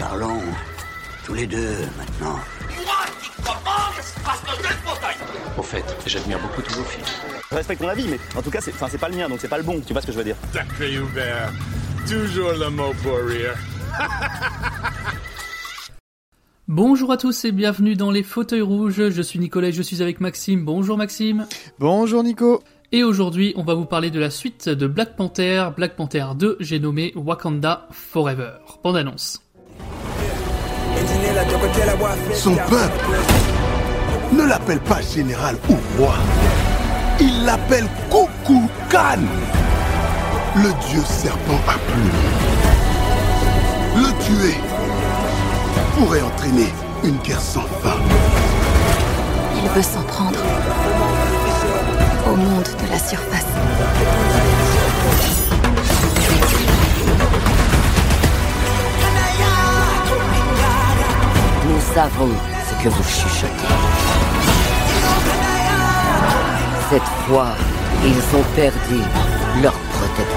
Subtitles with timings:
[0.00, 0.40] Parlons
[1.26, 2.38] tous les deux maintenant.
[5.58, 7.04] Au fait, j'admire beaucoup tous vos films.
[7.50, 9.40] Je respecte ton avis, mais en tout cas, c'est, enfin, c'est pas le mien, donc
[9.42, 9.78] c'est pas le bon.
[9.86, 11.52] Tu vois ce que je veux dire Sacré Hubert.
[12.08, 13.54] Toujours le mot pour rire.
[16.66, 19.10] Bonjour à tous et bienvenue dans les fauteuils rouges.
[19.10, 20.64] Je suis Nicolas et je suis avec Maxime.
[20.64, 21.46] Bonjour Maxime.
[21.78, 22.62] Bonjour Nico.
[22.92, 26.56] Et aujourd'hui, on va vous parler de la suite de Black Panther, Black Panther 2,
[26.58, 28.52] j'ai nommé Wakanda Forever.
[28.82, 29.49] Bande annonce.
[32.34, 33.06] Son peuple
[34.32, 36.14] ne l'appelle pas général ou roi.
[37.20, 39.20] Il l'appelle Kukulkan,
[40.56, 42.10] le dieu serpent à plumes.
[43.96, 44.56] Le tuer
[45.96, 46.72] pourrait entraîner
[47.04, 47.98] une guerre sans fin.
[49.62, 50.38] Il veut s'en prendre
[52.26, 53.46] au monde de la surface.
[61.94, 62.30] Savons
[62.68, 63.74] ce que vous chuchotez.
[66.88, 67.48] Cette fois,
[68.04, 69.00] ils ont perdu
[69.62, 70.29] leur protecteur.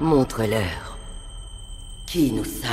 [0.00, 0.96] Montre-leur
[2.06, 2.70] qui nous sommes.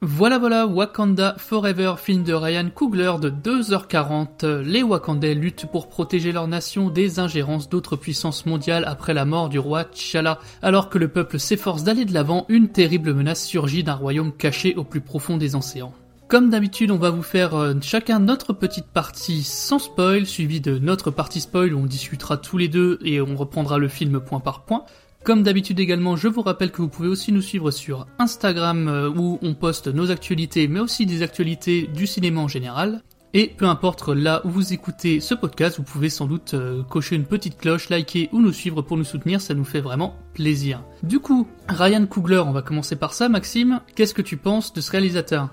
[0.00, 4.62] Voilà voilà, Wakanda Forever, film de Ryan Coogler de 2h40.
[4.62, 9.48] Les Wakandais luttent pour protéger leur nation des ingérences d'autres puissances mondiales après la mort
[9.48, 10.40] du roi T'Challa.
[10.60, 14.74] Alors que le peuple s'efforce d'aller de l'avant, une terrible menace surgit d'un royaume caché
[14.74, 15.94] au plus profond des océans.
[16.32, 20.78] Comme d'habitude, on va vous faire euh, chacun notre petite partie sans spoil, suivie de
[20.78, 24.40] notre partie spoil où on discutera tous les deux et on reprendra le film point
[24.40, 24.86] par point.
[25.24, 29.10] Comme d'habitude également, je vous rappelle que vous pouvez aussi nous suivre sur Instagram euh,
[29.10, 33.02] où on poste nos actualités mais aussi des actualités du cinéma en général.
[33.34, 37.14] Et peu importe là où vous écoutez ce podcast, vous pouvez sans doute euh, cocher
[37.14, 40.82] une petite cloche, liker ou nous suivre pour nous soutenir, ça nous fait vraiment plaisir.
[41.02, 43.28] Du coup, Ryan Coogler, on va commencer par ça.
[43.28, 45.50] Maxime, qu'est-ce que tu penses de ce réalisateur?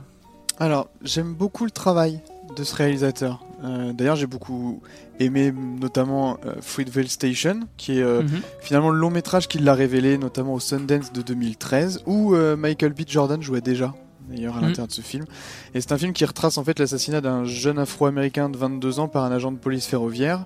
[0.59, 2.19] Alors, j'aime beaucoup le travail
[2.57, 3.43] de ce réalisateur.
[3.63, 4.81] Euh, D'ailleurs, j'ai beaucoup
[5.19, 8.41] aimé notamment euh, Fruitvale Station, qui est euh, Mhm.
[8.61, 12.93] finalement le long métrage qui l'a révélé, notamment au Sundance de 2013, où euh, Michael
[12.93, 13.01] B.
[13.07, 13.93] Jordan jouait déjà.
[14.29, 14.65] D'ailleurs, à Mhm.
[14.67, 15.25] l'intérieur de ce film.
[15.73, 19.07] Et c'est un film qui retrace en fait l'assassinat d'un jeune afro-américain de 22 ans
[19.07, 20.45] par un agent de police ferroviaire.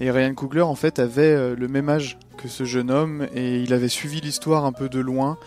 [0.00, 3.60] Et Ryan Coogler, en fait, avait euh, le même âge que ce jeune homme et
[3.60, 5.38] il avait suivi l'histoire un peu de loin.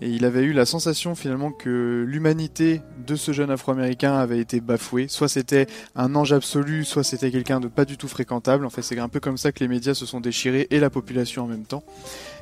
[0.00, 4.60] Et il avait eu la sensation finalement que l'humanité de ce jeune afro-américain avait été
[4.60, 5.08] bafouée.
[5.08, 5.66] Soit c'était
[5.96, 8.66] un ange absolu, soit c'était quelqu'un de pas du tout fréquentable.
[8.66, 10.90] En fait, c'est un peu comme ça que les médias se sont déchirés et la
[10.90, 11.82] population en même temps.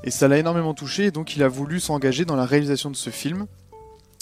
[0.05, 2.97] Et ça l'a énormément touché, et donc il a voulu s'engager dans la réalisation de
[2.97, 3.47] ce film.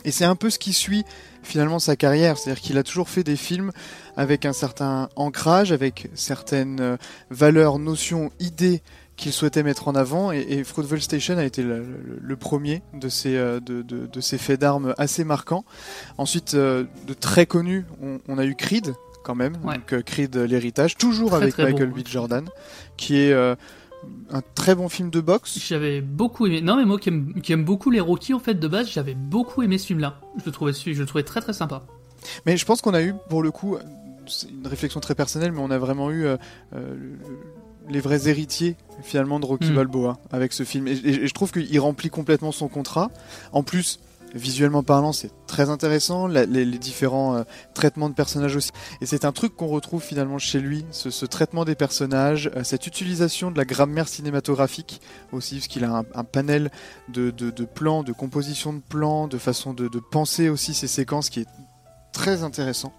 [0.05, 1.05] Et c'est un peu ce qui suit
[1.43, 3.71] finalement sa carrière, c'est-à-dire qu'il a toujours fait des films
[4.17, 6.97] avec un certain ancrage, avec certaines euh,
[7.31, 8.83] valeurs, notions, idées
[9.17, 12.83] qu'il souhaitait mettre en avant, et, et Fruitvale Station a été le, le- le premier
[12.95, 15.65] de ces, euh, de, de- de ces faits d'armes assez marquants.
[16.17, 19.75] Ensuite, euh, de très connus, on, on a eu Creed, quand même, Ouais.
[19.77, 22.07] donc Creed l'héritage, toujours Très, avec très Michael bon, B.
[22.07, 22.49] Jordan,
[22.97, 23.55] qui est euh,
[24.31, 25.59] un très bon film de boxe.
[25.59, 26.61] J'avais beaucoup aimé.
[26.61, 29.15] Non, mais moi qui aime, qui aime beaucoup les Rocky en fait de base, j'avais
[29.15, 30.21] beaucoup aimé ce film-là.
[30.39, 31.83] Je le trouvais, je le trouvais très très sympa.
[32.47, 33.77] Mais je pense qu'on a eu, pour le coup,
[34.27, 36.37] c'est une réflexion très personnelle, mais on a vraiment eu euh,
[36.75, 37.19] euh, le-
[37.89, 39.75] les vrais héritiers finalement de Rocky Mm.
[39.75, 40.87] Balboa avec ce film.
[40.87, 43.11] Et, et- et je trouve qu'il remplit complètement son contrat.
[43.53, 43.99] En plus,
[44.35, 47.43] visuellement parlant, c'est très intéressant, les, différents euh,
[47.75, 48.71] traitements de personnages aussi.
[49.01, 52.87] Et c'est un truc qu'on retrouve finalement chez lui, ce, traitement des personnages, euh, cette
[52.87, 55.01] utilisation de la grammaire cinématographique
[55.33, 56.71] aussi, parce qu'il a un, panel
[57.09, 57.31] de,
[57.65, 61.49] plans, de composition de plans, de façon de, de penser aussi ces séquences qui est
[62.13, 62.93] très intéressant.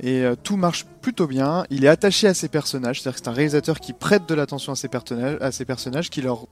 [0.00, 1.64] Et euh, tout marche plutôt bien.
[1.70, 4.72] Il est attaché à ses personnages, c'est-à-dire que c'est un réalisateur qui prête de l'attention
[4.72, 6.46] à ses personnages, à ses personnages, qui leur,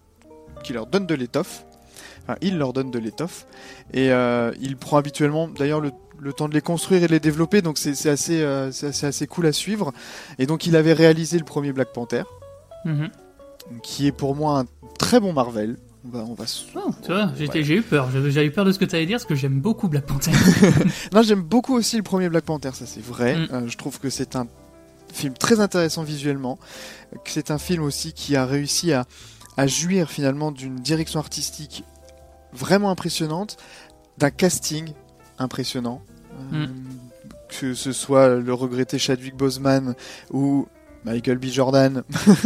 [0.64, 1.64] qui leur donne de l'étoffe.
[2.28, 3.46] Enfin, il leur donne de l'étoffe.
[3.92, 7.20] Et euh, il prend habituellement, d'ailleurs, le, le temps de les construire et de les
[7.20, 9.92] développer, donc c'est assez, euh, assez, assez cool à suivre.
[10.38, 12.24] Et donc, il avait réalisé le premier Black Panther,
[12.84, 13.10] Mhm.
[13.82, 14.66] qui est pour moi un
[14.98, 15.76] très bon Marvel.
[16.04, 17.64] On va, on va s- Oh, tu vois, j'étais- Ouais.
[17.64, 18.08] j'ai eu peur.
[18.14, 20.30] Eu peur de ce que tu allais dire parce que j'aime beaucoup Black Panther.
[21.12, 23.34] Non, j'aime beaucoup aussi le premier Black Panther, ça c'est vrai.
[23.36, 23.48] Mm.
[23.52, 24.46] Euh, je trouve que c'est un
[25.12, 26.58] film très intéressant visuellement,
[27.24, 29.04] que c'est un film aussi qui a réussi à,
[29.56, 31.82] à jouir finalement d'une direction artistique
[32.56, 33.56] vraiment impressionnante,
[34.18, 34.92] d'un casting
[35.38, 36.02] impressionnant.
[36.52, 36.66] Euh,
[37.60, 39.94] que ce soit le regretté Chadwick Boseman
[40.32, 40.66] ou
[41.04, 41.44] Michael B.
[41.46, 42.02] Jordan.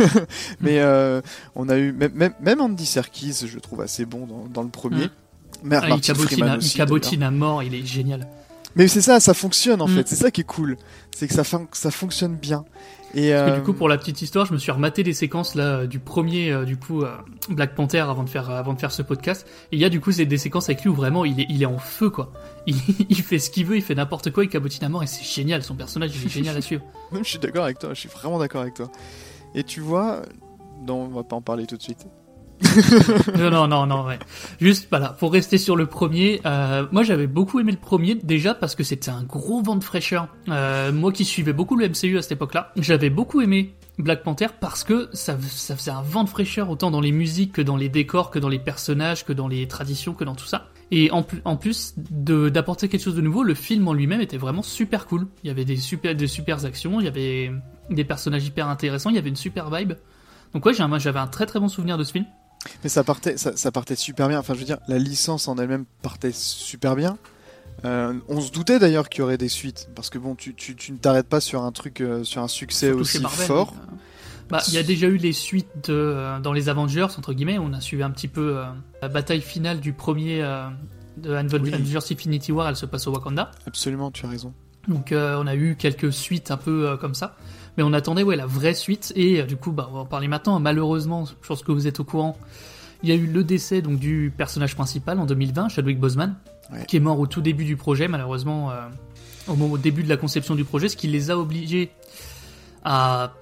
[0.61, 1.21] Mais euh,
[1.55, 5.07] on a eu même, même, Andy Serkis, je trouve assez bon dans, dans le premier.
[5.07, 5.11] Mm.
[5.63, 8.29] Mais Ah, il cabotine, à- il aussi, cabotine à mort, il est génial.
[8.77, 9.97] Mais c'est ça, ça fonctionne en Mm.
[9.97, 10.09] fait.
[10.09, 10.77] C'est ça qui est cool.
[11.17, 11.43] C'est que ça,
[11.73, 12.65] ça fonctionne bien.
[13.15, 15.13] Et Parce que euh, du coup, pour la petite histoire, je me suis rematé les
[15.13, 17.17] séquences là euh, du premier, euh, du coup, euh,
[17.49, 19.47] Black Panther avant de faire avant de faire ce podcast.
[19.73, 21.47] Et il y a du coup c'est des séquences avec lui où vraiment il est
[21.49, 22.33] il est en feu quoi.
[22.67, 22.77] Il,
[23.09, 25.25] il fait ce qu'il veut, il fait n'importe quoi, il cabotine à mort et c'est
[25.25, 25.63] génial.
[25.63, 26.83] Son personnage il est génial à suivre.
[27.13, 27.95] je suis d'accord avec toi.
[27.95, 28.91] Je suis vraiment d'accord avec toi.
[29.55, 30.23] Et tu vois,
[30.87, 32.07] non, on va pas en parler tout de suite.
[33.39, 34.19] non non non non ouais.
[34.61, 36.41] Juste voilà pour rester sur le premier.
[36.47, 39.85] euh, moi j'avais beaucoup aimé le premier déjà parce que c'était un gros vent de
[39.85, 40.29] fraîcheur.
[40.49, 44.47] Euh, moi qui suivais beaucoup le MCU à cette époque-là, j'avais beaucoup aimé Black Panther
[44.61, 47.77] parce que ça, ça faisait un vent de fraîcheur autant dans les musiques que dans
[47.77, 50.69] les décors, que dans les personnages, que dans les traditions, que dans tout ça.
[50.91, 54.39] Et en, plus- en plus d'apporter quelque chose de nouveau, le film en lui-même était
[54.39, 55.27] vraiment super cool.
[55.45, 57.53] Il y avait des super des super actions, il y avait
[57.91, 59.93] des personnages hyper intéressants, il y avait une super vibe.
[60.53, 62.25] Donc ouais, j'ai un- j'avais un très très bon souvenir de ce film.
[62.83, 64.39] Mais ça partait, ça, ça partait super bien.
[64.39, 67.17] Enfin, je veux dire, la licence en elle-même partait super bien.
[67.87, 70.77] Euh, on se doutait d'ailleurs qu'il y aurait des suites, parce que bon, tu, tu,
[70.77, 73.75] tu ne t'arrêtes pas sur un truc, euh, sur un succès Surtout aussi Marvel, fort.
[73.75, 73.95] euh,
[74.51, 77.59] Bah, il y a déjà eu les suites de, dans les Avengers entre guillemets.
[77.59, 78.61] On a suivi un petit peu
[79.01, 80.43] la bataille finale du premier
[81.17, 81.73] de Oui.
[81.73, 82.69] Avengers Infinity War.
[82.69, 83.51] Elle se passe au Wakanda.
[83.67, 84.53] Absolument, tu as raison.
[84.89, 87.37] Donc on a eu quelques suites un peu comme ça.
[87.77, 90.05] Mais on attendait ouais la vraie suite et euh, du coup bah on va en
[90.07, 90.59] parler maintenant.
[90.61, 92.37] Malheureusement, je pense que vous êtes au courant.
[93.03, 96.35] Il y a eu le décès donc du personnage principal en 2020, Chadwick Boseman,
[96.73, 96.85] Ouais.
[96.87, 98.83] qui est mort au tout début du projet malheureusement euh,
[99.49, 101.91] au, moment- au début de la conception du projet, ce qui les a obligés
[102.85, 103.33] à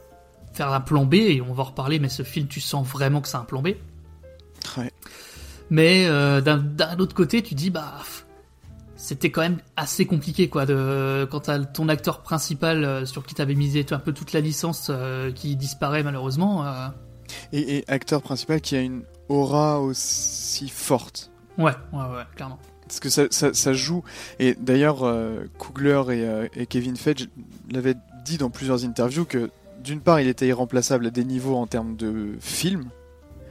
[0.54, 1.98] faire un plan B et on va en reparler.
[1.98, 3.69] Mais ce film, tu sens vraiment que c'est un plan B.
[4.76, 4.90] Ouais.
[5.70, 7.94] Mais euh, d'un autre côté, tu dis bah
[8.98, 13.34] c'était quand même assez compliqué quoi de quand t'as ton acteur principal euh, sur qui
[13.34, 16.66] t'avais misé un peu toute la licence euh, qui disparaît malheureusement.
[16.66, 16.88] euh,
[17.52, 21.30] Et, et acteur principal qui a une aura aussi forte.
[21.58, 22.58] ouais, ouais, ouais, clairement.
[22.86, 24.02] Parce que ça, ça, ça joue.
[24.38, 27.28] Et d'ailleurs, euh, Coogler et, et Kevin Feige
[27.70, 29.50] l'avaient dit dans plusieurs interviews que
[29.84, 32.86] d'une part, il était irremplaçable à des niveaux en termes de film.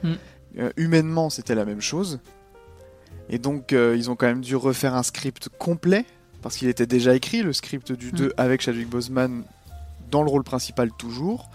[0.02, 0.12] Mm.
[0.58, 2.20] Euh, humainement, c'était la même chose.
[3.30, 6.04] Et donc, euh, ils ont quand même dû refaire un script complet.
[6.40, 8.16] Parce qu'il était déjà écrit, le script du Mm.
[8.16, 9.42] 2 avec Chadwick Boseman
[10.10, 11.50] dans le rôle principal toujours.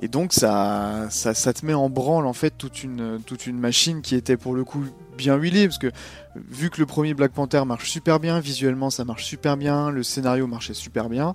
[0.00, 3.58] Et donc ça, ça, ça te met en branle en fait toute une, toute une
[3.58, 4.84] machine qui était pour le coup
[5.16, 5.90] bien huilée parce que
[6.36, 10.04] vu que le premier Black Panther marche super bien, visuellement ça marche super bien, le
[10.04, 11.34] scénario marchait super bien,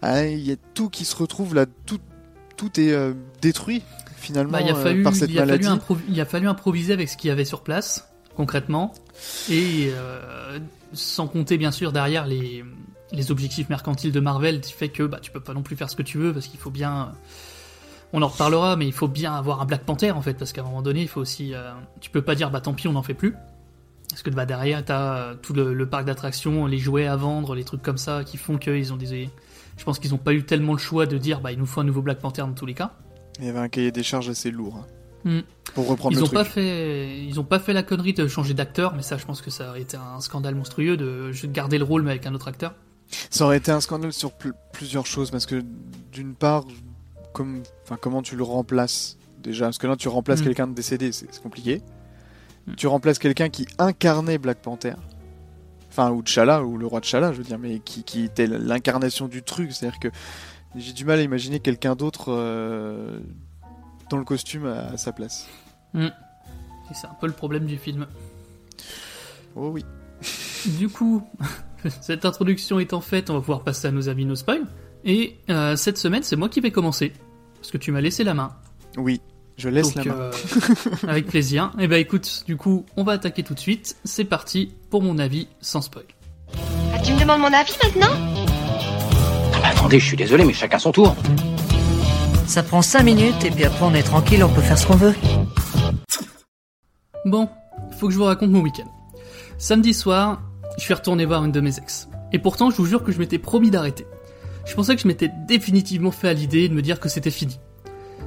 [0.00, 1.98] ah, il y a tout qui se retrouve là, tout,
[2.56, 3.12] tout est euh,
[3.42, 3.82] détruit
[4.16, 5.82] finalement Bah, il, a euh, fallu, par cette il, a fallu maladie.
[6.08, 8.92] il a fallu improviser avec ce qu'il y avait sur place, concrètement.
[9.50, 10.58] Et euh,
[10.92, 12.64] sans compter, bien sûr, derrière les,
[13.30, 15.96] objectifs mercantiles de Marvel, qui fait que bah, tu peux pas non plus faire ce
[15.96, 17.12] que tu veux, parce qu'il faut bien.
[18.12, 20.60] On en reparlera, mais il faut bien avoir un Black Panther, en fait, parce qu'à
[20.60, 21.54] un moment donné, il faut aussi.
[21.54, 23.34] euh, tu peux pas dire, bah tant pis, on n'en fait plus.
[24.10, 27.64] Parce que bah, derrière, t'as euh, tout le, parc d'attractions, les jouets à vendre, les
[27.64, 29.30] trucs comme ça, qui font qu'ils ont des.
[29.76, 31.80] Je pense qu'ils ont pas eu tellement le choix de dire, bah il nous faut
[31.80, 32.92] un nouveau Black Panther dans tous les cas.
[33.40, 34.86] Il y avait un cahier des charges assez lourd.
[35.24, 35.40] Hmm.
[35.74, 36.38] Pour reprendre Ils le ont truc.
[36.38, 39.40] pas fait, ils ont pas fait la connerie de changer d'acteur, mais ça, je pense
[39.40, 42.48] que ça aurait été un scandale monstrueux de garder le rôle mais avec un autre
[42.48, 42.74] acteur.
[43.30, 45.62] Ça aurait été un scandale sur pl- plusieurs choses parce que
[46.12, 46.64] d'une part,
[47.32, 47.62] comme,
[48.00, 49.66] comment tu le remplaces déjà?
[49.66, 50.44] Parce que là, tu remplaces Mm.
[50.44, 51.80] quelqu'un de décédé, c'est compliqué.
[52.66, 52.74] Mm.
[52.76, 54.94] Tu remplaces quelqu'un qui incarnait Black Panther.
[55.90, 59.26] Enfin, ou T'Challa, ou le roi T'Challa, je veux dire, mais qui, qui était l'incarnation
[59.28, 59.72] du truc.
[59.72, 60.08] C'est-à-dire que
[60.76, 63.20] j'ai du mal à imaginer quelqu'un d'autre euh,
[64.10, 65.48] dans le costume à, à sa place.
[65.94, 66.08] Et
[66.94, 68.06] c'est un peu le problème du film.
[69.56, 69.84] Oh oui.
[70.78, 71.22] Du coup,
[72.00, 74.64] cette introduction étant faite, on va pouvoir passer à nos avis, nos spoils.
[75.04, 77.12] Et euh, cette semaine, c'est moi qui vais commencer
[77.56, 78.52] parce que tu m'as laissé la main.
[78.96, 79.20] Oui,
[79.58, 80.20] je laisse Donc, la main.
[80.22, 80.32] euh,
[81.06, 81.70] avec plaisir.
[81.78, 83.96] Et ben écoute, du coup, on va attaquer tout de suite.
[84.04, 86.06] C'est parti pour mon avis sans spoil.
[86.94, 88.08] Ah, tu me demandes mon avis maintenant?
[89.52, 91.14] Ah bah attendez, je suis désolé, mais chacun son tour.
[92.46, 94.96] Ça prend 5 minutes et puis après on est tranquille, on peut faire ce qu'on
[94.96, 95.14] veut.
[97.24, 97.48] Bon,
[97.98, 98.88] faut que je vous raconte mon week-end.
[99.58, 100.42] Samedi soir,
[100.76, 102.08] je suis retourné voir une de mes ex.
[102.32, 104.06] Et pourtant, je vous jure que je m'étais promis d'arrêter.
[104.66, 107.58] Je pensais que je m'étais définitivement fait à l'idée de me dire que c'était fini.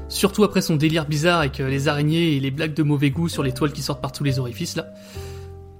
[0.09, 3.27] Surtout après son délire bizarre avec euh, les araignées et les blagues de mauvais goût
[3.27, 4.87] sur les toiles qui sortent par tous les orifices là.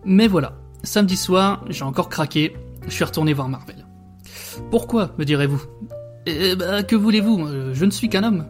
[0.06, 3.86] Mais voilà, samedi soir, j'ai encore craqué, je suis retourné voir Marvel.
[4.70, 5.62] Pourquoi, me direz-vous?
[6.30, 7.74] Eh bah, que voulez-vous?
[7.74, 8.46] Je ne suis qu'un homme.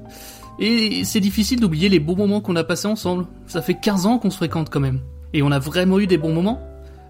[0.60, 3.28] Et c'est difficile d'oublier les bons moments qu'on a passés ensemble.
[3.46, 5.02] Ça fait 15 ans qu'on se fréquente quand même.
[5.34, 6.60] Et on a vraiment eu des bons moments.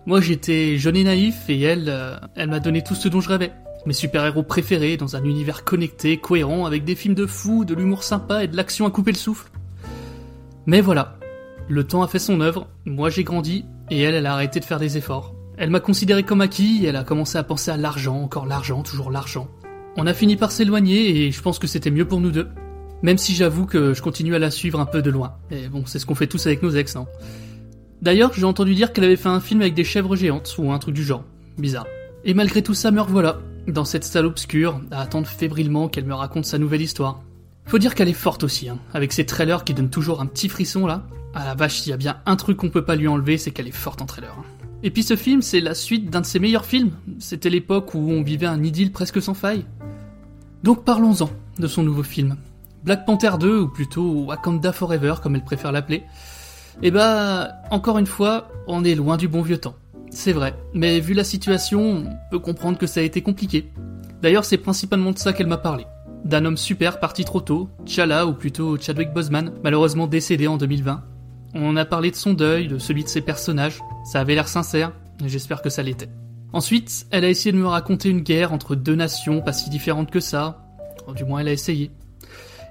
[0.06, 3.30] Moi j'étais jeune et naïf et elle, euh, elle m'a donné tout ce dont je
[3.30, 3.54] rêvais.
[3.86, 8.04] Mes super-héros préférés dans un univers connecté, cohérent, avec des films de fous, de l'humour
[8.04, 9.50] sympa et de l'action à couper le souffle.
[10.66, 11.18] Mais voilà,
[11.70, 14.66] le temps a fait son œuvre, moi j'ai grandi, et elle, elle a arrêté de
[14.66, 15.34] faire des efforts.
[15.58, 19.10] Elle m'a considéré comme acquis, elle a commencé à penser à l'argent, encore l'argent, toujours
[19.10, 19.48] l'argent.
[20.00, 22.48] On a fini par s'éloigner, et je pense que c'était mieux pour nous deux.
[23.02, 25.38] Même si j'avoue que je continue à la suivre un peu de loin.
[25.50, 27.08] Et bon, c'est ce qu'on fait tous avec nos ex, non
[28.04, 30.78] D'ailleurs, j'ai entendu dire qu'elle avait fait un film avec des chèvres géantes, ou un
[30.78, 31.24] truc du genre.
[31.58, 31.88] Bizarre.
[32.26, 36.14] Et malgré tout ça, me revoilà, dans cette salle obscure, à attendre fébrilement qu'elle me
[36.14, 37.24] raconte sa nouvelle histoire.
[37.66, 40.48] Faut dire qu'elle est forte aussi, hein, avec ses trailers qui donnent toujours un petit
[40.48, 41.08] frisson là.
[41.34, 43.52] Ah la vache, s'il y a bien un truc qu'on peut pas lui enlever, c'est
[43.52, 44.34] qu'elle est forte en trailer.
[44.38, 44.46] hein.
[44.84, 46.92] Et puis ce film, c'est la suite d'un de ses meilleurs films.
[47.20, 49.66] C'était l'époque où on vivait un idylle presque sans faille.
[50.64, 51.30] Donc parlons-en
[51.60, 52.36] de son nouveau film.
[52.84, 56.04] Black Panther 2, ou plutôt Wakanda Forever, comme elle préfère l'appeler.
[56.84, 59.76] Et bah, encore une fois, on est loin du bon vieux temps.
[60.10, 63.72] C'est vrai, mais vu la situation, on peut comprendre que ça a été compliqué.
[64.22, 65.86] D'ailleurs, c'est principalement de ça qu'elle m'a parlé.
[66.24, 71.04] D'un homme super parti trop tôt, T'Challa ou plutôt Chadwick Boseman, malheureusement décédé en 2020.
[71.60, 74.92] On a parlé de son deuil, de celui de ses personnages, ça avait l'air sincère,
[75.26, 76.10] et j'espère que ça l'était.
[76.54, 80.12] Ensuite, elle a essayé de me raconter une guerre entre deux nations pas si différentes
[80.12, 80.64] que ça,
[81.16, 81.92] du moins elle a essayé.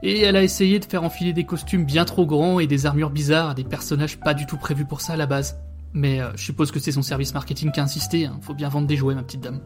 [0.05, 3.11] Et elle a essayé de faire enfiler des costumes bien trop grands et des armures
[3.11, 5.59] bizarres à des personnages pas du tout prévus pour ça à la base.
[5.93, 8.39] Mais euh, je suppose que c'est son service marketing qui a insisté, hein.
[8.43, 9.61] faut bien vendre des jouets ma petite dame.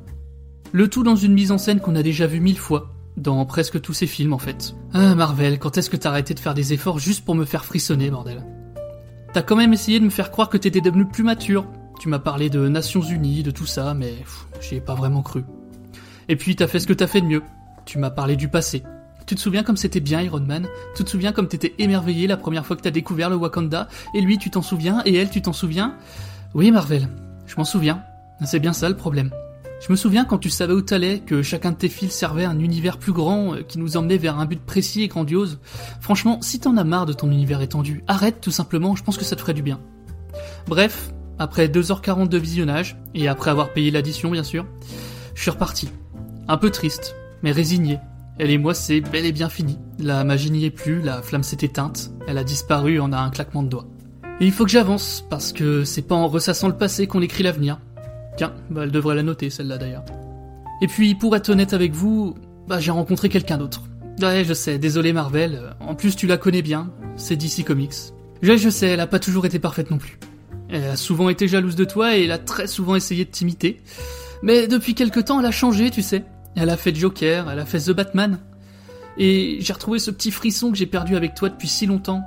[0.73, 3.83] Le tout dans une mise en scène qu'on a déjà vue mille fois, dans presque
[3.83, 4.75] tous ses films en fait.
[4.95, 7.65] Ah Marvel, quand est-ce que t'as arrêté de faire des efforts juste pour me faire
[7.65, 8.43] frissonner, bordel?
[9.33, 11.65] T'as quand même essayé de me faire croire que t'étais devenu plus mature.
[12.01, 14.15] Tu m'as parlé de Nations Unies, de tout ça, mais
[14.61, 15.45] j'y ai pas vraiment cru.
[16.29, 17.43] Et puis t'as fait ce que t'as fait de mieux.
[17.85, 18.83] Tu m'as parlé du passé.
[19.27, 20.67] Tu te souviens comme c'était bien Iron Man?
[20.97, 23.89] Tu te souviens comme t'étais émerveillé la première fois que t'as découvert le Wakanda?
[24.15, 25.03] Et lui, tu t'en souviens?
[25.05, 25.95] Et elle, tu t'en souviens?
[26.55, 27.09] Oui, Marvel,
[27.47, 28.03] je m'en souviens.
[28.45, 29.31] C'est bien ça le problème.
[29.81, 32.59] Je me souviens quand tu savais où t'allais, que chacun de tes fils servait un
[32.59, 35.59] univers plus grand, euh, qui nous emmenait vers un but précis et grandiose.
[36.03, 39.25] Franchement, si t'en as marre de ton univers étendu, arrête tout simplement, je pense que
[39.25, 39.81] ça te ferait du bien.
[40.69, 44.67] Bref, après 2h40 de visionnage, et après avoir payé l'addition bien sûr,
[45.35, 45.89] je suis reparti.
[46.47, 47.99] Un peu triste, mais résigné.
[48.39, 49.79] Elle et moi, c'est bel et bien fini.
[49.99, 53.63] La magie n'y est plus, la flamme s'est éteinte, elle a disparu en un claquement
[53.63, 53.87] de doigts.
[54.41, 57.43] Et il faut que j'avance, parce que c'est pas en ressassant le passé qu'on écrit
[57.43, 57.79] l'avenir.
[58.41, 60.07] Tiens, bah elle devrait la noter, celle-là d'ailleurs.
[60.81, 63.83] Et puis, pour être honnête avec vous, bah j'ai rencontré quelqu'un d'autre.
[64.23, 67.93] Ouais, je sais, désolé Marvel, en plus tu la connais bien, c'est DC Comics.
[68.41, 70.19] Je, je sais, elle a pas toujours été parfaite non plus.
[70.71, 73.83] Elle a souvent été jalouse de toi et elle a très souvent essayé de t'imiter.
[74.43, 76.25] Mais depuis quelque temps, elle a changé, tu sais.
[76.57, 78.39] Elle a fait Joker, elle a fait The Batman.
[79.19, 82.23] Et j'ai retrouvé ce petit frisson que j'ai perdu avec toi depuis si longtemps.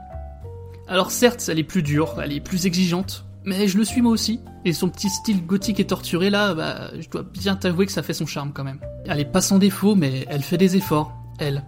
[0.88, 4.12] Alors certes, elle est plus dure, elle est plus exigeante, mais je le suis moi
[4.12, 4.39] aussi.
[4.65, 8.03] Et son petit style gothique et torturé là, bah, je dois bien t'avouer que ça
[8.03, 8.79] fait son charme quand même.
[9.05, 11.63] Elle est pas sans défaut, mais elle fait des efforts, elle.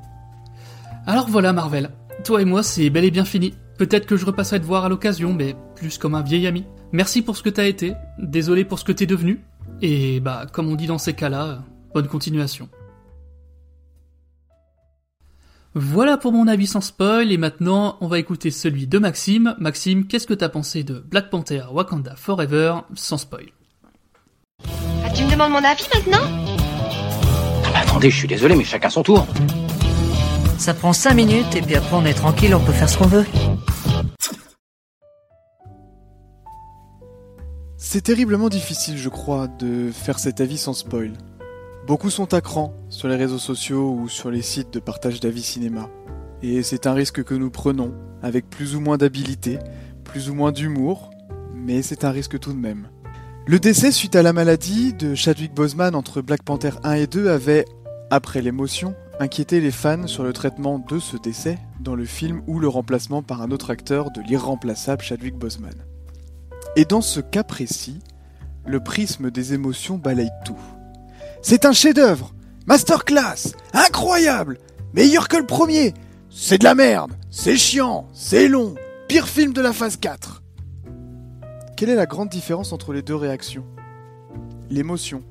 [1.06, 1.92] Alors voilà Marvel,
[2.24, 3.54] toi et moi c'est bel et bien fini.
[3.78, 6.66] Peut-être que je repasserai te voir à l'occasion, mais plus comme un vieil ami.
[6.94, 9.44] Merci pour ce que t'as été, désolé pour ce que t'es devenu,
[9.82, 11.64] et bah comme on dit dans ces cas-là,
[11.94, 12.70] bonne continuation.
[15.78, 19.56] Voilà pour mon avis sans spoil, et maintenant on va écouter celui de Maxime.
[19.60, 23.48] Maxime, qu'est-ce que t'as pensé de Black Panther Wakanda Forever sans spoil
[25.04, 26.26] Ah, tu me demandes mon avis maintenant?
[27.66, 29.28] Ah bah attendez, je suis désolé, mais chacun son tour.
[30.58, 33.08] Ça prend 5 minutes et puis après on est tranquille, on peut faire ce qu'on
[33.08, 33.26] veut.
[37.76, 41.12] C'est terriblement difficile, je crois, de faire cet avis sans spoil.
[41.88, 45.44] Beaucoup sont à cran sur les réseaux sociaux ou sur les sites de partage d'avis
[45.44, 45.88] cinéma.
[46.42, 49.60] Et c'est un risque que nous prenons, avec plus ou moins d'habileté,
[50.04, 51.12] plus ou moins d'humour,
[51.54, 52.88] mais c'est un risque tout de même.
[53.46, 57.30] Le décès suite à la maladie de Chadwick Boseman entre Black Panther 1 et 2
[57.30, 57.66] avait,
[58.10, 62.58] après l'émotion, inquiété les fans sur le traitement de ce décès dans le film ou
[62.58, 65.76] le remplacement par un autre acteur de l'irremplaçable Chadwick Boseman.
[66.76, 68.00] Et dans ce cas précis,
[68.66, 70.58] le prisme des émotions balaye tout.
[71.48, 72.34] C'est un chef-d'œuvre,
[72.66, 74.58] masterclass, incroyable,
[74.96, 75.94] meilleur que le premier.
[76.32, 78.74] C'est de la merde, c'est chiant, c'est long,
[79.08, 80.42] pire film de la phase 4.
[81.78, 83.64] Quelle est la grande différence entre les deux réactions?
[84.72, 85.22] L'émotion.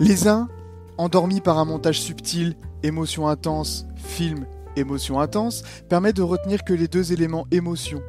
[0.00, 0.48] Les uns,
[0.96, 6.88] endormis par un montage subtil, émotion intense, film, émotion intense, permet de retenir que les
[6.88, 8.02] deux éléments émotion.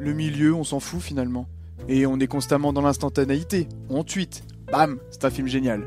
[0.00, 1.46] Le milieu, on s'en fout finalement.
[1.86, 3.68] Et on est constamment dans l'instantanéité.
[3.90, 4.42] On tweet.
[4.72, 5.86] Bam, c'est un film génial.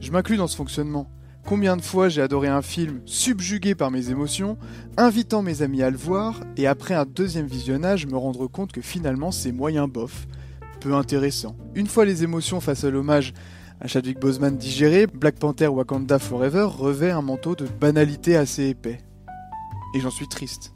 [0.00, 1.10] Je m'inclus dans ce fonctionnement.
[1.46, 4.56] Combien de fois j'ai adoré un film subjugué par mes émotions,
[4.96, 8.80] invitant mes amis à le voir, et après un deuxième visionnage me rendre compte que
[8.80, 10.26] finalement c'est moyen bof,
[10.80, 11.56] peu intéressant.
[11.74, 13.34] Une fois les émotions face à l'hommage
[13.80, 18.98] À Chadwick Boseman digéré, Black Panther Wakanda Forever revêt un manteau de banalité assez épais.
[19.94, 20.72] Et j'en suis triste.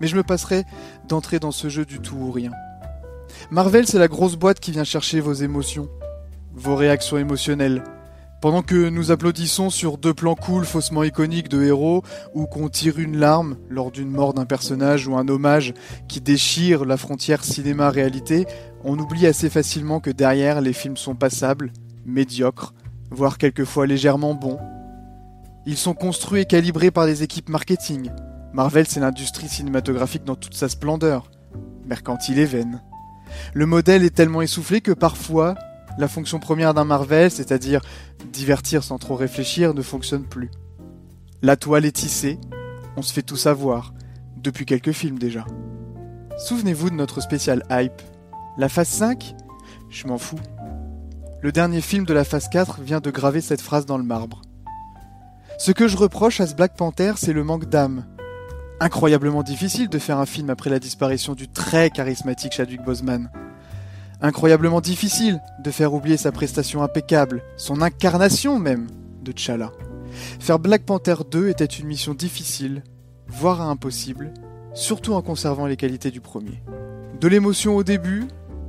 [0.00, 0.64] Mais je me passerai
[1.08, 2.50] d'entrer dans ce jeu du tout ou rien.
[3.50, 5.88] Marvel, c'est la grosse boîte qui vient chercher vos émotions,
[6.52, 7.82] vos réactions émotionnelles.
[8.40, 12.04] Pendant que nous applaudissons sur deux plans cool faussement iconiques de héros,
[12.34, 15.74] ou qu'on tire une larme lors d'une mort d'un personnage ou un hommage
[16.06, 18.46] qui déchire la frontière cinéma-réalité,
[18.84, 21.72] on oublie assez facilement que derrière les films sont passables,
[22.06, 22.74] médiocres,
[23.10, 24.60] voire quelquefois légèrement bons.
[25.66, 28.12] Ils sont construits et calibrés par des équipes marketing.
[28.52, 31.28] Marvel, c'est l'industrie cinématographique dans toute sa splendeur,
[31.86, 32.82] mercantile et vaine.
[33.52, 35.56] Le modèle est tellement essoufflé que parfois,
[35.98, 37.82] la fonction première d'un Marvel, c'est-à-dire
[38.32, 40.50] divertir sans trop réfléchir, ne fonctionne plus.
[41.42, 42.38] La toile est tissée,
[42.96, 43.92] on se fait tout savoir,
[44.36, 45.44] depuis quelques films déjà.
[46.38, 48.00] Souvenez-vous de notre spécial hype.
[48.56, 49.34] La phase 5
[49.90, 50.38] Je m'en fous.
[51.42, 54.42] Le dernier film de la phase 4 vient de graver cette phrase dans le marbre.
[55.58, 58.06] Ce que je reproche à ce Black Panther, c'est le manque d'âme.
[58.80, 63.30] Incroyablement difficile de faire un film après la disparition du très charismatique Chadwick Boseman.
[64.20, 68.88] Incroyablement difficile de faire oublier sa prestation impeccable, son incarnation même,
[69.22, 69.70] de T'Challa.
[70.40, 72.82] Faire Black Panther 2 était une mission difficile,
[73.28, 74.34] voire impossible,
[74.74, 76.62] surtout en conservant les qualités du premier.
[77.20, 78.26] De l'émotion au début,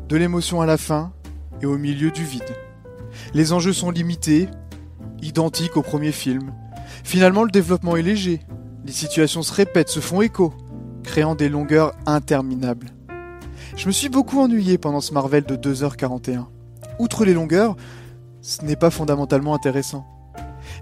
[0.07, 1.13] de l'émotion à la fin,
[1.61, 2.55] et au milieu du vide.
[3.33, 4.49] Les enjeux sont limités,
[5.21, 6.53] identiques au premier film.
[7.03, 8.41] Finalement, le développement est léger,
[8.85, 10.53] les situations se répètent, se font écho,
[11.03, 12.91] créant des longueurs interminables.
[13.79, 16.47] Je me suis beaucoup ennuyé pendant ce Marvel de 2h41.
[16.99, 17.77] Outre les longueurs,
[18.41, 20.05] ce n'est pas fondamentalement intéressant.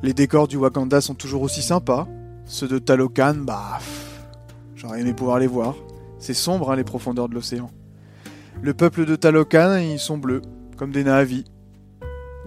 [0.02, 2.08] Les décors du Wakanda sont toujours aussi sympas.
[2.46, 3.78] Ceux de Talokan, bah.
[4.76, 5.76] J'aurais aimé pouvoir les voir.
[6.18, 7.70] C'est sombre, hein, les profondeurs de l'océan.
[8.64, 10.42] Le peuple de Talokan, ils sont bleus,
[10.76, 11.46] comme des Na'vi.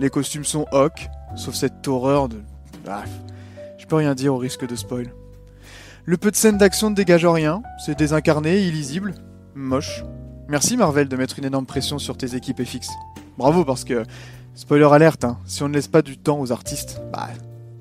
[0.01, 2.43] Les costumes sont hoc, sauf cette horreur de.
[2.85, 3.05] Bah,
[3.79, 5.15] je peux rien dire au risque de spoil.
[6.07, 9.15] Le peu de scènes d'action ne dégage rien, c'est désincarné, illisible,
[9.55, 10.03] moche.
[10.51, 12.89] Merci Marvel de mettre une énorme pression sur tes équipes FX.
[13.39, 14.03] Bravo parce que,
[14.57, 17.29] spoiler alerte, hein, si on ne laisse pas du temps aux artistes, bah,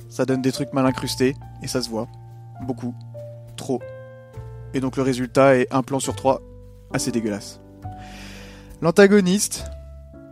[0.08, 2.08] ça donne des trucs mal incrustés, et ça se voit.
[2.68, 2.94] Beaucoup.
[3.58, 3.82] Trop.
[4.76, 6.44] Et donc le résultat est un plan sur trois,
[6.94, 7.60] assez dégueulasse.
[8.84, 9.66] L'antagoniste,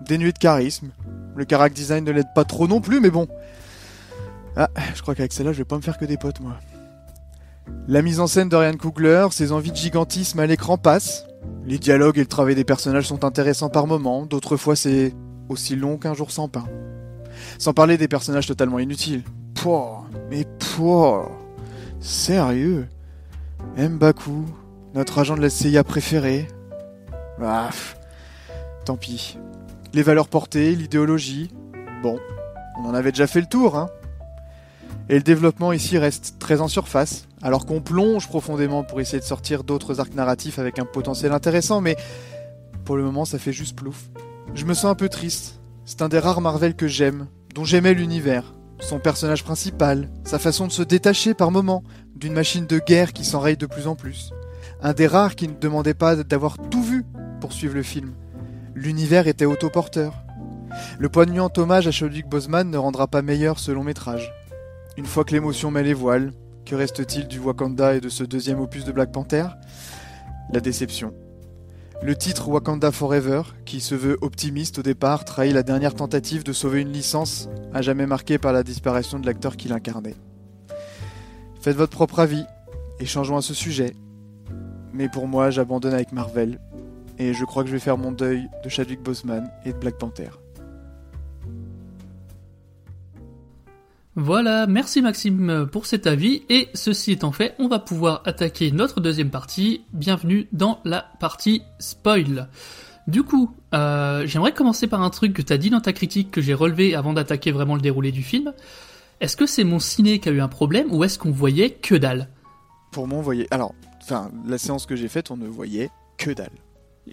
[0.06, 0.92] dénué de charisme.
[1.36, 3.28] Le character design ne l'aide pas trop non plus, mais bon.
[4.56, 6.54] Ah, je crois qu'avec celle-là, je vais pas me faire que des potes, moi.
[7.88, 11.27] La mise en scène de Ryan ses envies de gigantisme à l'écran passent.
[11.66, 15.14] Les dialogues et le travail des personnages sont intéressants par moments, d'autres fois c'est
[15.50, 16.66] aussi long qu'un jour sans pain.
[17.60, 19.24] Sans parler des personnages totalement inutiles.
[19.54, 21.32] Pouah, mais pouah,
[22.00, 22.88] sérieux?
[23.78, 24.46] Mbaku,
[24.96, 26.48] notre agent de la CIA préféré.
[27.42, 27.70] Ah,
[28.86, 29.38] tant pis.
[29.94, 31.52] Les valeurs portées, l'idéologie.
[32.02, 32.18] Bon,
[32.80, 33.90] on en avait déjà fait le tour, hein.
[35.10, 39.26] Et le développement ici reste très en surface, alors qu'on plonge profondément pour essayer de
[39.26, 41.96] sortir d'autres arcs narratifs avec un potentiel intéressant, mais
[42.86, 44.10] pour le moment ça fait juste plouf.
[44.54, 45.60] Je me sens un peu triste.
[45.86, 50.68] C'est un des rares Marvel que j'aime, dont j'aimais l'univers, son personnage principal, sa façon
[50.68, 51.84] de se détacher par moments
[52.16, 54.32] d'une machine de guerre qui s'enraye de plus en plus.
[54.82, 57.06] Un des rares qui ne demandait pas d'avoir tout vu
[57.40, 58.14] pour suivre le film.
[58.76, 60.14] L'univers était autoporteur.
[61.00, 64.32] Le poignant hommage à Chadwick Boseman ne rendra pas meilleur ce long métrage.
[64.98, 66.32] Une fois que l'émotion met les voiles,
[66.68, 69.46] que reste-t-il du Wakanda et de ce deuxième opus de Black Panther?
[70.52, 71.14] La déception.
[72.04, 76.52] Le titre Wakanda Forever, qui se veut optimiste au départ, trahit la dernière tentative de
[76.52, 80.18] sauver une licence à jamais marquée par la disparition de l'acteur qui l'incarnait.
[81.62, 82.44] Faites votre propre avis
[83.00, 83.96] et changeons à ce sujet.
[84.92, 86.60] Mais pour moi, j'abandonne avec Marvel
[87.18, 89.98] et je crois que je vais faire mon deuil de Chadwick Boseman et de Black
[89.98, 90.32] Panther.
[94.20, 99.00] Voilà, merci Maxime pour cet avis, et ceci étant fait, on va pouvoir attaquer notre
[99.00, 99.82] deuxième partie.
[99.94, 102.50] Bienvenue dans la partie spoil.
[103.06, 106.42] Du coup, euh, j'aimerais commencer par un truc que t'as dit dans ta critique que
[106.42, 108.54] j'ai relevé avant d'attaquer vraiment le déroulé du film.
[109.22, 111.94] Est-ce que c'est mon ciné qui a eu un problème ou est-ce qu'on voyait que
[111.94, 112.28] dalle?
[112.92, 113.46] Pour moi, on voyait.
[113.52, 116.50] Alors, enfin, la séance que j'ai faite, on ne voyait que dalle.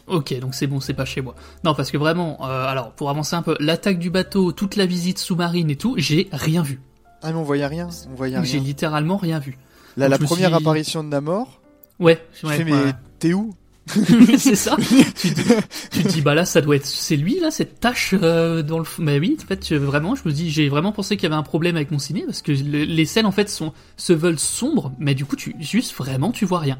[0.06, 1.34] Ok, donc c'est bon, c'est pas chez moi.
[1.64, 4.86] Non, parce que vraiment, euh, alors pour avancer un peu, l'attaque du bateau, toute la
[4.86, 6.80] visite sous-marine et tout, j'ai rien vu.
[7.24, 8.44] Ah mais on voyait rien, on voyait rien.
[8.44, 9.56] J'ai littéralement rien vu.
[9.96, 11.60] Là, la première apparition de Namor.
[11.98, 13.54] Ouais, je fais, mais t'es où
[14.38, 14.76] c'est ça.
[15.16, 18.78] tu, te, dis bah là ça doit être c'est lui là cette tâche euh, dans
[18.78, 21.38] le mais oui en fait vraiment je me dis j'ai vraiment pensé qu'il y avait
[21.38, 24.92] un problème avec mon ciné parce que les scènes en fait sont se veulent sombres
[24.98, 26.78] mais du coup tu juste vraiment tu vois rien.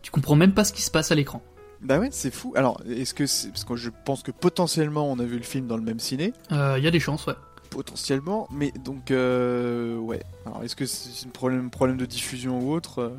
[0.00, 1.42] Tu comprends même pas ce qui se passe à l'écran.
[1.82, 2.52] Bah ouais, c'est fou.
[2.56, 5.66] Alors, est-ce que c'est parce que je pense que potentiellement on a vu le film
[5.66, 7.34] dans le même ciné Il euh, y a des chances, ouais.
[7.70, 10.22] Potentiellement, mais donc euh, ouais.
[10.44, 13.10] Alors est-ce que c'est un problème, problème de diffusion ou autre euh,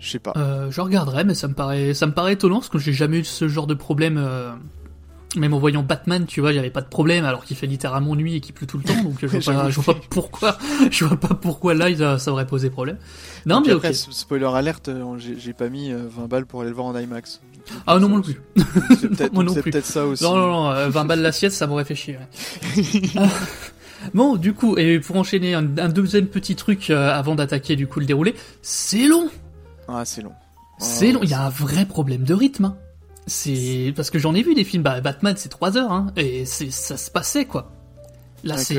[0.00, 0.32] Je sais pas.
[0.36, 3.18] Euh, je regarderai, mais ça me paraît, ça me paraît étonnant parce que j'ai jamais
[3.18, 4.20] eu ce genre de problème.
[5.34, 8.34] Même en voyant Batman, tu vois, avait pas de problème alors qu'il fait littéralement nuit
[8.34, 9.70] et qu'il pleut tout le temps, donc je vois, pas, J'avoue.
[9.70, 10.58] je vois pas pourquoi,
[10.90, 12.98] je vois pas pourquoi là ça, ça aurait posé problème.
[13.46, 14.90] Non mais après, spoiler alerte,
[15.38, 17.40] j'ai pas mis euh, 20 balles pour aller le voir en IMAX.
[17.86, 18.40] Ah non moi non plus.
[19.00, 20.22] C'est peut-être ça aussi.
[20.22, 22.18] Non non non, euh, 20 balles l'assiette, ça m'aurait fait chier.
[22.76, 23.28] ouais.
[24.14, 27.86] Bon, du coup, et pour enchaîner un, un deuxième petit truc euh, avant d'attaquer du
[27.86, 29.28] coup le déroulé, c'est long.
[29.88, 30.32] Ah c'est long.
[30.78, 32.64] C'est Ah, long, il y a un vrai problème de rythme.
[32.66, 32.76] hein.
[33.26, 36.44] C'est parce que j'en ai vu des films, bah, Batman c'est 3 heures, hein, et
[36.44, 37.70] c'est ça se passait quoi.
[38.42, 38.74] Là c'est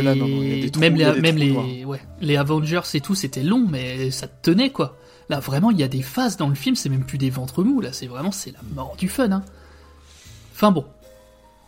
[0.77, 4.97] même les même les ouais les Avengers et tout c'était long, mais ça tenait quoi.
[5.29, 7.63] Là vraiment il y a des phases dans le film, c'est même plus des ventres
[7.63, 9.31] mous, là c'est vraiment c'est la mort du fun.
[9.31, 9.43] Hein.
[10.53, 10.83] Enfin bon.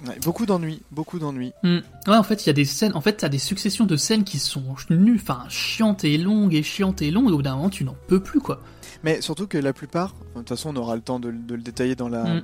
[0.05, 1.53] Ouais, beaucoup d'ennuis, beaucoup d'ennuis.
[1.63, 1.79] Hmm.
[2.08, 4.23] Ouais, en fait, il y a des scènes, en fait, t'as des successions de scènes
[4.23, 7.55] qui sont nulles, enfin, chiantes et longues et chiantes et longues, et au bout d'un
[7.55, 8.60] moment, tu n'en peux plus, quoi.
[9.03, 11.62] Mais surtout que la plupart, de toute façon on aura le temps de, de le
[11.62, 12.43] détailler dans, la, Mm.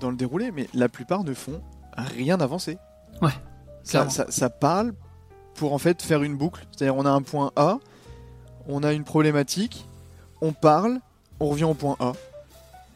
[0.00, 1.60] dans le déroulé, mais la plupart ne font
[1.96, 2.78] rien avancé.
[3.20, 3.30] Ouais,
[3.84, 4.94] ça, ça parle
[5.54, 6.66] pour en fait faire une boucle.
[6.72, 7.78] C'est-à-dire on a un point A,
[8.66, 9.86] on a une problématique,
[10.40, 11.00] on parle,
[11.38, 12.12] on revient au point A.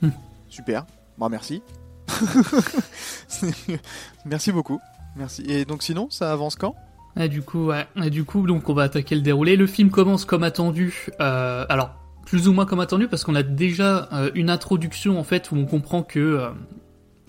[0.00, 0.10] Hmm.
[0.48, 0.86] Super,
[1.18, 1.62] bah merci.
[4.24, 4.80] merci beaucoup.
[5.16, 5.42] Merci.
[5.48, 6.74] Et donc sinon, ça avance quand?
[7.18, 7.70] Et du coup,
[8.10, 9.56] du coup, donc, on va attaquer le déroulé.
[9.56, 11.06] Le film commence comme attendu.
[11.20, 11.90] Euh, alors,
[12.26, 15.56] plus ou moins comme attendu, parce qu'on a déjà euh, une introduction, en fait, où
[15.56, 16.48] on comprend que, euh,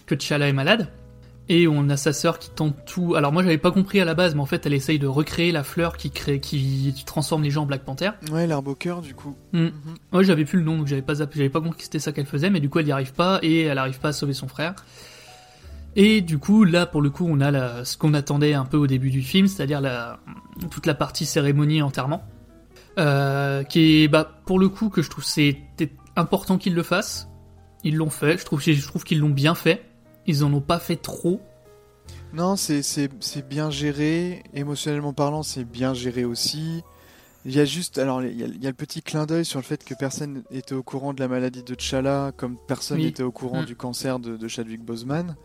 [0.05, 0.89] que T'Challa est malade.
[1.49, 3.15] Et on a sa sœur qui tente tout.
[3.15, 5.51] Alors moi j'avais pas compris à la base, mais en fait elle essaye de recréer
[5.51, 8.11] la fleur qui crée, qui, qui transforme les gens en Black Panther.
[8.31, 9.35] Ouais, l'herbe au cœur du coup.
[9.53, 9.67] Mm.
[10.11, 12.25] Ouais, j'avais plus le nom, donc j'avais pas j'avais pas compris que c'était ça qu'elle
[12.25, 14.47] faisait, mais du coup elle y arrive pas et elle arrive pas à sauver son
[14.47, 14.75] frère.
[15.95, 18.77] Et du coup, là pour le coup, on a la, ce qu'on attendait un peu
[18.77, 20.19] au début du film, c'est-à-dire la,
[20.69, 22.23] toute la partie cérémonie et enterrement,
[22.99, 27.29] euh, qui est, bah, pour le coup, que je trouve c'était important qu'ils le fassent.
[27.83, 28.37] Ils l'ont fait.
[28.37, 29.85] Je trouve, je trouve qu'ils l'ont bien fait.
[30.27, 31.41] Ils en ont pas fait trop.
[32.33, 32.81] Non, c'est-
[33.47, 34.43] bien géré.
[34.53, 36.83] Émotionnellement parlant, c'est bien géré aussi.
[37.45, 39.45] Il y a juste, alors il y a, il y a le petit clin d'œil
[39.45, 42.97] sur le fait que personne était au courant de la maladie de T'Challa, comme personne
[42.97, 43.05] Oui.
[43.05, 43.65] n'était au courant Mm.
[43.65, 45.37] du cancer de, de Chadwick Boseman.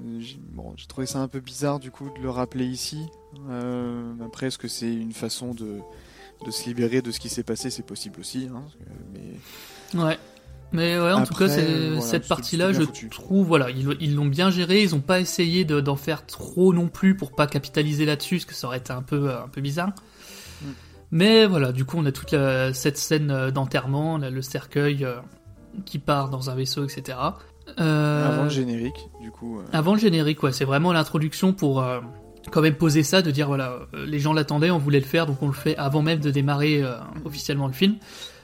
[0.00, 0.20] Euh,
[0.52, 3.06] Bon, j'ai trouvé ça un peu bizarre du coup de le rappeler ici.
[3.50, 5.80] Euh, après, est-ce que c'est une façon de,
[6.46, 7.68] de se libérer de ce qui s'est passé?
[7.70, 8.48] C'est possible aussi.
[8.54, 8.62] hein,
[9.12, 10.18] mais Ouais.
[10.72, 13.08] Mais ouais, en tout cas, voilà, cette partie-là, je foutu.
[13.08, 14.82] trouve, voilà, ils l'ont bien géré.
[14.82, 18.44] Ils ont pas essayé de- d'en faire trop non plus pour pas capitaliser là-dessus, parce
[18.44, 19.92] que ça aurait été un peu, euh, un peu bizarre.
[20.60, 20.66] Mm.
[21.10, 25.16] Mais voilà, du coup, on a toute la- cette scène euh, d'enterrement, le cercueil euh,
[25.86, 27.16] qui part dans un vaisseau, etc.
[27.80, 29.60] Euh, avant le générique, du coup.
[29.60, 31.82] euh, avant le générique, ouais, c'est vraiment l'introduction pour
[32.50, 35.42] quand même poser ça, de dire voilà, les gens l'attendaient, on voulait le faire, donc
[35.42, 36.82] on le fait avant même de démarrer
[37.26, 37.96] officiellement le film.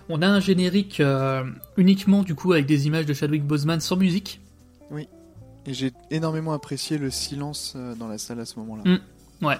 [0.08, 1.44] On a un générique euh,
[1.76, 4.40] uniquement du coup avec des images de Chadwick Boseman sans musique.
[4.90, 5.08] Oui.
[5.66, 8.82] Et j'ai énormément apprécié le silence euh, dans la salle à ce moment-là.
[8.84, 9.46] Mm.
[9.46, 9.56] Ouais.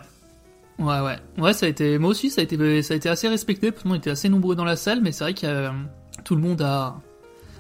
[0.79, 1.17] Ouais, ouais.
[1.39, 3.85] Ouais, ça a été, moi aussi, ça a été, ça a été assez respecté, parce
[3.85, 5.71] qu'on était assez nombreux dans la salle, mais c'est vrai que euh,
[6.25, 7.01] tout le monde a,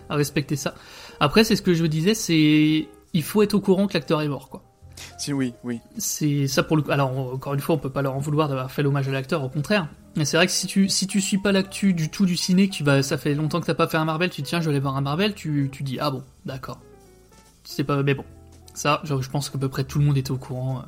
[0.08, 0.74] a respecté ça.
[1.20, 4.28] Après, c'est ce que je disais, c'est, il faut être au courant que l'acteur est
[4.28, 4.63] mort, quoi.
[5.18, 5.80] Si, oui, oui.
[5.98, 6.90] C'est ça pour le.
[6.90, 9.42] Alors encore une fois, on peut pas leur en vouloir d'avoir fait l'hommage à l'acteur,
[9.44, 9.88] au contraire.
[10.16, 12.68] Mais c'est vrai que si tu si tu suis pas l'actu du tout du ciné,
[12.68, 14.60] que tu vas, ça fait longtemps que t'as pas fait un Marvel, tu te tiens,
[14.60, 16.80] je vais aller voir un Marvel, tu tu dis ah bon, d'accord.
[17.64, 18.24] C'est pas, mais bon,
[18.74, 20.78] ça, je, je pense qu'à peu près tout le monde était au courant.
[20.80, 20.82] euh.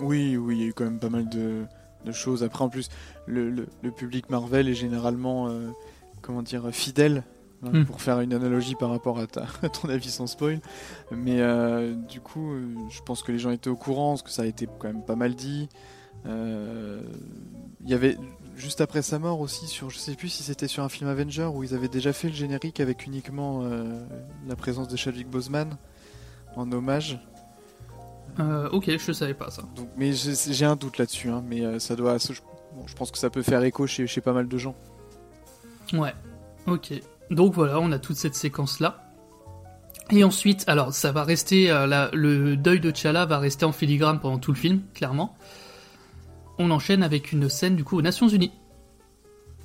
[0.00, 1.64] Oui, oui, il y a eu quand même pas mal de,
[2.04, 2.42] de choses.
[2.42, 2.88] Après, en plus,
[3.26, 5.70] le, le- le public Marvel est généralement, euh,
[6.22, 7.22] comment dire, fidèle.
[7.62, 7.84] Hmm.
[7.84, 10.60] Pour faire une analogie par rapport à, ta, à ton avis sans spoil.
[11.12, 14.30] Mais euh, du coup, euh, je pense que les gens étaient au courant, parce que
[14.30, 15.68] ça a été quand même pas mal dit.
[16.26, 17.00] Euh,
[17.84, 18.16] Il y avait,
[18.56, 21.50] juste après sa mort aussi, sur, je sais plus si c'était sur un film Avenger,
[21.54, 24.04] où ils avaient déjà fait le générique avec uniquement euh,
[24.48, 25.76] la présence de Chadwick Boseman
[26.56, 27.20] en hommage.
[28.72, 29.62] Ok, je savais pas ça.
[29.76, 32.18] Donc, mais j'ai un doute là-dessus, hein, mais ça doit.
[32.18, 32.40] Je,
[32.74, 34.74] bon, je pense que ça peut faire écho chez, chez pas mal de gens.
[35.92, 36.14] Ouais.
[36.66, 36.92] Ok.
[37.32, 39.08] Donc voilà, on a toute cette séquence là.
[40.10, 43.72] Et ensuite, alors ça va rester, euh, la- le deuil de T'Challa va rester en
[43.72, 45.36] filigrane pendant tout le film, clairement.
[46.58, 48.52] On enchaîne avec une scène du coup aux Nations Unies.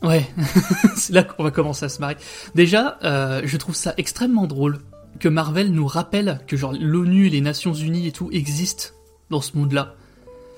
[0.04, 0.26] Ouais,
[0.96, 2.18] c'est là qu'on va commencer à se marrer.
[2.56, 4.80] Déjà, euh, je trouve ça extrêmement drôle
[5.20, 8.90] que Marvel nous rappelle que genre l'ONU les Nations Unies et tout existent
[9.30, 9.96] dans ce monde-là.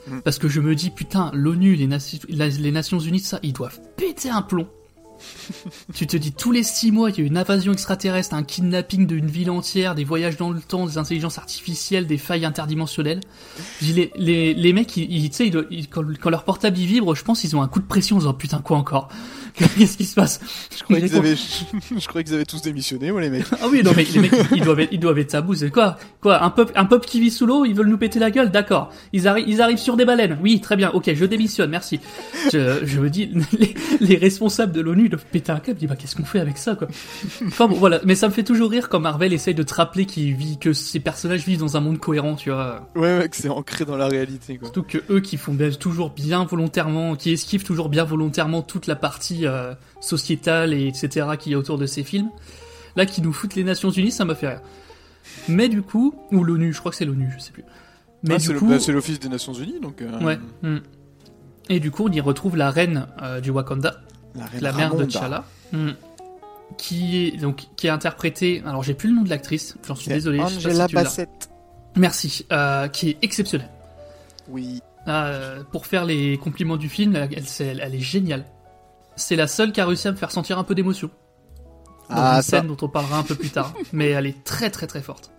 [0.07, 0.19] Mm.
[0.19, 1.87] Parce que je me dis, putain, l'ONU, les,
[2.49, 4.67] les Nations Unies, ça, ils doivent péter un plomb.
[5.93, 9.07] tu te dis tous les six mois, il y a une invasion extraterrestre, un kidnapping
[9.07, 13.19] d'une ville entière, des voyages dans le temps, des intelligences artificielles, des failles interdimensionnelles.
[13.81, 16.77] Dis, les, les, les mecs, ils, ils- tu sais, ils ils- quand, quand leur portable
[16.77, 19.09] y vibre, je pense qu'ils ont un coup de pression en disant putain quoi encore?
[19.77, 20.39] Qu'est-ce qui se passe?
[20.77, 21.35] Je croyais qu'ils avaient,
[22.23, 23.45] qu'ils avaient tous démissionné, moi, les mecs.
[23.61, 25.55] Ah oui, non mais les mecs, ils doivent être, ils doivent être tabous.
[25.55, 25.97] C'est quoi?
[26.21, 28.51] Quoi Un peuple, un peuple qui vit sous l'eau, ils veulent nous péter la gueule?
[28.51, 28.91] D'accord.
[29.11, 30.37] Ils arrivent, ils arrivent sur des baleines.
[30.41, 30.91] Oui, très bien.
[30.91, 31.71] Ok, je démissionne.
[31.71, 31.99] Merci.
[32.53, 35.77] Je, je me dis, les, les responsables de l'ONU doivent péter un câble.
[35.77, 36.87] Ils disent, bah qu'est-ce qu'on fait avec ça, quoi?
[37.47, 37.99] Enfin bon, voilà.
[38.05, 40.73] Mais ça me fait toujours rire quand Marvel essaye de te rappeler qu'il vit, que
[40.73, 42.89] ces personnages vivent dans un monde cohérent, tu vois.
[42.95, 44.67] Ouais, ouais, que c'est ancré dans la réalité, quoi.
[44.67, 48.87] Surtout que eux qui font bien- toujours bien volontairement, qui esquivent toujours bien volontairement toute
[48.87, 51.27] la partie euh, sociétale et etc.
[51.39, 52.29] qu'il y a autour de ces films.
[52.95, 54.61] Là, qui nous foutent les Nations Unies, ça m'a fait rire.
[55.47, 57.63] Mais du coup, ou l'ONU, je crois que c'est l'ONU, je sais plus.
[58.23, 60.01] Mais Ah, c'est coup, bah, c'est l'Office des Nations Unies, donc.
[60.01, 60.39] euh, ouais.
[60.63, 60.79] hmm.
[61.69, 64.01] Et du coup, on y retrouve la reine euh, du Wakanda,
[64.35, 65.05] La reine la mère de.
[65.05, 65.89] T'Challa, hmm,
[66.77, 68.61] qui est donc qui est interprétée.
[68.65, 70.39] Alors, j'ai plus le nom de l'actrice, j'en suis C'est désolé.
[70.39, 70.93] Angela si.
[70.93, 71.49] Bassett.
[71.95, 73.69] Merci, euh, qui est exceptionnelle.
[74.47, 74.81] Oui.
[75.07, 78.45] Euh, pour faire les compliments du film, elle, elle, c'est- elle- elle est géniale.
[79.15, 81.09] C'est la seule qui a réussi à me faire sentir un peu d'émotion.
[82.09, 82.57] Dans Ah, une ça.
[82.59, 83.73] scène dont on parlera un peu plus tard.
[83.93, 85.31] Mais elle est très très très forte.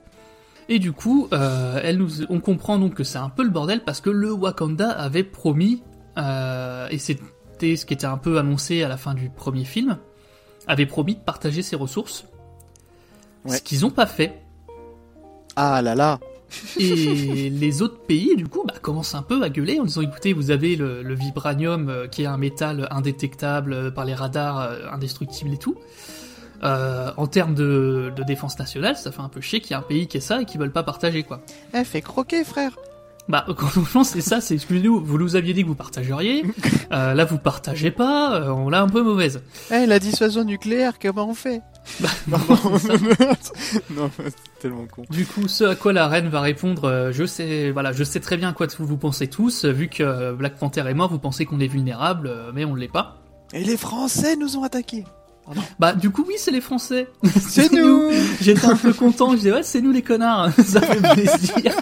[0.68, 3.82] Et du coup, euh, elle nous, on comprend donc que c'est un peu le bordel
[3.84, 5.82] parce que le Wakanda avait promis,
[6.18, 6.98] euh, et
[7.60, 9.98] ce qui était un peu annoncé à la fin du premier film,
[10.66, 12.24] avait promis de partager ses ressources.
[13.44, 13.56] Ouais.
[13.56, 14.42] Ce qu'ils ont pas fait.
[15.56, 16.20] Ah là là.
[16.78, 20.32] Et les autres pays, du coup, bah, commencent un peu à gueuler en disant écoutez,
[20.32, 24.60] vous avez le, le vibranium euh, qui est un métal indétectable euh, par les radars,
[24.60, 25.76] euh, indestructible et tout.
[26.62, 29.78] Euh, en termes de, de défense nationale, ça fait un peu chier qu'il y ait
[29.78, 31.40] un pays qui ait ça et qui veulent pas partager quoi.
[31.72, 32.76] Eh, fais croquer, frère.
[33.30, 36.44] Bah, franchement, c'est ça, c'est excusez-nous, vous nous aviez dit que vous partageriez,
[36.92, 39.42] euh, là vous partagez pas, euh, on l'a un peu mauvaise.
[39.70, 41.62] Eh, la dissuasion nucléaire, comment on fait?
[42.00, 42.08] Bah,
[43.90, 45.04] Non, c'est tellement con.
[45.10, 48.20] Du coup, ce à quoi la reine va répondre, euh, je sais, voilà, je sais
[48.20, 51.18] très bien quoi vous pensez tous, euh, vu que euh, Black Panther est mort, vous
[51.18, 53.22] pensez qu'on est vulnérable, euh, mais on l'est pas.
[53.52, 55.04] Et les Français nous ont attaqués.
[55.78, 57.08] Bah, du coup, oui, c'est les Français.
[57.40, 58.10] C'est nous.
[58.40, 61.74] J'étais un peu content, je disais, ouais, c'est nous les connards, ça fait plaisir.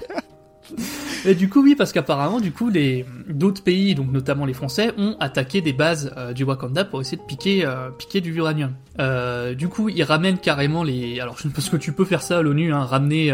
[1.28, 4.94] Et du coup, oui, parce qu'apparemment, du coup, les d'autres pays, donc notamment les Français,
[4.96, 8.72] ont attaqué des bases euh, du Wakanda pour essayer de piquer, euh, piquer du uranium.
[8.98, 11.20] Euh, du coup, ils ramènent carrément les.
[11.20, 13.30] Alors, je pense que tu peux faire ça à l'ONU, hein, ramener,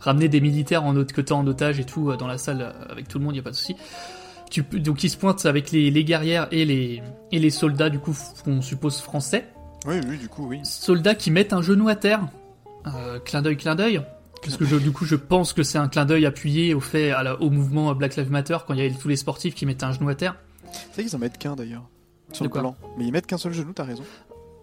[0.00, 3.06] ramener des militaires en autre que t'as en otage et tout dans la salle avec
[3.06, 3.76] tout le monde, y a pas de souci.
[4.50, 4.62] Tu.
[4.62, 8.16] Donc, ils se pointent avec les, les guerrières et les et les soldats, du coup,
[8.46, 9.46] qu'on suppose français
[9.86, 10.60] Oui, oui, du coup, oui.
[10.62, 12.28] soldats qui mettent un genou à terre.
[13.26, 14.00] Clin d'œil, clin d'œil.
[14.46, 17.10] Parce que je- du coup, je pense que c'est un clin d'œil appuyé au fait
[17.10, 19.66] à la- au mouvement Black Lives Matter quand il y a tous les sportifs qui
[19.66, 20.36] mettent un genou à terre.
[20.92, 21.88] C'est qu'ils en mettent qu'un d'ailleurs.
[22.32, 22.76] Sur De le plan.
[22.98, 24.02] Mais ils mettent qu'un seul genou, t'as raison.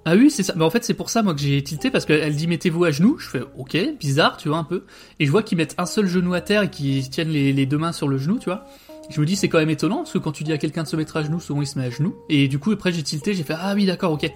[0.05, 0.53] Ah oui, c'est ça.
[0.57, 2.91] Mais en fait, c'est pour ça moi que j'ai tilté parce qu'elle dit mettez-vous à
[2.91, 3.17] genoux.
[3.19, 4.83] Je fais ok, bizarre, tu vois un peu.
[5.19, 7.65] Et je vois qu'ils mettent un seul genou à terre et qu'ils tiennent les, les
[7.65, 8.65] deux mains sur le genou, tu vois.
[9.09, 10.87] Je me dis c'est quand même étonnant parce que quand tu dis à quelqu'un de
[10.87, 12.15] se mettre à genoux, souvent il se met à genoux.
[12.29, 14.29] Et du coup après j'ai tilté, j'ai fait ah oui d'accord ok.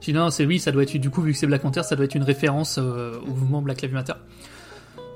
[0.00, 1.82] J'ai dit non c'est oui ça doit être du coup vu que c'est Black Panther
[1.82, 4.14] ça doit être une référence euh, au mouvement Black Lives Matter.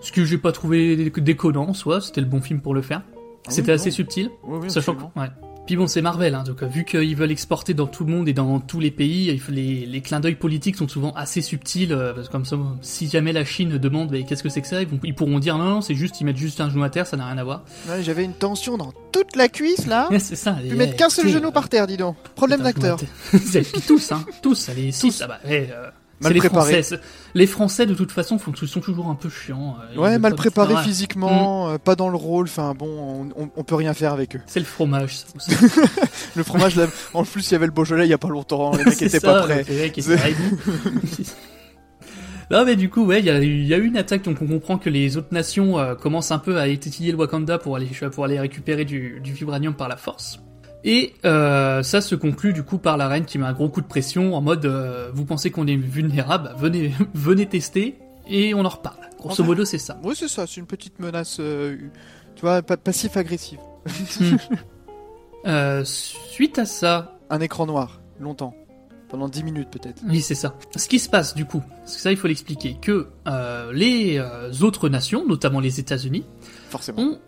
[0.00, 3.02] Ce que j'ai pas trouvé dé- déconnant, soit c'était le bon film pour le faire.
[3.46, 5.26] Ah C'était oui, assez subtil, Oui, oui, sachant que ouais.
[5.66, 8.26] Puis bon, c'est Marvel, hein, donc euh, vu qu'ils veulent exporter dans tout le monde
[8.26, 12.14] et dans tous les pays, les, les clins d'œil politiques sont souvent assez subtils, euh,
[12.14, 14.88] parce que comme ça, si jamais la Chine demande qu'est-ce que c'est que ça, ils,
[14.88, 17.06] vont- ils pourront dire non, non, c'est juste, ils mettent juste un genou à terre,
[17.06, 17.64] ça n'a rien à voir.
[17.86, 20.08] Ouais, J'avais une tension dans toute la cuisse là.
[20.10, 20.56] Ouais, c'est ça.
[20.58, 22.16] Tu et, mettre qu'un seul genou par terre, dis donc.
[22.34, 22.98] Problème d'acteur.
[23.30, 26.82] Puis tous, hein, tous, allez, six, ah bah, ouais, euh, Mal les préparé.
[26.82, 27.00] Français.
[27.34, 29.76] Les Français, de toute façon, font, sont toujours un peu chiants.
[29.94, 30.82] euh, Ouais, mal pas- préparé Ouais.
[30.82, 32.46] physiquement, euh, pas dans le rôle.
[32.46, 32.88] Enfin bon,
[33.36, 34.40] on, on- on peut rien faire avec eux.
[34.46, 35.26] C'est le fromage, ça.
[36.34, 38.72] Le fromage, là, en plus, il y avait le Beaujolais il y a pas longtemps.
[38.76, 39.64] Les mecs étaient ça, pas prêts.
[42.50, 44.22] Non mais du coup ouais il y a, eu- il y a eu une attaque
[44.22, 47.58] donc on comprend que les autres nations euh, commencent un peu à étiller le Wakanda
[47.58, 50.40] pour aller pour aller récupérer du, du vibranium par la force
[50.84, 53.80] et euh, ça se conclut du coup par la reine qui met un gros coup
[53.80, 58.64] de pression en mode euh, vous pensez qu'on est vulnérable venez venez tester et on
[58.64, 60.46] en reparle grosso modo c'est ça Oui, c'est ça.
[60.46, 61.76] C'est une petite menace, euh,
[62.36, 63.58] tu vois, pa- passif-agressive.
[65.46, 68.54] Euh, suite à ça Un écran noir, longtemps,
[69.08, 70.02] pendant 10 minutes peut-être.
[70.06, 70.54] Oui, c'est ça.
[70.76, 73.08] Ce qui se passe du coup, parce que ça il faut l'expliquer, que
[73.72, 74.20] les
[74.62, 76.24] autres nations, notamment les États-Unis,
[76.70, 77.00] Forcément.
[77.00, 77.18] ont,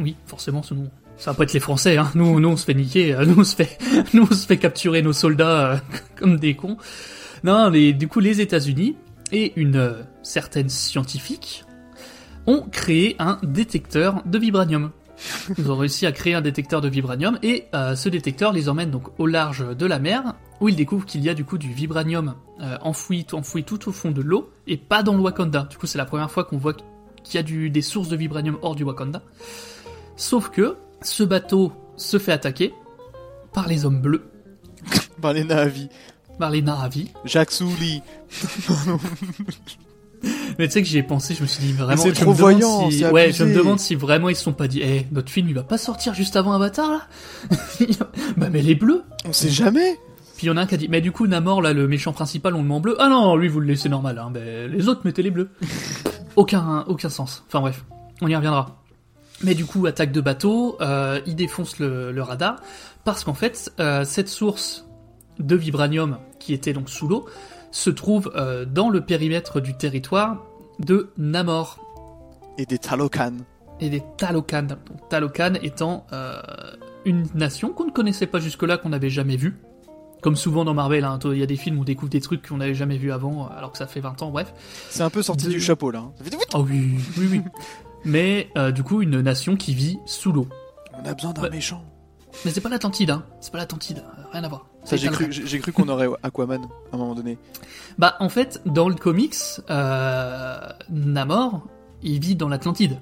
[0.00, 2.10] oui, forcément, sinon ça va pas être les Français, hein.
[2.14, 3.78] Nous, nous on se fait niquer, euh, nous on se fait,
[4.14, 5.76] nous on se fait capturer nos soldats euh,
[6.16, 6.76] comme des cons.
[7.44, 8.96] Non, les, du coup les États-Unis
[9.32, 11.64] et une euh, certaine scientifique
[12.46, 14.90] ont créé un détecteur de vibranium.
[15.56, 19.18] Ils ont réussi à créer un détecteur de vibranium et ce détecteur les emmène donc
[19.18, 22.34] au large de la mer où ils découvrent qu'il y a du coup du vibranium
[22.82, 25.66] enfoui, enfoui tout au fond de l'eau et pas dans le Wakanda.
[25.70, 26.74] Du coup, c'est la première fois qu'on voit
[27.24, 29.22] qu'il y a des sources de vibranium hors du Wakanda.
[30.16, 30.76] Sauf que
[31.06, 32.74] ce bateau se fait attaquer
[33.52, 34.24] par les hommes bleus,
[35.22, 35.88] Par les Navi.
[36.38, 37.08] par les Na'vi.
[37.24, 38.02] Jacques Souli.
[40.58, 42.02] Mais tu sais que j'y ai pensé, je me suis dit vraiment.
[42.02, 44.66] c'est je trop voyant, si- Ouais, je me demande si vraiment ils se sont pas
[44.66, 47.02] dit, eh, notre film il va pas sortir juste avant Avatar là?
[48.36, 49.98] Bah mais les bleus On sait jamais.
[50.36, 51.86] Puis il y en a un qui a dit, mais du coup Namor là, le
[51.86, 52.96] méchant principal, on le met en bleu.
[52.98, 54.30] Ah non, lui vous le laissez normal, hein.
[54.32, 55.50] Ben, les autres mettez les bleus.
[56.34, 57.44] aucun, aucun sens.
[57.46, 57.84] Enfin bref,
[58.22, 58.82] on y reviendra.
[59.42, 62.56] Mais du coup, attaque de bateau, euh, il défonce le, le radar,
[63.04, 64.86] parce qu'en fait, euh, cette source
[65.38, 67.26] de vibranium, qui était donc sous l'eau,
[67.70, 70.42] se trouve euh, dans le périmètre du territoire
[70.78, 71.78] de Namor
[72.56, 73.32] Et des Talokan.
[73.80, 74.62] et des Talokan.
[74.62, 76.06] Donc, Talokan étant
[77.04, 79.56] une nation qu'on ne connaissait pas jusque-là, qu'on n'avait jamais vue.
[80.22, 82.48] Comme souvent dans Marvel, hein, il y a des films où on découvre des trucs
[82.48, 84.52] qu'on n'avait jamais vus avant, alors que ça fait 20 ans, bref.
[84.88, 85.98] C'est un peu sorti De- du chapeau là.
[86.00, 86.12] hein.
[86.54, 87.42] Oh oui, oui, oui.
[88.06, 90.48] Mais euh, du coup, une nation qui vit sous l'eau.
[90.94, 91.50] On a besoin d'un Ouais.
[91.50, 91.84] méchant.
[92.44, 93.24] Mais c'est pas l'Atlantide, hein.
[93.40, 94.66] C'est pas l'Atlantide, rien à voir.
[94.84, 97.38] Ça, j'ai cru, j'ai j'ai cru qu'on aurait Aquaman à un moment donné.
[97.98, 99.34] Bah, en fait, dans le comics,
[99.68, 100.58] euh,
[100.90, 101.66] Namor,
[102.02, 102.98] il vit dans l'Atlantide.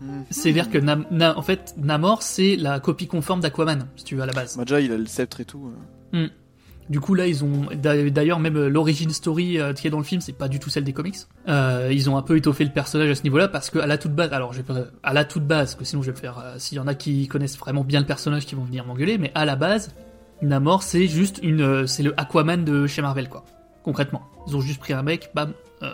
[0.00, 0.22] Hmm.
[0.30, 4.22] C'est-à-dire que, Nam- Na- en fait, Namor, c'est la copie conforme d'Aquaman, si tu veux,
[4.22, 4.56] à la base.
[4.56, 5.70] Bah, déjà, il a le sceptre et tout.
[6.14, 6.28] euh.
[6.90, 9.98] Du coup là ils ont d'a- d'ailleurs même euh, l'origine story euh, qui est dans
[9.98, 11.16] le film c'est pas du tout celle des comics.
[11.48, 13.98] Euh, ils ont un peu étoffé le personnage à ce niveau-là parce que à la
[13.98, 16.38] toute base alors je vais pas- à la toute base que sinon je vais faire
[16.38, 19.16] euh, s'il y en a qui connaissent vraiment bien le personnage qui vont venir m'engueuler
[19.16, 19.94] mais à la base
[20.42, 23.44] Namor c'est juste une c'est le Aquaman de chez Marvel quoi.
[23.84, 25.88] Concrètement ils ont juste pris un mec bam euh,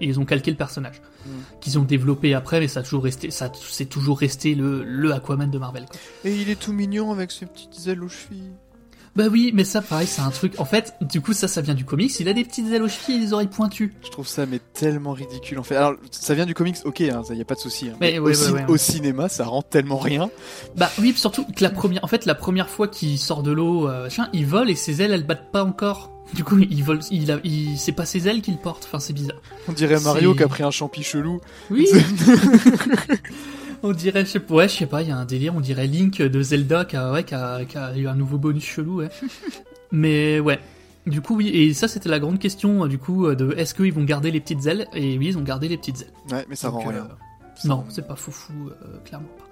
[0.00, 1.30] et ils ont calqué le personnage Mm.
[1.62, 5.10] qu'ils ont développé après mais ça a toujours resté ça c'est toujours resté le le
[5.14, 5.98] Aquaman de Marvel quoi.
[6.22, 8.52] Et il est tout mignon avec ses petites ailes aux chevilles.
[9.16, 10.54] Bah oui, mais ça, pareil, c'est un truc.
[10.58, 12.18] En fait, du coup, ça, ça vient du comics.
[12.18, 13.94] Il a des petites ailes aux chevilles et des oreilles pointues.
[14.04, 15.76] Je trouve ça mais tellement ridicule en fait.
[15.76, 17.88] Alors ça vient du comics, ok, hein, ça y a pas de souci.
[17.90, 17.96] hein.
[18.00, 18.78] Mais au, ouais, ouais, cin- ouais, au ouais.
[18.78, 20.30] cinéma, ça rend tellement rien.
[20.76, 23.88] Bah oui, surtout que la première, en fait, la première fois qu'il sort de l'eau,
[23.88, 26.10] euh, il vole et ses ailes, elles battent pas encore.
[26.32, 28.84] Du coup, il vole, il a, il, c'est pas ses ailes qu'il porte.
[28.86, 29.36] Enfin, c'est bizarre.
[29.68, 31.40] On dirait Mario qui a pris un champi chelou.
[31.70, 31.86] Oui.
[33.84, 35.54] on dirait, je sais pas, ouais, je sais pas, il y a un délire.
[35.54, 38.38] On dirait Link de Zelda qui a, ouais, qui a, qui a eu un nouveau
[38.38, 39.08] bonus chelou, ouais.
[39.92, 40.58] mais ouais.
[41.06, 43.74] Du coup, oui, et ça, c'était la grande question, euh, du coup, euh, de est-ce
[43.74, 44.88] qu'ils vont garder les petites ailes?
[44.94, 46.12] Et oui, ils ont gardé les petites ailes.
[46.34, 47.08] Ouais, mais ça Donc, rend euh, rien.
[47.56, 49.44] Ça Non, rend- c'est pas foufou, euh, clairement pas.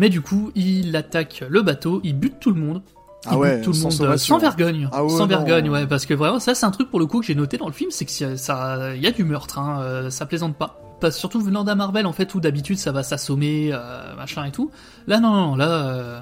[0.00, 2.82] Mais du coup, il attaque le bateau, il bute tout le monde.
[3.26, 4.88] Ah ouais, tout le sans monde sans vergogne.
[4.92, 5.26] Ah ouais, sans non.
[5.26, 7.56] vergogne, ouais, parce que vraiment, ça, c'est un truc pour le coup que j'ai noté
[7.58, 10.80] dans le film, c'est que ça- il y a du meurtre, hein, ça plaisante pas.
[11.00, 14.50] Parce, surtout venant d'un Marvel, en fait, où d'habitude ça va s'assommer, euh, machin et
[14.52, 14.70] tout.
[15.06, 16.20] Là, non, non, là, euh,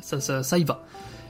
[0.00, 0.84] ça, ça, ça y va.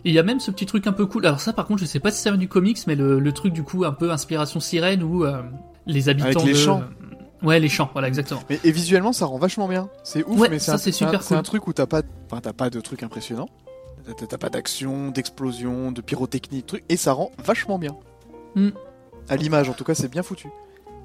[0.05, 1.25] Et il y a même ce petit truc un peu cool.
[1.27, 3.33] Alors ça, par contre, je sais pas si ça vient du comics, mais le, le
[3.33, 5.43] truc du coup un peu inspiration sirène où euh,
[5.87, 6.83] les habitants Avec les de- champs.
[7.45, 8.41] Ouais, les champs, voilà, exactement.
[8.51, 9.89] Mais, et visuellement, ça rend vachement bien.
[10.05, 11.45] C'est ouf, Ouais, mais ça, un- c'est un- super C'est un cool.
[11.45, 13.49] truc où t'as pas, enfin, t'as pas de truc impressionnant.
[14.29, 17.97] T'as- pas d'action, d'explosion, de pyrotechnie, de trucs, et ça rend vachement bien.
[18.57, 18.71] Hmm.
[19.29, 20.49] À l'image, en tout cas, c'est bien foutu.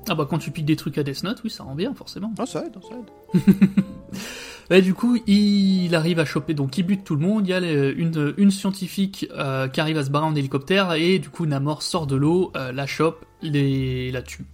[0.10, 2.34] Ah bah quand tu piques des trucs à Death Note, oui, ça rend bien, forcément.
[2.38, 3.44] Ah, ça aide, ça aide.
[4.70, 7.48] Et du coup, il arrive à choper, donc il bute tout le monde.
[7.48, 11.20] Il y a une, une scientifique euh, qui arrive à se barrer en hélicoptère, et
[11.20, 14.46] du coup, Namor sort de l'eau, euh, la chope, les, la tue.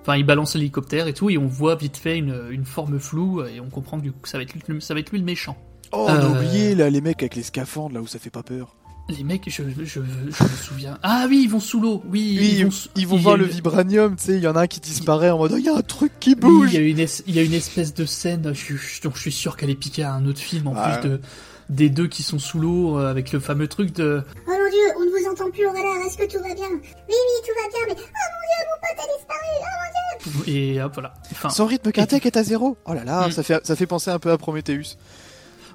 [0.00, 3.44] Enfin, il balance l'hélicoptère et tout, et on voit vite fait une, une forme floue,
[3.44, 5.24] et on comprend que du coup, ça va être lui, ça va être lui le
[5.24, 5.56] méchant.
[5.92, 8.30] Oh, on a Euh, oublié, là, les mecs avec les scaphandres, là où ça fait
[8.30, 8.74] pas peur.
[9.10, 10.98] Les mecs, je, je, je me souviens.
[11.02, 12.36] Ah oui, ils vont sous l'eau, oui.
[12.40, 14.62] Oui, ils, vont, ils vont voir une- le vibranium, tu sais, il y en a
[14.62, 16.72] un qui disparaît en mode, oh, il y a un truc qui bouge.
[16.72, 19.12] il y, a une es- il y a une espèce de scène, je, je- dont
[19.14, 20.96] je suis sûr qu'elle est piquée à un autre film, en Ah.
[20.98, 21.20] plus de,
[21.68, 24.22] des deux qui sont sous l'eau, euh, avec le fameux truc de...
[24.46, 26.68] Oh mon dieu, on ne vous entend plus au radar, est-ce que tout va bien?
[26.70, 27.14] Oui, oui,
[27.46, 30.82] tout va bien, mais oh mon dieu, mon pote a disparu, oh mon dieu Et
[30.82, 31.12] hop, voilà.
[31.30, 32.78] Enfin, Son rythme cardiaque est à zéro?
[32.86, 33.32] Oh là là, Mm.
[33.32, 34.96] ça, fait, ça fait penser un peu à Prometheus.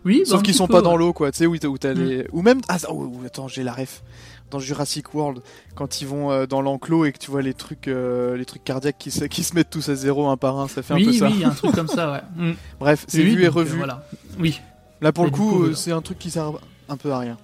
[0.05, 1.31] Oui, bah, Sauf qu'ils sont peu, pas dans l'eau, quoi.
[1.31, 2.03] Tu sais, où t'as où t'as Mm.
[2.03, 2.27] les.
[2.31, 2.62] Ou même.
[2.69, 4.03] Ah, oh, oh, attends, j'ai la ref.
[4.51, 5.41] Dans Jurassic World,
[5.75, 8.63] quand ils vont euh, dans l'enclos et que tu vois les trucs, euh, les trucs
[8.63, 10.97] cardiaques qui se, qui se mettent tous à zéro un par un, ça fait un
[10.97, 11.27] peu Oui, ça.
[11.29, 12.21] oui, un truc comme ça, ouais.
[12.35, 12.54] Mm.
[12.79, 13.77] Bref, c'est vu et euh, revu.
[13.77, 14.04] voilà.
[14.39, 14.60] Oui,
[15.02, 16.52] Là, pour Et le coup, c'est un truc qui sert
[16.89, 17.37] un peu à rien.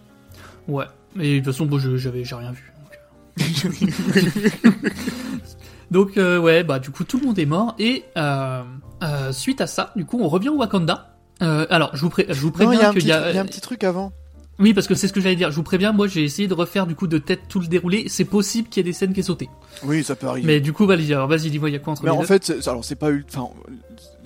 [0.68, 0.86] ouais.
[1.16, 2.74] Mais de toute façon, bon, je- j'avais, j'ai rien vu.
[3.38, 3.46] Donc,
[5.92, 7.76] Donc, euh, ouais, bah du coup, tout le monde est mort.
[7.80, 8.64] Et euh,
[9.32, 11.15] suite à ça, du coup, on revient au Wakanda.
[11.42, 13.30] Euh, alors, je vous, pré- je vous Non, préviens qu'il petit y truc- a...
[13.32, 14.12] il y a un petit truc avant.
[14.58, 15.52] Oui, parce que c'est ce que j'allais dire.
[15.52, 18.06] Je vous préviens, moi j'ai essayé de refaire du coup de tête tout le déroulé.
[18.08, 19.50] C'est possible qu'il y ait des scènes qui aient sauté.
[19.84, 20.48] Oui, ça peut arriver.
[20.48, 22.22] Mais du coup, vas-y, alors vas-y, dis-moi, il y a quoi entre Mais les en
[22.22, 23.50] deux fait, c'est- alors c'est pas enfin,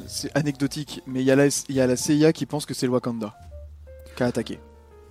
[0.05, 2.75] c'est anecdotique, mais il y a la, il y a la CIA qui pense que
[2.75, 3.33] c'est le Wakanda
[4.15, 4.59] qui a attaqué.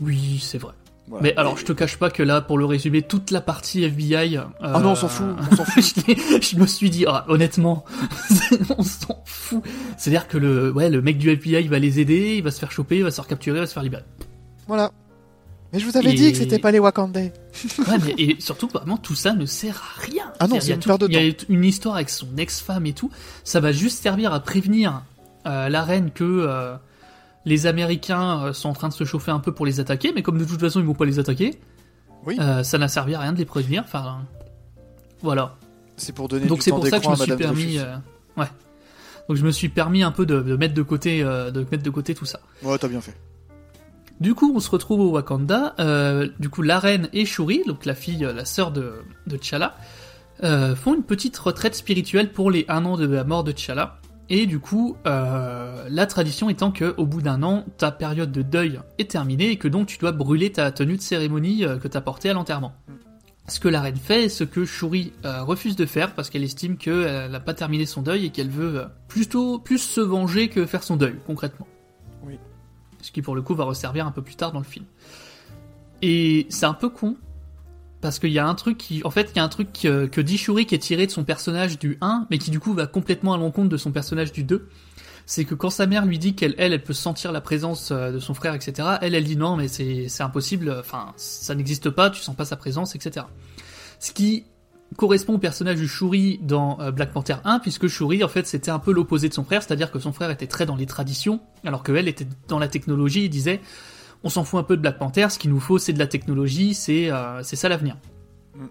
[0.00, 0.72] Oui, c'est vrai.
[1.08, 1.22] Voilà.
[1.22, 4.36] Mais alors, je te cache pas que là, pour le résumer, toute la partie FBI.
[4.36, 5.82] euh, Ah non, on s'en fout, on s'en fout.
[6.42, 7.84] je, me suis dit, ah, honnêtement,
[8.78, 9.62] on s'en fout.
[9.96, 12.70] C'est-à-dire que le, ouais, le mec du FBI va les aider, il va se faire
[12.72, 14.04] choper, il va se faire capturer, il va se faire libérer.
[14.66, 14.90] Voilà.
[15.72, 17.32] Mais je vous avais Et- dit que c'était pas les Wakandais.
[17.88, 20.24] Ouais, mais et surtout, vraiment, tout ça ne sert à rien.
[20.40, 21.96] Ah non, c'est il y a une tout- perte de Il y a une histoire
[21.96, 23.10] avec son ex-femme et tout.
[23.44, 25.02] Ça va juste servir à prévenir
[25.46, 26.74] euh, la reine que euh,
[27.48, 30.22] les Américains euh, sont en train de se chauffer un peu pour les attaquer, mais
[30.22, 31.58] comme de toute façon ils vont pas les attaquer,
[32.26, 32.36] Oui.
[32.38, 33.82] euh, ça n'a servi à rien de les prévenir.
[33.84, 34.20] Enfin,
[35.22, 35.56] voilà.
[35.96, 37.96] C'est pour donner Donc c'est pour ça que je me suis permis, euh,
[38.36, 38.46] ouais.
[39.28, 41.82] Donc je me suis permis un peu de, de mettre de côté, euh, de mettre
[41.82, 42.40] de côté tout ça.
[42.62, 43.14] Ouais, t'as bien fait.
[44.20, 45.74] Du coup, on se retrouve au Wakanda.
[46.38, 48.94] du coup, la reine et Shuri, donc la fille, la sœur de,
[49.28, 49.76] de T'Challa,
[50.74, 53.97] font une petite retraite spirituelle pour les un an de la mort de T'Challa.
[54.30, 58.42] Et du coup, euh, la tradition étant que au bout d'un an, ta période de
[58.42, 61.88] deuil est terminée et que donc tu dois brûler ta tenue de cérémonie euh, que
[61.88, 62.74] t'as portée à l'enterrement.
[63.48, 66.44] Ce que la reine fait, et ce que Shuri euh, refuse de faire parce qu'elle
[66.44, 70.50] estime qu'elle n'a pas terminé son deuil et qu'elle veut euh, plutôt plus se venger
[70.50, 71.66] que faire son deuil, concrètement.
[72.24, 72.38] Oui.
[73.00, 74.84] Ce qui pour le coup va resservir un peu plus tard dans le film.
[76.02, 77.16] Et c'est un peu con,
[78.00, 80.06] parce qu'il y a un truc qui, en fait, il y a un truc que,
[80.06, 82.72] que dit Shuri qui est tiré de son personnage du 1, mais qui du coup
[82.72, 84.68] va complètement à l'encontre de son personnage du 2.
[85.26, 88.12] C'est que quand sa mère lui dit qu'elle, elle, elle peut sentir la présence euh,
[88.12, 92.08] de son frère, etc., elle, elle dit non, mais c'est, impossible, enfin, ça n'existe pas,
[92.08, 93.26] tu sens pas sa présence, etc.
[93.98, 94.44] Ce qui
[94.96, 98.70] correspond au personnage du Shuri dans euh, Black Panther 1, puisque Shuri, en fait, c'était
[98.70, 101.40] un peu l'opposé de son frère, c'est-à-dire que son frère était très dans les traditions,
[101.64, 103.60] alors qu'elle était dans la technologie, il disait,
[104.24, 106.06] on s'en fout un peu de Black Panther, ce qu'il nous faut, c'est de la
[106.06, 107.96] technologie, c'est, euh, c'est ça l'avenir.
[108.56, 108.64] Mm.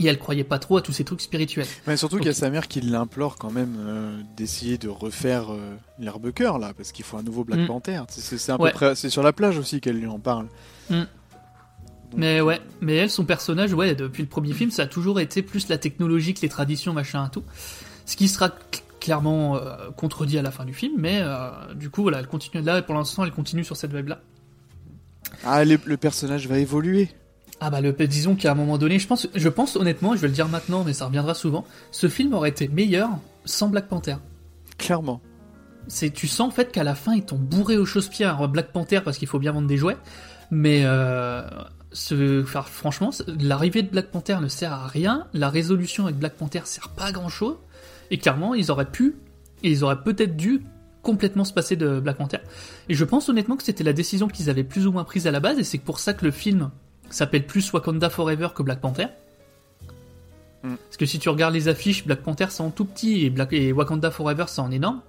[0.00, 1.66] Et elle croyait pas trop à tous ces trucs spirituels.
[1.86, 5.52] Mais surtout qu'il y a sa mère qui l'implore quand même euh, d'essayer de refaire
[5.52, 7.66] euh, l'herbe cœur là, parce qu'il faut un nouveau Black Mm.
[7.66, 8.00] Panther.
[8.08, 8.72] C'est- Ouais.
[8.94, 10.46] sur la plage aussi qu'elle lui en parle.
[10.90, 10.94] Mm.
[10.94, 11.06] Donc,
[12.16, 15.42] Mais ouais, mais elle, son personnage, ouais, depuis le premier film, ça a toujours été
[15.42, 17.42] plus la technologie que les traditions, machin, tout.
[18.04, 21.88] Ce qui sera cl- clairement euh, contredit à la fin du film, mais euh, du
[21.90, 24.20] coup, voilà, elle continue là, et pour l'instant, elle continue sur cette web-là.
[25.44, 27.08] Ah, le personnage va évoluer.
[27.64, 30.26] Ah bah, le, disons qu'à un moment donné, je pense, je pense honnêtement, je vais
[30.26, 33.08] le dire maintenant, mais ça reviendra souvent, ce film aurait été meilleur
[33.44, 34.16] sans Black Panther.
[34.78, 35.20] Clairement.
[35.86, 38.72] c'est tu sens en fait qu'à la fin ils t'ont bourré au chausse-pied un Black
[38.72, 39.96] Panther parce qu'il faut bien vendre des jouets
[40.50, 41.42] mais euh,
[41.92, 46.34] ce, enfin, franchement l'arrivée de Black Panther ne sert à rien la résolution avec Black
[46.34, 47.58] Panther sert pas à grand chose
[48.10, 49.14] et clairement ils auraient pu
[49.62, 50.62] et ils auraient peut-être dû
[51.02, 52.38] complètement se passer de Black Panther
[52.88, 55.30] et je pense honnêtement que c'était la décision qu'ils avaient plus ou moins prise à
[55.30, 56.70] la base et c'est pour ça que le film
[57.10, 59.06] s'appelle plus Wakanda Forever que Black Panther
[60.62, 60.76] Mm.
[60.76, 63.52] parce que si tu regardes les affiches, Black Panther c'est en tout petit et, Black,
[63.52, 65.00] et Wakanda Forever c'est en énorme.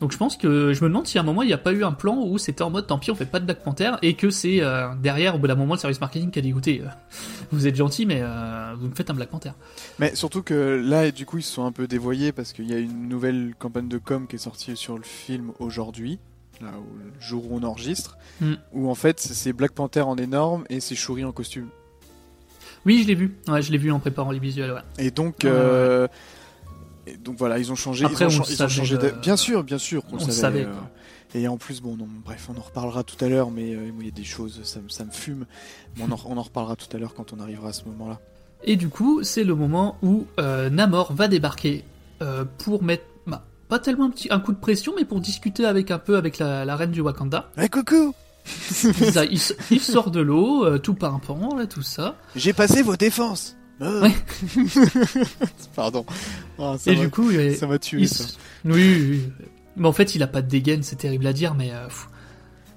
[0.00, 1.72] Donc je pense que je me demande si à un moment il n'y a pas
[1.72, 3.92] eu un plan où c'était en mode tant pis on fait pas de Black Panther
[4.02, 6.50] et que c'est euh, derrière au bout d'un moment le service marketing qui a dit
[6.50, 6.88] écoutez euh,
[7.50, 9.52] vous êtes gentil mais euh, vous me faites un Black Panther.
[9.98, 12.74] Mais surtout que là, du coup, ils se sont un peu dévoyés parce qu'il y
[12.74, 16.18] a une nouvelle campagne de com qui est sortie sur le film aujourd'hui,
[16.60, 18.52] là, où- le jour où on enregistre, Mm.
[18.74, 21.68] où en fait c'est Black Panther en énorme et c'est Shuri en costume.
[22.84, 24.80] Oui je l'ai vu, ouais je l'ai vu en préparant les visuels ouais.
[24.98, 26.06] Et donc, Ouais, ouais,
[27.06, 28.04] et donc voilà, ils ont changé.
[28.04, 28.96] Après, ils ont, on ils ont changé.
[28.98, 30.32] de- Bien sûr, bien sûr qu'on savait.
[30.32, 30.72] savait, euh,
[31.34, 34.04] et en plus, bon, non, bref, on en reparlera tout à l'heure, mais euh, il
[34.06, 35.44] y a des choses, ça, me- ça me fume.
[35.96, 38.20] Mais on, en, on en reparlera tout à l'heure quand on arrivera à ce moment-là.
[38.64, 41.84] Et du coup c'est le moment où euh, Namor va débarquer
[42.58, 45.90] pour mettre bah, pas tellement un, petit, un coup de pression mais pour discuter avec
[45.90, 47.50] un peu avec la, la reine du Wakanda.
[47.60, 48.14] Eh coucou
[49.70, 52.14] il, sort de l'eau, tout pimpant, là, tout ça.
[52.36, 53.56] J'ai passé vos défenses.
[53.80, 54.10] Ouais.
[55.74, 56.04] Pardon.
[56.58, 58.00] Ah, ça Et du coup, il- ça m'a tué.
[58.02, 58.24] il ça.
[58.64, 59.32] Oui, oui, oui.
[59.76, 61.86] Mais en fait, il a pas de dégaine, c'est terrible à dire, mais euh,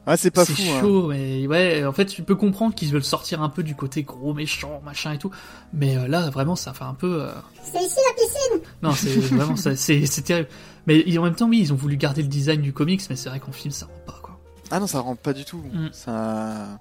[0.06, 0.62] Ah, c'est pas c'est fou.
[0.70, 0.82] hein.
[0.82, 1.08] chaud.
[1.08, 4.34] Mais ouais, en fait, tu peux comprendre qu'ils veulent sortir un peu du côté gros
[4.34, 5.32] méchant, machin et tout.
[5.74, 7.22] Mais euh, là, vraiment, ça fait un peu.
[7.24, 7.32] euh,
[7.64, 10.50] C'est ici la piscine Non, c'est vraiment ça, c'est c'est terrible.
[10.88, 13.30] Mais en même temps, oui, ils ont voulu garder le design du comics, mais c'est
[13.30, 14.38] vrai qu'en film, ça rend pas quoi.
[14.72, 15.64] Ah non, ça rentre pas du tout.
[15.72, 15.90] Mm.
[15.94, 16.80] Ça.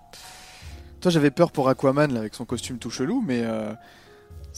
[1.00, 3.72] Toi, j'avais peur pour Aquaman là, avec son costume tout chelou, mais euh,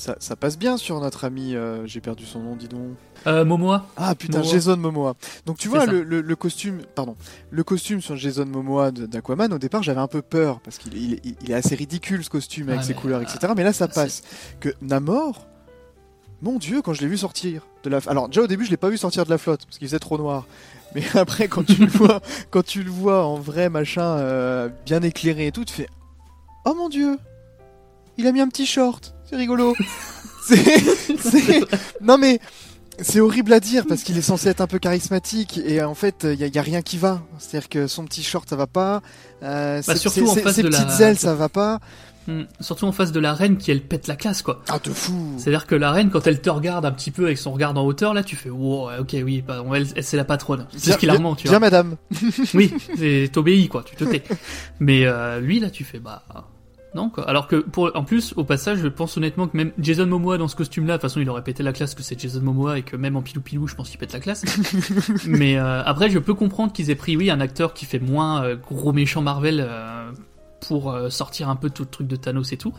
[0.01, 1.55] ça, ça passe bien sur notre ami.
[1.55, 2.81] euh, J'ai perdu son nom, dis donc.
[3.27, 3.87] Euh, Momoa.
[3.97, 4.53] Ah putain, Momoa.
[4.53, 5.15] Jason Momoa.
[5.47, 7.17] Donc tu vois le, le- le costume, pardon,
[7.51, 9.53] le costume sur Jason Momoa d'Aquaman.
[9.53, 12.31] Au départ, j'avais un peu peur parce qu'il il, il- il est assez ridicule ce
[12.31, 13.53] costume avec Ouais, ses mais, couleurs, euh, etc.
[13.57, 14.23] Mais là, ça passe.
[14.61, 15.47] Que Namor,
[16.43, 17.99] Mon Dieu, quand je l'ai vu sortir de la.
[18.07, 19.99] Alors déjà au début, je l'ai pas vu sortir de la flotte parce qu'il faisait
[19.99, 20.47] trop noir.
[20.95, 22.21] Mais après, quand tu le vois,
[22.51, 25.89] quand tu le vois en vrai machin, euh, bien éclairé et tout, tu fais
[26.65, 27.19] Oh mon Dieu,
[28.17, 29.75] il a mis un petit short, c'est rigolo.
[30.47, 30.57] c'est,
[31.19, 31.65] c'est-
[32.03, 32.41] non mais
[33.03, 36.25] c'est horrible à dire parce qu'il est censé être un peu charismatique et en fait
[36.25, 37.23] il y, a- y a rien qui va.
[37.39, 39.01] C'est-à-dire que son petit short ça va pas,
[39.43, 41.79] euh, Bah, ses, surtout en face ses de la- petites ailes ça va pas.
[42.29, 44.63] Hmm, Surtout en face de la reine qui elle pète la classe quoi.
[44.69, 45.37] Ah de fou.
[45.39, 47.83] C'est-à-dire que la reine quand elle te regarde un petit peu avec son regard en
[47.83, 50.67] hauteur là tu fais wow ouais, ok oui bah, elle, elle, c'est la patronne.
[50.73, 51.59] C'est Bien- ce qu'il a tu bien vois.
[51.61, 51.97] madame.
[52.53, 52.75] oui,
[53.33, 54.23] t'obéis quoi, tu te tais.
[54.81, 56.23] Mais euh, lui là tu fais bah
[56.95, 57.29] non quoi.
[57.29, 60.49] Alors que pour en plus au passage je pense honnêtement que même Jason Momoa dans
[60.49, 62.79] ce costume là, de toute façon il aurait pété la classe que c'est Jason Momoa
[62.79, 64.45] et que même en pilou pilou je pense qu'il pète la classe.
[65.27, 68.43] Mais euh, après je peux comprendre qu'ils aient pris oui un acteur qui fait moins
[68.43, 70.11] euh, gros méchant Marvel euh,
[70.61, 72.75] pour sortir un peu tout le truc de Thanos et tout.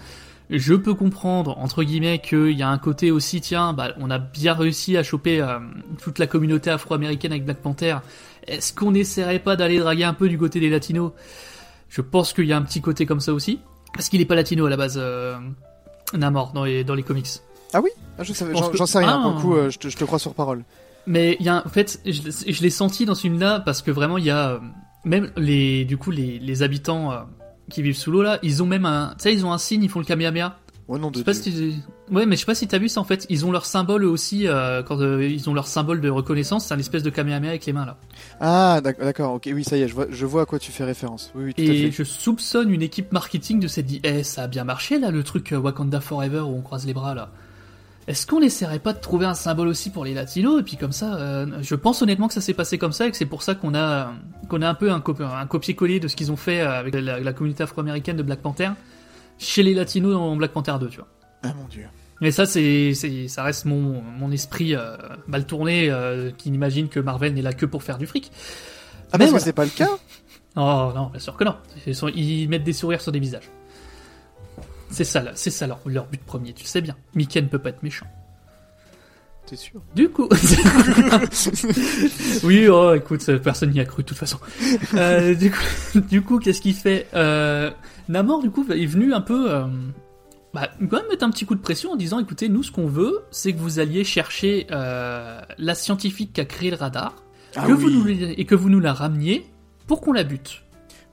[0.49, 4.19] Je peux comprendre entre guillemets qu'il y a un côté aussi tiens bah on a
[4.19, 5.43] bien réussi à choper
[6.01, 7.97] toute la communauté afro-américaine avec Black Panther.
[8.45, 11.11] Est-ce qu'on essaierait pas d'aller draguer un peu du côté des latinos?
[11.89, 13.59] Je pense qu'il y a un petit côté comme ça aussi.
[13.93, 15.37] Parce qu'il est pas latino à la base, euh,
[16.13, 17.27] Namor, dans les, dans les comics.
[17.73, 17.89] Ah oui?
[18.17, 19.19] Ah, je savais- Je J'en que- j'en sais rien.
[19.19, 19.21] Ah.
[19.23, 20.63] Pour le coup, euh, je, te, je te crois sur parole.
[21.07, 23.89] Mais il y a, en fait, je, je l'ai senti dans ce film-là parce que
[23.91, 24.59] vraiment il y a euh,
[25.03, 27.17] même les, du coup les, les habitants euh,
[27.69, 29.83] qui vivent sous l'eau là, ils ont même un, tu sais, ils ont un signe,
[29.83, 30.57] ils font le kamehameha.
[30.87, 31.41] Oh non Je de sais pas Dieu.
[31.41, 31.73] si tu-
[32.09, 33.25] ouais, mais je sais pas si t'as vu ça en fait.
[33.29, 36.65] Ils ont leur symbole eux aussi euh, quand euh, ils ont leur symbole de reconnaissance,
[36.67, 37.97] c'est un espèce de kamehameha avec les mains là.
[38.39, 40.71] Ah d'ac- d'accord, ok, oui ça y est, je vois, je vois à quoi tu
[40.71, 41.31] fais référence.
[41.35, 41.91] Oui, oui, tout à Et fait.
[41.91, 45.23] je soupçonne une équipe marketing de s'être dit, eh, ça a bien marché là, le
[45.23, 47.29] truc euh, Wakanda Forever où on croise les bras là.
[48.07, 50.91] Est-ce qu'on n'essaierait pas de trouver un symbole aussi pour les latinos et puis comme
[50.91, 53.43] ça, euh, je pense honnêtement que ça s'est passé comme ça et que c'est pour
[53.43, 54.11] ça qu'on a
[54.49, 57.19] qu'on a un peu un, cop- un copier-coller de ce qu'ils ont fait avec la,
[57.19, 58.71] la communauté afro-américaine de Black Panther
[59.37, 61.07] chez les latinos dans Black Panther 2, tu vois.
[61.43, 61.85] Ah mon dieu.
[62.21, 62.93] Mais ça, c'est,
[63.27, 64.95] ça reste mon, mon esprit euh,
[65.27, 68.31] mal tourné euh, qui n'imagine que Marvel n'est là que pour faire du fric.
[69.11, 69.39] Ah Mais parce voilà.
[69.39, 69.89] que c'est pas le cas
[70.55, 71.55] Oh non, bien sûr que non.
[71.87, 73.49] Ils, sont- ils mettent des sourires sur des visages.
[74.91, 76.95] C'est ça, c'est ça leur, leur but premier, tu le sais bien.
[77.15, 78.05] Mickey ne peut pas être méchant.
[79.47, 79.81] T'es sûr?
[79.95, 80.29] Du coup.
[82.43, 84.37] oui, oh, écoute, personne n'y a cru de toute façon.
[84.93, 87.07] Euh, du coup, du coup, qu'est-ce qu'il fait?
[88.09, 89.63] Namor, du coup, est venu un peu.
[90.53, 92.87] Bah, quand même mettre un petit coup de pression en disant écoutez, nous, ce qu'on
[92.87, 97.15] veut, c'est que vous alliez chercher euh, la scientifique qui a créé le radar,
[97.55, 98.17] Ah que vous oui.
[98.17, 99.45] nous, et que vous nous la rameniez
[99.87, 100.63] pour qu'on la bute.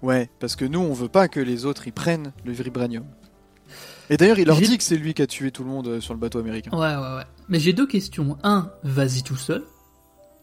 [0.03, 3.05] Ouais, parce que nous on veut pas que les autres y prennent le vibranium.
[4.11, 6.01] Et d'ailleurs il leur dit que c'est lui qui a tué tout le monde euh,
[6.01, 6.71] sur le bateau américain.
[6.73, 7.25] Ouais, ouais, ouais.
[7.49, 8.39] Mais j'ai deux questions.
[8.43, 9.65] Un, vas-y tout seul.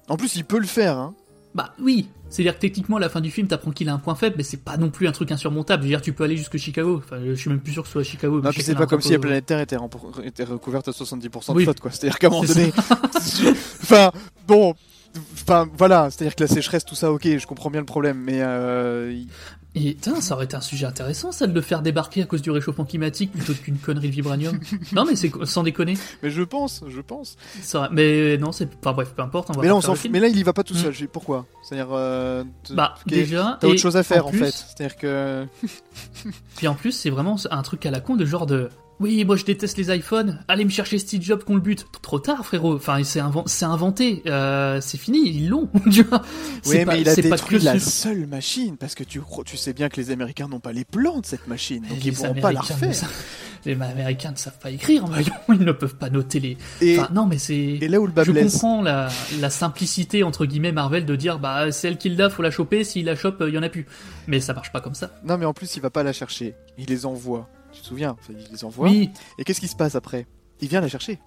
[0.08, 1.16] En plus il peut le faire, hein.
[1.56, 4.14] Bah oui, c'est-à-dire que techniquement, à la fin du film, t'apprends qu'il a un point
[4.14, 5.84] faible, mais c'est pas non plus un truc insurmontable.
[5.84, 7.01] Je veux dire, tu peux aller jusque Chicago.
[7.03, 8.41] Enfin, je suis même plus sûr que ce soit à Chicago.
[8.41, 9.78] mais Non, puis c'est pas comme si la planète Terre était,
[10.26, 11.91] était recouverte à 70% de flotte, quoi.
[11.91, 12.74] C'est-à-dire qu'à un moment donné.
[13.82, 14.12] enfin,
[14.45, 14.74] bon.
[15.34, 16.10] Enfin, voilà.
[16.12, 18.39] C'est-à-dire que la sécheresse, tout ça, ok, je comprends bien le problème, mais.
[18.41, 19.24] Euh...
[19.76, 22.41] Et putain, ça aurait été un sujet intéressant, ça, de le faire débarquer à cause
[22.41, 24.57] du réchauffement climatique plutôt qu'une connerie de vibranium.
[24.93, 25.95] non, mais c'est sans déconner.
[26.23, 27.36] Mais je pense, je pense.
[27.61, 28.69] Ça Mais non, c'est.
[28.80, 29.49] Enfin bref, peu importe.
[29.49, 29.95] On va Mais là, on s'en.
[30.09, 30.91] Mais là, il y va pas tout Mm.
[30.93, 31.07] seul.
[31.09, 31.45] Pourquoi?
[31.61, 31.89] C'est-à-dire.
[31.91, 34.51] euh, Bah, déjà, T'as autre chose à faire, en fait.
[34.51, 35.45] C'est-à-dire que.
[36.57, 38.69] Puis en plus, c'est vraiment un truc à la con de genre de.
[39.02, 40.39] Oui, moi je déteste les iPhones.
[40.48, 41.86] Allez me chercher Steve Jobs qu'on le bute.
[42.02, 42.76] Trop tard, frérot.
[42.76, 44.22] Enfin, c'est inven- c'est inventé.
[44.26, 45.20] Euh, c'est fini.
[45.30, 45.70] Ils l'ont.
[45.91, 46.22] tu vois.
[46.64, 49.58] C'est Oui, pas- mais il a pas détruit la seule machine parce que tu, tu
[49.58, 52.14] sais bien que les Américains n'ont pas les plans de cette machine, donc Les ils
[52.14, 53.10] pourront pas la refaire.
[53.66, 56.58] Les Américains ne savent pas écrire, voyons, ils ne peuvent pas noter les.
[56.82, 57.56] Et, Enfin, non, mais c'est.
[57.56, 61.16] et là où le bas Je blesse, comprends la, la simplicité entre guillemets Marvel de
[61.16, 62.84] dire bah c'est elle qui l'a, faut la choper.
[62.84, 63.88] S'il la chope, il y en a plus.
[64.28, 65.12] Mais ça marche pas comme ça.
[65.26, 67.50] non mais en plus il va pas la chercher, il les envoie.
[67.76, 68.88] Tu te souviens Il les envoie.
[68.89, 69.09] Oui.
[69.38, 70.26] Et qu'est-ce qui se passe après?
[70.61, 71.19] Il vient la chercher.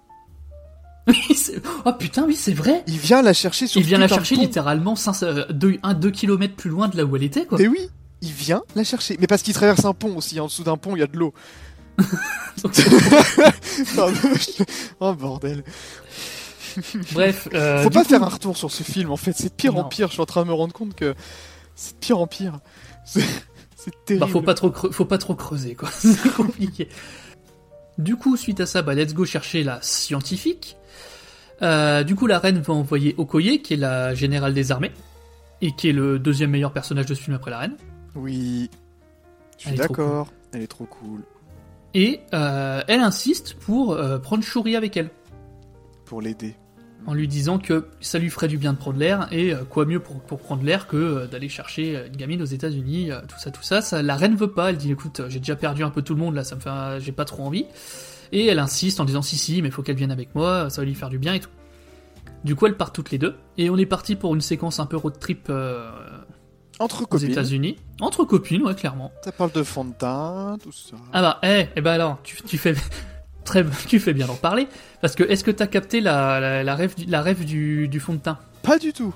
[1.87, 2.83] Oh putain, oui, c'est vrai.
[2.87, 6.97] Il vient la chercher sur Il vient la chercher littéralement 2 km plus loin de
[6.99, 7.61] là où elle était quoi.
[7.63, 7.89] Et oui,
[8.21, 9.17] il vient la chercher.
[9.19, 10.39] Mais parce qu'il traverse un pont aussi.
[10.39, 11.33] En dessous d'un pont, il y a de l'eau.
[15.01, 15.65] Oh bordel.
[17.13, 17.49] Bref.
[17.55, 19.33] euh, Faut pas coup- faire un retour sur ce film en fait.
[19.37, 20.09] C'est de pire en pire.
[20.09, 21.15] Je suis en train de me rendre compte que
[21.75, 22.61] c'est de pire en pire.
[23.79, 24.27] C'est c'est terrible.
[24.27, 26.89] Bah faut pas trop faut pas trop creuser quoi, c'est compliqué.
[27.97, 30.77] Du coup, suite à ça, bah let's go chercher la scientifique.
[31.63, 34.93] Euh, du coup, la reine va envoyer Okoye, qui est la générale des armées,
[35.61, 37.77] et qui est le deuxième meilleur personnage de ce film après la reine.
[38.15, 38.71] Oui.
[39.59, 40.29] Je suis d'accord.
[40.53, 41.23] Elle est trop cool.
[41.95, 45.11] Et euh, elle insiste pour euh, prendre Shuri avec elle.
[46.05, 46.55] Pour l'aider.
[47.09, 49.87] En lui disant que ça lui ferait du bien de prendre l'air et euh, quoi
[49.87, 53.39] mieux pour, pour prendre l'air que euh, d'aller chercher euh, une gamine aux États-Unis, tout
[53.39, 53.81] ça, tout ça.
[53.81, 54.03] ça.
[54.03, 54.69] La reine veut pas.
[54.69, 56.71] Elle dit écoute, j'ai déjà perdu un peu tout le monde là, ça me fait,
[57.01, 57.65] j'ai pas trop envie.
[58.31, 60.85] Et elle insiste en disant si si, mais faut qu'elle vienne avec moi, ça va
[60.85, 61.49] lui faire du bien et tout.
[62.45, 64.85] Du coup, elles partent toutes les deux et on est parti pour une séquence un
[64.85, 65.91] peu road trip euh,
[66.79, 67.31] Entre aux copines.
[67.31, 69.13] États-Unis, entre copines, ouais, clairement.
[69.25, 70.97] Ça parle de fond de teint, tout ça.
[71.15, 72.75] Ah bah, eh, eh ben alors, tu, tu fais
[73.49, 74.69] très, tu fais bien d'en parler,
[75.01, 78.01] parce que est-ce que t'as capté la, la, la rêve, du, la rêve du, du
[78.01, 78.39] fond de teint?
[78.63, 79.15] Pas du tout.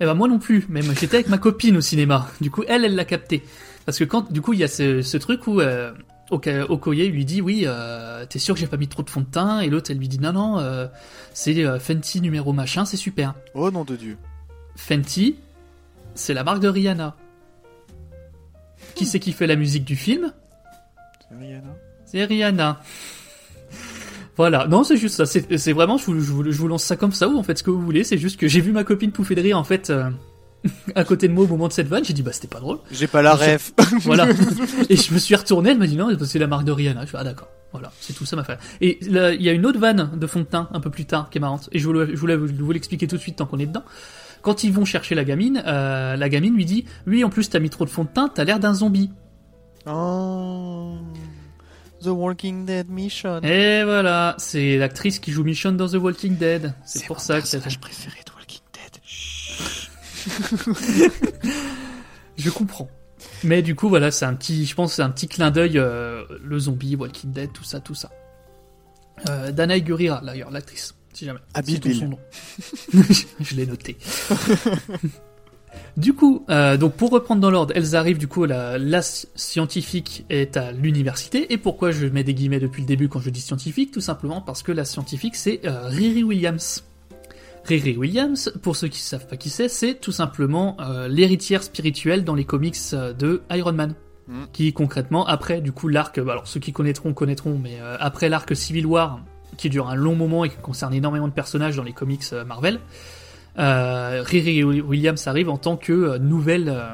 [0.00, 2.28] Eh ben moi non plus, mais j'étais avec ma copine au cinéma.
[2.40, 3.42] Du coup, elle, elle l'a capté,
[3.84, 5.92] parce que quand, du coup, il y a ce, ce truc où euh,
[6.30, 9.26] Okoye lui dit oui, euh, t'es sûr que j'ai pas mis trop de fond de
[9.26, 10.86] teint, et l'autre elle lui dit non non, euh,
[11.32, 13.34] c'est euh, Fenty numéro machin, c'est super.
[13.54, 14.16] Oh nom de Dieu.
[14.76, 15.36] Fenty,
[16.14, 17.16] c'est la marque de Rihanna.
[18.94, 20.32] Qui c'est qui fait la musique du film?
[21.28, 21.74] C'est Rihanna.
[22.04, 22.80] C'est Rihanna.
[24.38, 25.26] Voilà, non, c'est juste ça.
[25.26, 27.58] C'est vraiment, je vous, je, vous, je vous lance ça comme ça, ou en fait
[27.58, 28.04] ce que vous voulez.
[28.04, 30.08] C'est juste que j'ai vu ma copine pouffer de rire, en fait, euh,
[30.94, 32.04] à côté de moi au moment de cette vanne.
[32.04, 32.78] J'ai dit, bah, c'était pas drôle.
[32.92, 33.72] J'ai pas la ref.
[34.04, 34.28] voilà.
[34.88, 37.04] Et je me suis retourné, elle m'a dit, non, c'est la marque de Rihanna.
[37.04, 37.48] Je fais, ah, d'accord.
[37.72, 38.58] Voilà, c'est tout ça m'a fait.
[38.80, 41.28] Et il y a une autre vanne de fond de teint un peu plus tard
[41.30, 41.68] qui est marrante.
[41.72, 43.84] Et je voulais, je voulais vous l'expliquer tout de suite tant qu'on est dedans.
[44.40, 47.58] Quand ils vont chercher la gamine, euh, la gamine lui dit, oui, en plus, t'as
[47.58, 49.10] mis trop de fond de teint, t'as l'air d'un zombie.
[49.86, 50.94] Oh.
[52.02, 53.40] The Walking Dead Mission.
[53.42, 56.74] Et voilà, c'est l'actrice qui joue Michonne dans The Walking Dead.
[56.84, 57.78] C'est pour ça que ça fait.
[57.78, 58.98] préféré de Walking Dead.
[62.36, 62.88] Je comprends.
[63.44, 65.78] Mais du coup, voilà, c'est un petit, je pense, que c'est un petit clin d'œil,
[65.78, 68.10] euh, le zombie, Walking Dead, tout ça, tout ça.
[69.28, 71.40] Euh, Danae Gurira, d'ailleurs, l'actrice, si jamais.
[71.64, 71.94] Bill.
[71.94, 72.18] son nom.
[73.40, 73.96] je l'ai noté.
[75.98, 80.24] du coup, euh, donc pour reprendre dans l'ordre, elles arrivent, du coup, la, la scientifique
[80.30, 81.52] est à l'université.
[81.52, 83.90] Et pourquoi je mets des guillemets depuis le début quand je dis scientifique?
[83.90, 86.84] Tout simplement parce que la scientifique, c'est euh, Riri Williams.
[87.64, 92.22] Riri Williams, pour ceux qui savent pas qui c'est, c'est tout simplement euh, l'héritière spirituelle
[92.22, 93.94] dans les comics de Iron Man.
[94.28, 94.44] Mm.
[94.52, 98.54] Qui concrètement, après du coup l'arc, bah, alors ceux qui connaîtront connaîtront, mais après l'arc
[98.54, 99.20] Civil War,
[99.56, 102.78] qui dure un long moment et qui concerne énormément de personnages dans les comics Marvel,
[103.58, 106.88] Riri Williams arrive en tant que euh, nouvelle, euh,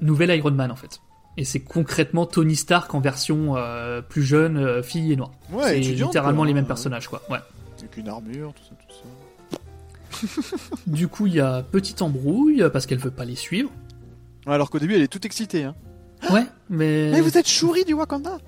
[0.00, 1.00] nouvelle Iron Man en fait.
[1.36, 5.30] Et c'est concrètement Tony Stark en version euh, plus jeune, euh, fille et noire.
[5.52, 7.22] Ouais, c'est littéralement quoi, les mêmes personnages quoi.
[7.30, 7.38] Ouais.
[7.78, 9.04] Avec une armure, tout ça, tout ça.
[10.86, 13.70] Du coup, il y a petite embrouille parce qu'elle veut pas les suivre.
[14.46, 15.64] Alors qu'au début, elle est toute excitée.
[15.64, 15.74] Hein.
[16.32, 17.10] Ouais, mais.
[17.12, 18.38] Mais vous êtes Shuri du Wakanda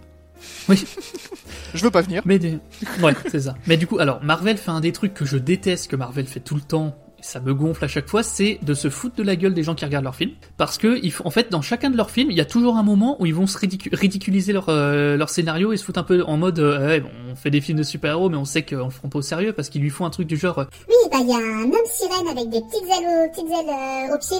[0.68, 0.82] Oui.
[1.74, 2.22] Je veux pas venir.
[2.24, 2.58] Mais des-
[3.02, 3.54] ouais, c'est ça.
[3.68, 6.40] Mais du coup, alors Marvel fait un des trucs que je déteste que Marvel fait
[6.40, 6.96] tout le temps.
[7.22, 9.74] Ça me gonfle à chaque fois, c'est de se foutre de la gueule des gens
[9.74, 10.32] qui regardent leurs films.
[10.56, 13.16] Parce que, en fait, dans chacun de leurs films, il y a toujours un moment
[13.20, 16.24] où ils vont se ridicu- ridiculiser leur, euh, leur scénario et se foutre un peu
[16.24, 17.00] en mode, euh,
[17.30, 19.52] on fait des films de super-héros, mais on sait qu'on le prend pas au sérieux
[19.52, 21.64] parce qu'ils lui font un truc du genre, euh, Oui, bah il y a un
[21.64, 23.48] homme sirène avec des petites ailes, petites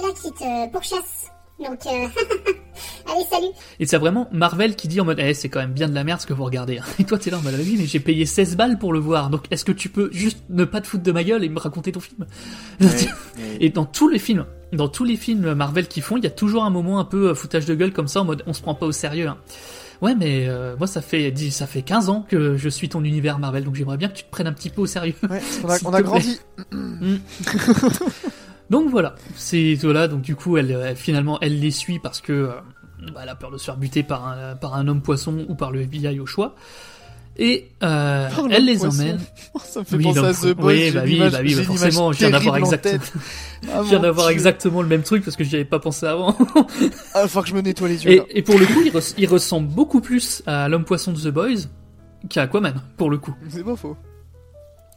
[0.01, 1.30] là qui te pourchasse.
[1.61, 1.89] Donc, euh...
[3.11, 3.47] allez, salut.
[3.79, 6.03] Et c'est vraiment Marvel qui dit en mode Eh, c'est quand même bien de la
[6.03, 6.79] merde ce que vous regardez.
[6.99, 9.29] Et toi, t'es là en mode Oui, mais j'ai payé 16 balles pour le voir.
[9.29, 11.59] Donc, est-ce que tu peux juste ne pas te foutre de ma gueule et me
[11.59, 12.25] raconter ton film?
[13.59, 16.31] Et dans tous les films, dans tous les films Marvel qui font, il y a
[16.31, 18.61] toujours un moment un peu euh, foutage de gueule comme ça en mode On se
[18.61, 19.27] prend pas au sérieux.
[19.27, 19.37] hein.
[20.01, 23.37] Ouais, mais euh, moi, ça fait, ça fait 15 ans que je suis ton univers
[23.37, 25.13] Marvel, donc j'aimerais bien que tu te prennes un petit peu au sérieux.
[25.29, 26.39] Ouais, on a, on a grandi.
[28.71, 30.07] Donc voilà, c'est voilà.
[30.07, 32.47] Donc du coup, elle, elle- finalement, elle les suit parce que euh,
[33.13, 35.53] bah, elle a peur de se faire buter par un par un homme poisson ou
[35.55, 36.55] par le FBI au choix.
[37.37, 39.01] Et euh, elle les poisson.
[39.01, 39.19] emmène.
[39.63, 40.53] Ça me fait Oui, penser à The.
[40.55, 40.71] Boys.
[40.73, 42.99] Oui, bah une oui, bah oui, bah forcément, je viens d'avoir exactement.
[43.73, 44.33] Ah, je viens mon d'avoir Dieu.
[44.33, 46.35] exactement le même truc parce que j'y avais pas pensé avant.
[47.13, 48.11] Ah, faut que je me nettoie les yeux.
[48.11, 48.23] Et, là.
[48.29, 51.27] et pour le coup, il, res- il ressemble beaucoup plus à l'homme poisson de The
[51.27, 51.67] Boys
[52.29, 53.35] qu'à Aquaman, pour le coup.
[53.49, 53.95] C'est pas faux.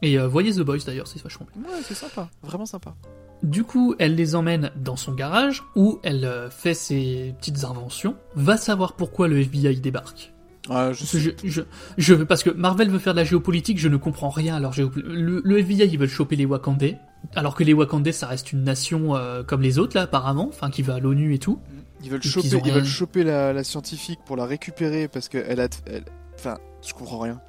[0.01, 1.63] Et euh, voyez The Boys d'ailleurs, c'est vachement bien.
[1.71, 2.27] Ouais, c'est sympa.
[2.43, 2.95] Vraiment sympa.
[3.43, 8.15] Du coup, elle les emmène dans son garage où elle euh, fait ses petites inventions.
[8.35, 10.33] Va savoir pourquoi le FBI débarque.
[10.69, 11.61] Ah, je Parce que je, je,
[11.97, 15.13] je veux- parce que Marvel veut faire de la géopolitique, je ne comprends rien géopolitique.
[15.13, 16.97] Le, le FBI, ils veulent choper les Wakandais,
[17.35, 20.71] alors que les Wakandais, ça reste une nation euh, comme les autres, là, apparemment, enfin,
[20.71, 21.59] qui va à l'ONU et tout.
[22.03, 25.07] Ils veulent Et choper, ont ils rien- veulent choper la, la scientifique pour la récupérer
[25.07, 25.67] parce qu'elle a.
[25.85, 26.05] elle-
[26.37, 27.39] Enfin, je comprends rien.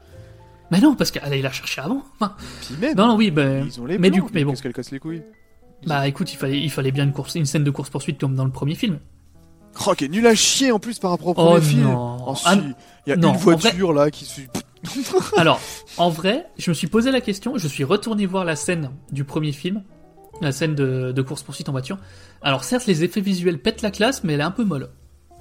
[0.71, 2.03] Mais non, parce qu'elle allait la chercher avant.
[2.21, 2.35] Enfin,
[2.67, 2.97] Puis même.
[2.97, 3.65] non, non, oui, ben.
[3.67, 4.51] Ils ont les mais plans, du coup, mais bon.
[4.51, 5.23] Qu'est-ce qu'elle casse les couilles?
[5.87, 8.45] Bah écoute, il fallait, il fallait bien une, course, une scène de course-poursuite comme dans
[8.45, 8.99] le premier film.
[9.87, 11.87] Oh, qui est nul à chier en plus par rapport au Oh premier film.
[11.95, 12.35] Oh.
[12.45, 12.55] Ah,
[13.07, 14.41] Il y a non, une vrai- voiture là qui se.
[15.37, 15.61] Alors,
[15.99, 19.25] en vrai, je me suis posé la question, je suis retourné voir la scène du
[19.25, 19.83] premier film,
[20.41, 21.99] la scène de, de course-poursuite en voiture.
[22.43, 24.89] Alors certes, les effets visuels pètent la classe, mais elle est un peu molle.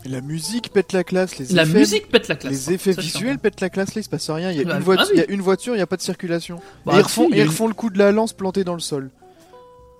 [0.07, 2.51] La musique pète la classe, les La effets, musique pète la classe.
[2.51, 4.51] les effets Ça, visuels pètent la classe, là il se passe rien.
[4.51, 5.19] Il y a, Ah, une, voiture, ah oui.
[5.19, 6.59] il y a une voiture, il n'y a pas de circulation.
[6.85, 8.79] Bah, et ils refont, ils une- refont le coup de la lance plantée dans le
[8.81, 9.09] sol.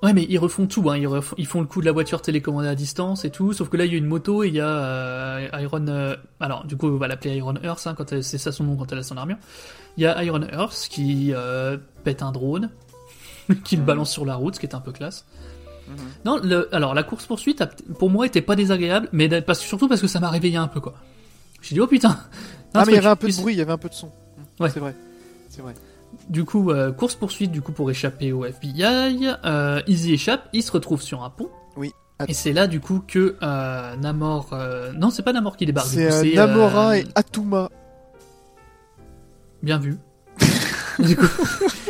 [0.05, 0.89] Ouais, mais ils refont tout.
[0.89, 0.97] Hein.
[0.97, 3.53] Ils, refont, ils font le coup de la voiture télécommandée à distance et tout.
[3.53, 5.87] Sauf que là, il y a une moto et il y a euh, Iron.
[5.87, 7.87] euh, alors, du coup, on va l'appeler Iron Earth.
[7.87, 9.37] Hein, quand elle- c'est ça son nom quand elle a son armure.
[9.97, 12.69] Il y a Iron Earth qui euh, pète un drone,
[13.63, 15.25] qui le balance sur la route, ce qui est un peu classe.
[16.23, 17.63] Non, le, alors la course poursuite
[17.99, 20.79] pour moi était pas désagréable, mais parce, surtout parce que ça m'a réveillé un peu
[20.79, 20.95] quoi.
[21.61, 22.17] J'ai dit oh putain.
[22.73, 23.93] Ah, mais il y avait un peu de bruit, il y avait un peu de
[23.93, 24.11] son.
[24.59, 24.69] Ouais.
[24.69, 24.95] C'est vrai.
[25.49, 25.73] C'est vrai.
[26.29, 28.83] Du coup, euh, course poursuite du coup pour échapper au FBI.
[29.45, 31.49] Euh, ils y échappent, ils se retrouvent sur un pont.
[31.77, 31.91] Oui.
[32.27, 35.87] Et c'est là du coup que euh, Namor, euh, non c'est pas Namor qui débarque.
[35.87, 37.69] C'est Namora et Atuma.
[39.61, 39.97] Bien vu.
[40.99, 41.25] du coup,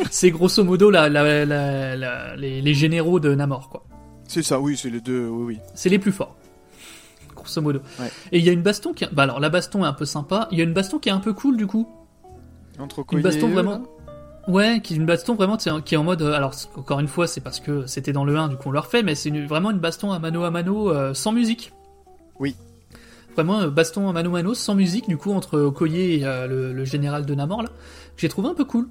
[0.09, 3.83] c'est grosso modo la, la, la- la- les, les généraux de Namor quoi.
[4.27, 5.59] C'est ça, oui, c'est les deux, oui, oui.
[5.75, 6.35] C'est les plus forts.
[7.35, 7.79] Grosso modo.
[7.99, 8.09] Ouais.
[8.31, 10.47] Et il y a une baston qui, bah alors la baston est un peu sympa.
[10.51, 11.87] Il y a une baston qui est un peu cool du coup.
[12.79, 13.83] Entre Une baston vraiment.
[14.47, 16.21] Ouais, qui est une baston vraiment qui est en mode.
[16.21, 18.71] euh, Alors encore une fois, c'est parce que c'était dans le 1, du coup on
[18.71, 21.73] le refait, mais c'est vraiment une baston à mano à mano euh, sans musique.
[22.39, 22.55] Oui.
[23.33, 26.45] Vraiment euh, baston à mano à mano sans musique, du coup entre Okoye et euh,
[26.47, 27.69] le, le général de Namor là.
[27.69, 27.73] que
[28.21, 28.87] J'ai trouvé un peu cool.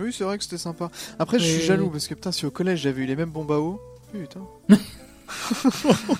[0.00, 0.90] Oui, c'est vrai que c'était sympa.
[1.18, 3.52] Après, je suis jaloux parce que putain, si au collège j'avais eu les mêmes bombes
[3.52, 3.80] à eau.
[4.12, 4.40] Putain.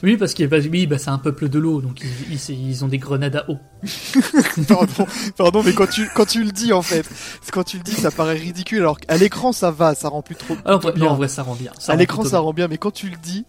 [0.03, 2.01] oui, parce qu'il oui, bah, c'est un peuple de l'eau, donc
[2.31, 3.57] ils, ils- ils ont des grenades à eau.
[4.69, 7.07] pardon, pardon, mais quand tu, quand tu le dis en fait,
[7.53, 8.79] quand tu le dis, ça paraît ridicule.
[8.81, 10.57] Alors qu'à l'écran, ça va, ça rend plus trop.
[10.65, 11.73] Alors, plutôt non, en vrai, ça rend bien.
[11.79, 13.45] Ça à l'écran, ça rend bien, mais quand tu le dis,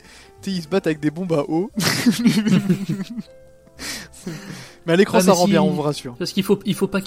[0.47, 1.71] ils se battent avec des bombes à eau.
[4.85, 6.15] mais à l'écran, Ouais, ça rend si- bien, on vous rassure.
[6.17, 7.01] Parce qu'il faut, il faut pas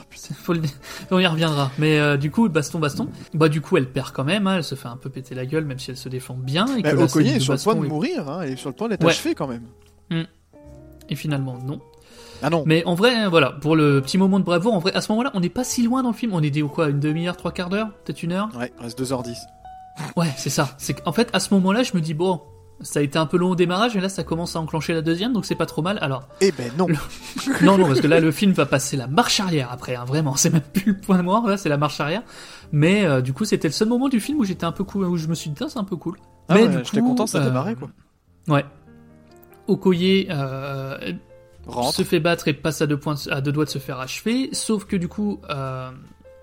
[0.42, 0.62] Faut le-
[1.10, 1.70] On y reviendra.
[1.78, 3.08] Mais euh, du coup, baston, baston.
[3.34, 4.46] Bah du coup, elle perd quand même.
[4.46, 6.66] hein, elle se fait un peu péter la gueule, même si elle se défend bien.
[6.76, 8.74] Et, Bah, que Okoye est sur le point de mourir, hein, elle est sur le
[8.74, 9.10] point d'être Ouais.
[9.10, 9.66] achevée quand même.
[11.08, 11.80] Et finalement, non.
[12.42, 12.64] Ah non.
[12.66, 15.30] Mais en vrai, voilà, pour le petit moment de bravoure, en vrai, à ce moment-là,
[15.34, 16.32] on n'est pas si loin dans le film.
[16.34, 17.88] On est dit, quoi, une demi-heure, trois quarts d'heure?
[18.04, 18.48] Peut-être une heure?
[18.58, 19.36] Ouais, reste 2h10.
[20.16, 20.70] Ouais, c'est ça.
[20.78, 22.40] C'est qu'en fait, à ce moment-là, je me dis, bon,
[22.82, 25.02] ça a été un peu long au démarrage, et là, ça commence à enclencher la
[25.02, 25.98] deuxième, donc c'est pas trop mal.
[26.00, 26.86] Alors, Eh ben non.
[27.62, 30.34] non, non, parce que là, le film va passer la marche arrière après, hein, vraiment.
[30.36, 32.22] C'est même plus le point mort, là, c'est la marche arrière.
[32.72, 35.04] Mais euh, du coup, c'était le seul moment du film où j'étais un peu cool,
[35.06, 36.18] où je me suis dit, Tiens, c'est un peu cool.
[36.48, 37.88] Ah Mais ouais, j'étais content, ça euh, démarrait quoi.
[38.48, 38.64] Ouais.
[39.68, 41.12] Okoye euh,
[41.66, 41.94] Rentre.
[41.94, 44.48] se fait battre et passe à deux, points, à deux doigts de se faire achever,
[44.52, 45.90] sauf que du coup, euh,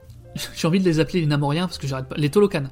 [0.56, 2.16] j'ai envie de les appeler les Namoriens parce que j'arrête pas.
[2.16, 2.64] Les Tolokan.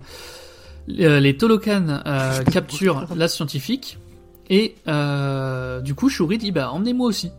[0.99, 3.97] Euh, les Tolokan euh, capturent la scientifique
[4.49, 7.31] et euh, du coup, Shuri dit bah emmenez-moi aussi.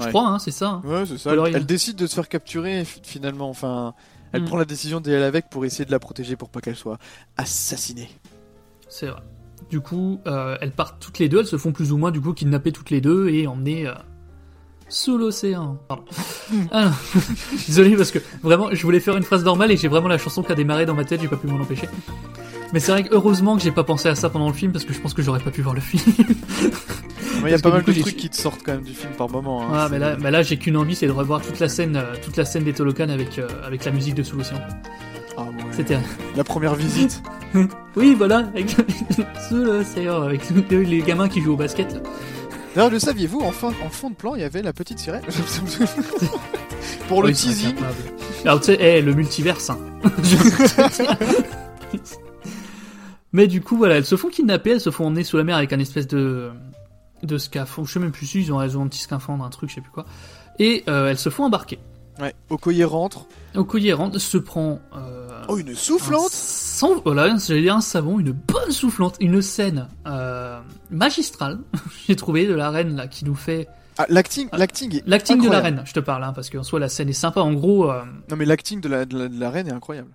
[0.00, 0.68] Je crois, hein, c'est ça.
[0.70, 0.82] hein.
[0.84, 1.32] Ouais, c'est ça.
[1.32, 3.50] Alors, Elle, décide de se faire capturer finalement.
[3.50, 3.94] Enfin,
[4.32, 4.44] elle Mm.
[4.46, 6.98] prend la décision d'y aller avec pour essayer de la protéger pour pas qu'elle soit
[7.36, 8.08] assassinée.
[8.88, 9.20] C'est vrai.
[9.70, 12.20] Du coup, euh, elles partent toutes les deux, elles se font plus ou moins du
[12.20, 13.92] coup kidnapper toutes les deux et emmener euh,
[14.88, 15.78] sous l'océan.
[15.88, 16.04] Pardon.
[16.72, 17.20] Ah non.
[17.66, 20.42] Désolé parce que vraiment, je voulais faire une phrase normale et j'ai vraiment la chanson
[20.42, 21.88] qui a démarré dans ma tête, j'ai pas pu m'en empêcher.
[22.72, 24.84] Mais c'est vrai que heureusement que j'ai pas pensé à ça pendant le film parce
[24.84, 26.02] que je pense que j'aurais pas pu voir le film.
[27.42, 29.12] Mais il y a pas mal de trucs qui te sortent quand même du film
[29.16, 29.62] par moment.
[29.62, 29.68] hein.
[29.72, 32.14] Ah, mais là, mais là j'ai qu'une envie, c'est de revoir toute la scène, euh,
[32.22, 34.58] toute la scène des Tolokan avec euh, avec la musique de sous l'océan.
[35.36, 35.50] Ah ouais.
[35.70, 35.98] C'était
[36.36, 37.22] La première visite.
[37.96, 38.70] oui voilà avec
[39.48, 41.92] sous l'océan avec les les gamins qui jouent au basket.
[41.94, 42.00] là.
[42.78, 45.22] D'ailleurs, le saviez-vous, en, fin- en fond de plan, il y avait la petite sirène
[47.08, 47.74] Pour le Oui, teasing.
[48.44, 49.70] Alors tu sais, eh, le multiverse.
[49.70, 49.80] Hein.
[53.32, 55.56] Mais du coup, voilà, elles se font kidnapper, elles se font emmener sous la mer
[55.56, 56.50] avec un espèce de
[57.24, 57.88] de scaphandre.
[57.88, 59.80] Je sais même plus si ils ont, ont un petit scaphandre, un truc, je sais
[59.80, 60.06] plus quoi.
[60.60, 61.80] Et euh, elles se font embarquer.
[62.20, 63.26] Ouais, Okoye rentre.
[63.56, 64.78] Okoye rentre, se prend.
[64.96, 69.88] Euh, Oh, une soufflante sans, voilà, j'allais dire un savon, une bonne soufflante, une scène
[70.06, 70.60] euh,
[70.90, 71.58] magistrale.
[72.06, 73.68] J'ai trouvé de la reine là qui nous fait
[73.98, 75.82] Ah, l'acting, l'acting l'acting de la reine.
[75.84, 77.40] Je te parle, hein, parce qu'en soi la scène est sympa.
[77.40, 77.90] En gros.
[77.90, 80.10] euh, Non, mais l'acting de la, de, la, de la reine est incroyable.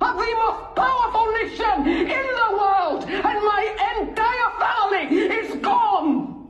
[0.00, 3.62] of the most powerful nation in the world, and my
[4.00, 6.48] entire family is gone.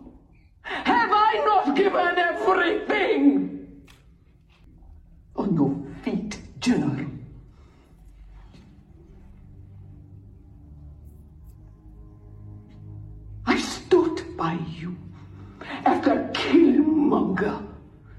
[0.62, 3.50] Have I not given everything?
[5.36, 5.70] On your
[6.62, 7.06] General.
[13.44, 14.96] I stood by you
[15.84, 17.66] after Killmonger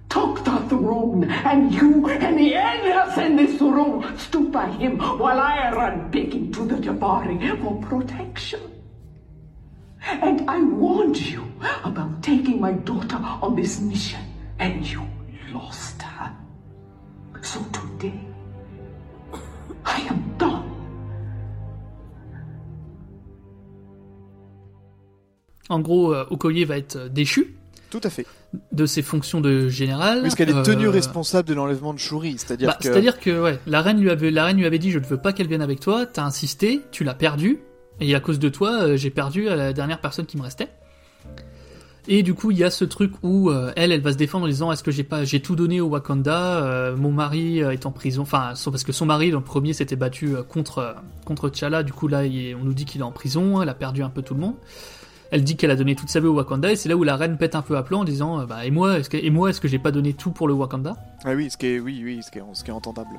[0.10, 5.40] took the throne, and you and the others in this room stood by him while
[5.40, 8.60] I ran begging to the Jabari for protection.
[10.02, 11.50] And I warned you
[11.86, 14.20] about taking my daughter on this mission,
[14.60, 15.08] and you
[15.54, 16.36] lost her.
[17.42, 18.33] So today,
[19.96, 20.64] I am done.
[25.70, 27.56] En gros, euh, Okoye va être euh, déchu
[27.90, 28.26] Tout à fait.
[28.72, 30.22] de ses fonctions de général.
[30.22, 32.84] Puisqu'elle est tenue Euh, responsable de l'enlèvement de Shuri, c'est-à-dire bah, que.
[32.84, 35.18] C'est-à-dire que ouais, la reine lui avait la reine lui avait dit je ne veux
[35.18, 36.06] pas qu'elle vienne avec toi.
[36.06, 37.60] T'as insisté, tu l'as perdue
[38.00, 40.70] et à cause de toi j'ai perdu à la dernière personne qui me restait.
[42.08, 44.46] Et du coup il y a ce truc où euh, elle elle va se défendre
[44.46, 47.72] en disant est-ce que j'ai pas j'ai tout donné au Wakanda euh, mon mari euh,
[47.72, 48.24] est en prison.
[48.24, 51.82] Enfin son- parce que son mari dans le premier s'était battu contre contre T'Challa.
[51.84, 54.10] Du coup là il on nous dit qu'il est en prison elle a perdu un
[54.10, 54.56] peu tout le monde.
[55.32, 57.16] Elle dit qu'elle a donné toute sa vie au Wakanda et c'est là où la
[57.16, 59.30] reine pète un peu à plan en disant euh, bah et moi est-ce que et
[59.30, 60.98] moi est-ce que j'ai pas donné tout pour le Wakanda?
[61.24, 63.18] Ah oui, ce qui est, oui, oui, ce qui est, ce qui est entendable.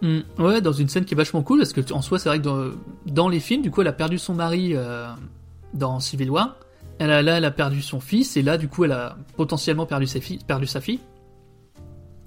[0.00, 2.38] Mm, ouais, dans une scène qui est vachement cool, parce que en soi, c'est vrai
[2.38, 2.66] que dans,
[3.06, 4.74] dans les films, du coup, elle a perdu son mari
[5.74, 6.54] dans Civil War.
[6.98, 9.86] Elle a, là, elle a perdu son fils, et là, du coup, elle a potentiellement
[9.86, 10.38] perdu sa fille.
[10.46, 11.00] Perdu sa fille.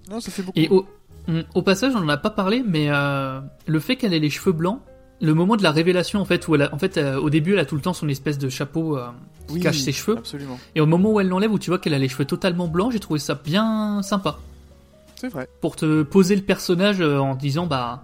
[0.09, 0.59] Non, ça fait beaucoup.
[0.59, 0.85] Et au,
[1.27, 4.29] mm, au passage, on en a pas parlé, mais euh, le fait qu'elle ait les
[4.29, 4.79] cheveux blancs,
[5.21, 7.53] le moment de la révélation, en fait, où elle a, en fait, euh, au début,
[7.53, 9.07] elle a tout le temps son espèce de chapeau euh,
[9.47, 10.17] qui Oui, cache ses cheveux.
[10.17, 10.59] Absolument.
[10.75, 12.91] Et au moment où elle l'enlève, où tu vois qu'elle a les cheveux totalement blancs,
[12.91, 14.37] j'ai trouvé ça bien sympa.
[15.15, 15.49] C'est vrai.
[15.59, 18.03] pour te poser le personnage en disant bah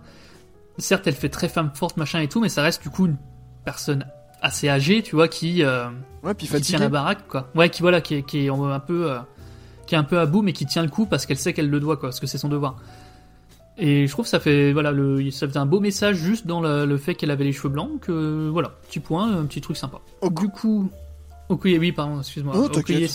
[0.78, 3.16] certes elle fait très femme forte machin et tout mais ça reste du coup une
[3.64, 4.06] personne
[4.46, 5.88] assez âgée tu vois qui euh,
[6.24, 8.66] Ouais, puis qui tient la baraque quoi ouais qui voilà qui est, qui est en-
[8.66, 9.20] un peu euh,
[9.88, 11.70] qui est un peu à bout mais qui tient le coup parce qu'elle sait qu'elle
[11.70, 12.76] le doit quoi parce que c'est son devoir
[13.78, 16.62] et je trouve que ça fait voilà le ça fait un beau message juste dans
[16.62, 19.76] le, le fait qu'elle avait les cheveux blancs que voilà petit point un petit truc
[19.78, 19.98] sympa
[20.32, 20.90] du coup
[21.50, 22.66] Okoye oui pardon excuse-moi Oh.
[22.74, 23.08] Okoye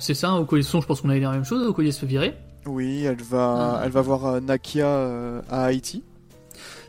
[0.00, 2.06] c'est ça Okoye son je pense qu'on avait dit la même chose Okoye se fait
[2.06, 2.34] virer
[2.66, 3.82] Oui, elle va, Ah.
[3.84, 4.88] elle va voir euh, Nakia
[5.50, 6.02] à Haïti.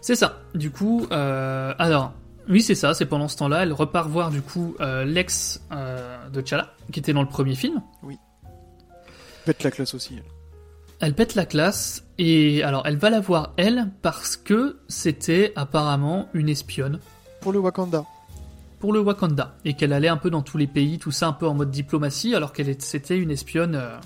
[0.01, 0.39] C'est ça.
[0.55, 2.13] Du coup, euh, alors,
[2.49, 2.93] oui, c'est ça.
[2.93, 6.99] C'est pendant ce temps-là, elle repart voir du coup euh, l'ex euh, de T'Challa, qui
[6.99, 7.81] était dans le premier film.
[9.45, 10.15] Pète la classe aussi.
[10.17, 10.23] elle.
[11.01, 16.27] Elle pète la classe et alors elle va la voir elle parce que c'était apparemment
[16.33, 16.99] une espionne
[17.39, 18.03] Pour le Wakanda.
[18.81, 21.31] pour le Wakanda et qu'elle allait un peu dans tous les pays, tout ça un
[21.33, 23.75] peu en mode diplomatie, alors qu'elle c'était une espionne.
[23.75, 23.97] euh,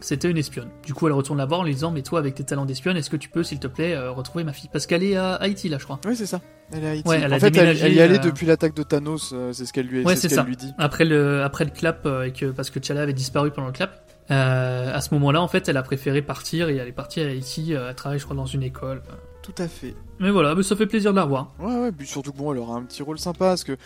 [0.00, 0.68] c'était une espionne.
[0.84, 2.96] Du coup, elle retourne la voir en lui disant Mais toi, avec tes talents d'espionne,
[2.96, 4.68] est-ce que tu peux, s'il te plaît, euh, retrouver ma fille?
[4.72, 6.00] Parce qu'elle est à Haïti, là, je crois.
[6.06, 6.40] Oui, c'est ça.
[6.72, 7.08] Elle est à Haïti.
[7.08, 9.32] Ouais, elle en a fait, elle, déménagé, elle y allait euh, depuis l'attaque de Thanos.
[9.32, 10.72] euh, c'est ce qu'elle lui, Ouais, c'est c'est ce qu'elle lui dit.
[10.78, 14.02] Après le, après le clap, et que, parce que T'Challa avait disparu pendant le clap,
[14.28, 17.72] à ce moment-là, en fait, elle a préféré partir et elle est partie à Haïti.
[17.72, 19.02] elle travaille, je crois, dans une école.
[19.46, 19.94] Tout à fait.
[20.18, 21.52] Mais voilà, mais ça fait plaisir de la revoir.
[21.60, 23.76] Ouais, ouais, puis surtout que bon, elle aura un petit rôle sympa parce que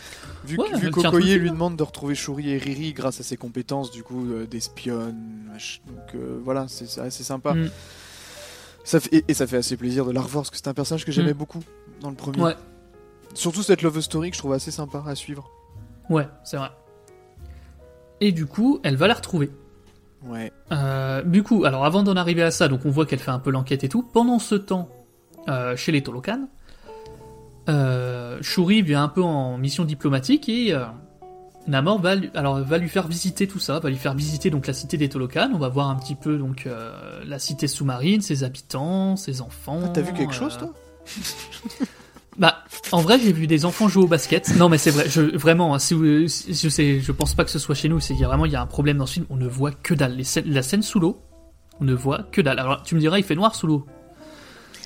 [0.44, 3.90] vu, Ouais, que- vu lui demande de retrouver Shuri et Riri grâce à ses compétences
[3.90, 5.16] du coup euh, d'espionne,
[5.86, 7.52] donc euh, voilà, c'est c'est assez sympa.
[7.54, 7.70] Mm.
[8.84, 10.72] Ça fait, et, et ça fait assez plaisir de la revoir parce que c'est un
[10.74, 11.38] personnage que j'aimais Mm.
[11.38, 11.60] beaucoup
[12.00, 12.40] dans le premier.
[12.40, 12.56] Ouais,
[13.34, 15.50] Surtout cette love story que je trouve assez sympa à suivre.
[16.08, 16.70] ouais, c'est vrai.
[18.22, 19.50] Et du coup, elle va la retrouver.
[20.26, 20.52] Ouais.
[20.72, 23.38] Euh, du coup, alors avant d'en arriver à ça, donc on voit qu'elle fait un
[23.38, 24.02] peu l'enquête et tout.
[24.02, 24.88] Pendant ce temps,
[25.50, 26.48] euh, chez les Tolokan,
[27.68, 30.84] euh, Shuri vient un peu en mission diplomatique et euh,
[31.68, 34.66] Namor va, lui- alors, va lui faire visiter tout ça, va lui faire visiter donc
[34.66, 35.50] la cité des Tolokan.
[35.54, 36.92] On va voir un petit peu donc euh,
[37.26, 39.80] la cité sous-marine, ses habitants, ses enfants.
[39.84, 40.72] Ah, T'as vu quelque chose toi?
[42.38, 42.58] Bah,
[42.92, 44.56] en vrai, j'ai vu des enfants jouer au basket.
[44.56, 45.06] Non, mais c'est vrai.
[45.10, 48.00] Je, vraiment, hein, si je sais, je pense pas que ce soit chez nous.
[48.00, 49.26] C'est il y a vraiment, il y a un problème dans ce film.
[49.28, 50.14] On ne voit que dalle.
[50.16, 51.20] Les scènes- la scène sous l'eau,
[51.80, 52.58] on ne voit que dalle.
[52.58, 53.84] Alors, tu me diras, il fait noir sous l'eau.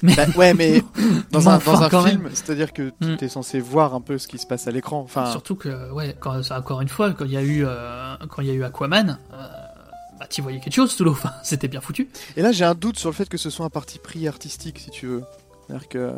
[0.04, 0.82] Mais Bah, Ouais, mais
[1.32, 3.16] dans un, dans un film, c'est-à-dire que Mm.
[3.18, 5.00] tu es censé voir un peu ce qui se passe à l'écran.
[5.00, 8.42] Enfin, Surtout que, ouais, quand, encore une fois, quand il y a eu, euh, quand
[8.42, 9.36] il y a eu Aquaman, euh,
[10.20, 11.12] bah, tu voyais quelque chose sous l'eau.
[11.12, 12.08] Enfin, c'était bien foutu.
[12.36, 14.78] Et là, j'ai un doute sur le fait que ce soit un parti pris artistique,
[14.78, 15.22] si tu veux.
[15.66, 16.12] C'est-à-dire que.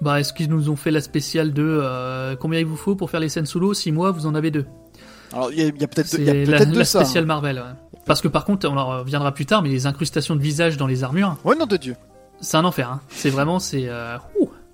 [0.00, 3.10] Bah, est-ce qu'ils nous ont fait la spéciale de euh, combien il vous faut pour
[3.10, 3.72] faire les scènes sous l'eau?
[3.74, 4.66] 6 mois, vous en avez deux.
[5.32, 7.00] Alors, il y a, peut-être C'est il y a la, peut-être de la ça.
[7.00, 7.04] hein.
[7.04, 7.56] spéciale Marvel.
[7.58, 8.00] ouais.
[8.04, 10.86] Parce que par contre, on en reviendra plus tard, mais les incrustations de visage dans
[10.86, 11.96] les armures, Ouais, nom de Dieu.
[12.40, 12.90] C'est un enfer.
[12.90, 13.00] Hein.
[13.08, 13.88] C'est vraiment, c'est.
[13.88, 14.16] euh.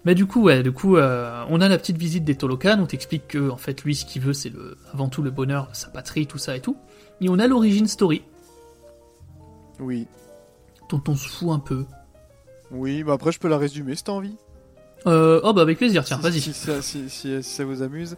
[0.04, 2.78] Mais du coup, ouais, du coup, euh, on a la petite visite des Tolokan.
[2.80, 5.68] On t'explique que, en fait, lui, ce qu'il veut, c'est le, avant tout le bonheur
[5.70, 6.76] de sa patrie, tout ça et tout.
[7.20, 8.22] Et on a l'origine story,
[9.78, 10.08] Oui.
[10.90, 11.84] dont on se fout un peu.
[12.72, 14.34] Oui, bah après, je peux la résumer si t'as envie.
[15.06, 17.10] Euh, oh bah avec plaisir, tiens, Si- vas-y.
[17.10, 18.16] Si ça vous amuse.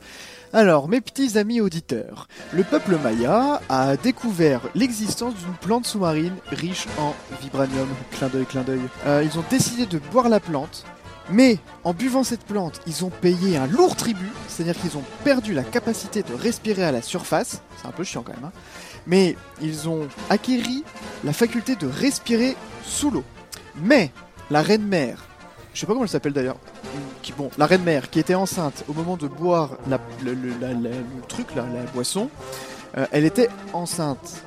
[0.52, 6.86] Alors, mes petits amis auditeurs, le peuple maya a découvert l'existence d'une plante sous-marine riche
[6.98, 7.88] en vibranium.
[8.12, 8.80] Clin d'œil, clin d'œil.
[9.06, 10.84] Euh, ils ont décidé de boire la plante,
[11.30, 15.54] mais en buvant cette plante, ils ont payé un lourd tribut, c'est-à-dire qu'ils ont perdu
[15.54, 17.62] la capacité de respirer à la surface.
[17.80, 18.52] C'est un peu chiant quand même, hein.
[19.06, 20.84] Mais ils ont acquéri
[21.24, 23.24] la faculté de respirer sous l'eau.
[23.82, 24.12] Mais
[24.50, 25.24] la reine mère,
[25.74, 26.56] je sais pas comment elle s'appelle d'ailleurs,
[27.22, 30.50] qui bon, la reine mère qui était enceinte au moment de boire la, le, le-
[30.60, 32.28] la- la- le truc, la, la boisson,
[32.98, 34.42] euh, elle était enceinte.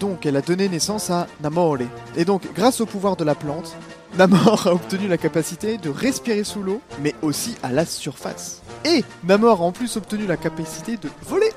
[0.00, 1.78] Donc elle a donné naissance à Namor.
[2.16, 3.74] Et donc grâce au pouvoir de la plante,
[4.16, 8.62] Namor a obtenu la capacité de respirer sous l'eau, mais aussi à la surface.
[8.84, 11.50] Et Namor a en plus obtenu la capacité de voler.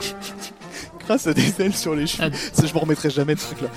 [1.06, 2.30] grâce à des ailes sur les cheveux.
[2.32, 2.36] Ah.
[2.52, 3.68] Ça, je m'en remettrai jamais de ce truc-là.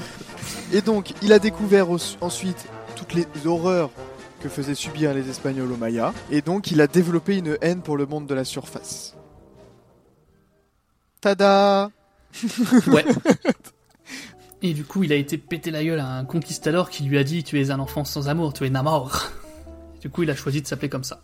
[0.72, 1.88] Et donc, il a découvert
[2.22, 3.90] ensuite toutes les horreurs
[4.46, 6.14] que faisaient subir les Espagnols aux Mayas.
[6.30, 9.16] Et donc, il a développé une haine pour le monde de la surface.
[11.20, 11.90] Tada
[12.88, 13.06] Ouais.
[14.62, 17.24] Et du coup, il a été pété la gueule à un conquistador qui lui a
[17.24, 19.32] dit Tu es un enfant sans amour, tu es Namor.
[20.00, 21.24] Du coup, il a choisi de s'appeler comme ça.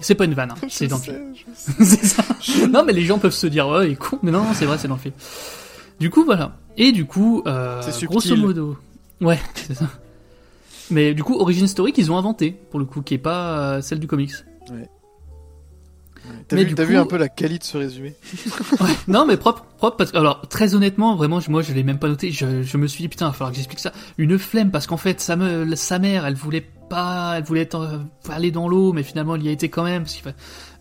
[0.00, 1.34] C'est pas une vanne, hein, c'est dans le film.
[2.04, 2.24] ça.
[2.68, 4.18] Non, mais les gens peuvent se dire Ouais, il est con.
[4.22, 5.14] Mais non, non, c'est vrai, c'est dans le film.
[5.98, 6.58] Du coup, voilà.
[6.76, 8.76] Et du coup, euh, grosso modo.
[9.22, 9.88] Ouais, c'est ça.
[10.90, 13.80] Mais du coup, Origin Story qu'ils ont inventé, pour le coup, qui est pas euh,
[13.82, 14.32] celle du comics.
[16.48, 18.14] T'as vu, du t'as vu coup- un peu la qualité de ce résumé
[19.08, 22.08] Non, mais propre, propre, parce que, alors, très honnêtement, vraiment, moi, je l'ai même pas
[22.08, 23.92] noté, je, je me suis dit, putain, il va falloir que j'explique ça.
[24.16, 27.78] Une flemme, parce qu'en fait, sa, me- sa mère, elle voulait pas, elle voulait être,
[27.80, 27.98] euh,
[28.32, 30.04] aller dans l'eau, mais finalement, elle y a été quand même,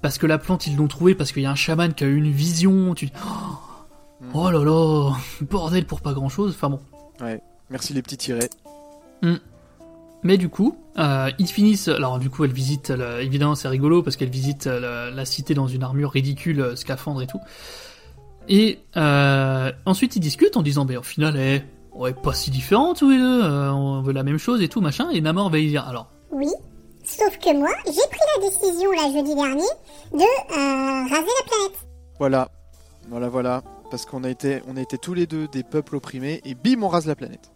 [0.01, 2.07] parce que la plante, ils l'ont trouvée, parce qu'il y a un chaman qui a
[2.07, 6.69] eu une vision, tu dis, oh, oh là là, bordel pour pas grand chose, enfin
[6.69, 6.79] bon.
[7.21, 8.49] Ouais, merci les petits tirets.
[9.21, 9.35] Hmm.
[10.23, 11.87] Mais du coup, euh, ils finissent.
[11.89, 12.89] Alors du coup, elle visite.
[12.89, 16.75] le- évidemment, c'est rigolo parce qu'elle visite euh, la, cité dans une armure ridicule, euh,
[16.75, 17.39] scaphandre et tout.
[18.49, 21.61] Et euh, ensuite, ils discutent en disant, ben au final, eh,
[21.93, 23.43] on est pas si différents tous les deux.
[23.43, 25.09] euh, on veut la même chose et tout machin.
[25.11, 26.49] Et Namor va y dire, alors, Oui,
[27.03, 29.63] sauf que moi, j'ai pris la décision, là, jeudi dernier,
[30.13, 31.87] de euh, raser la planète.
[32.19, 32.49] Voilà,
[33.09, 33.61] voilà, voilà.
[33.91, 36.81] Parce qu'on a été, on a été tous les deux des peuples opprimés et bim,
[36.81, 37.51] on rase la planète.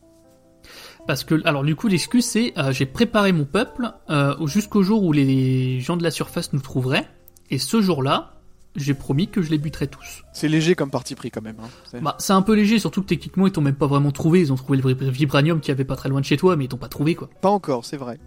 [1.08, 4.84] Parce que alors du coup, l'excuse c'est, euh, j'ai préparé mon peuple euh, au- jusqu'au
[4.84, 7.08] jour où les gens de la surface nous trouveraient.
[7.50, 8.34] Et ce jour-là,
[8.76, 10.24] j'ai promis que je les buterais tous.
[10.34, 11.56] C'est léger comme parti pris quand même.
[11.60, 11.68] Hein.
[11.90, 14.42] C'est- Bah, c'est un peu léger, surtout que techniquement ils t'ont même pas vraiment trouvé.
[14.42, 16.66] Ils ont trouvé le vib- vibranium qui avait pas très loin de chez toi, mais
[16.66, 17.30] ils t'ont pas trouvé quoi.
[17.42, 18.20] Pas encore, c'est vrai.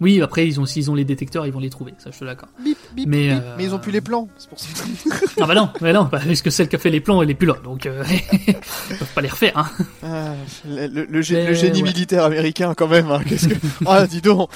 [0.00, 1.94] Oui, après ils ont s'ils ont les détecteurs, ils vont les trouver.
[1.98, 2.48] Ça, je suis d'accord.
[2.62, 3.38] Bip, bip, Mais, bip.
[3.42, 4.68] euh, Mais ils ont plus les plans, c'est pour ça.
[5.40, 7.30] Ah bah non, mais non, bah, parce que celle qui a fait les plans, elle
[7.30, 8.02] est plus là, donc euh,
[8.48, 9.56] ils peuvent pas les refaire.
[9.56, 9.68] Hein.
[10.02, 10.34] Ah,
[10.68, 11.88] le, le- le gé- Mais, le génie ouais.
[11.88, 13.10] militaire américain quand même.
[13.10, 13.20] Hein.
[13.26, 13.54] Qu'est-ce que...
[13.86, 14.50] Ah, dis donc.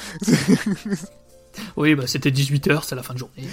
[1.77, 3.45] Oui, bah c'était 18h, c'est la fin de journée.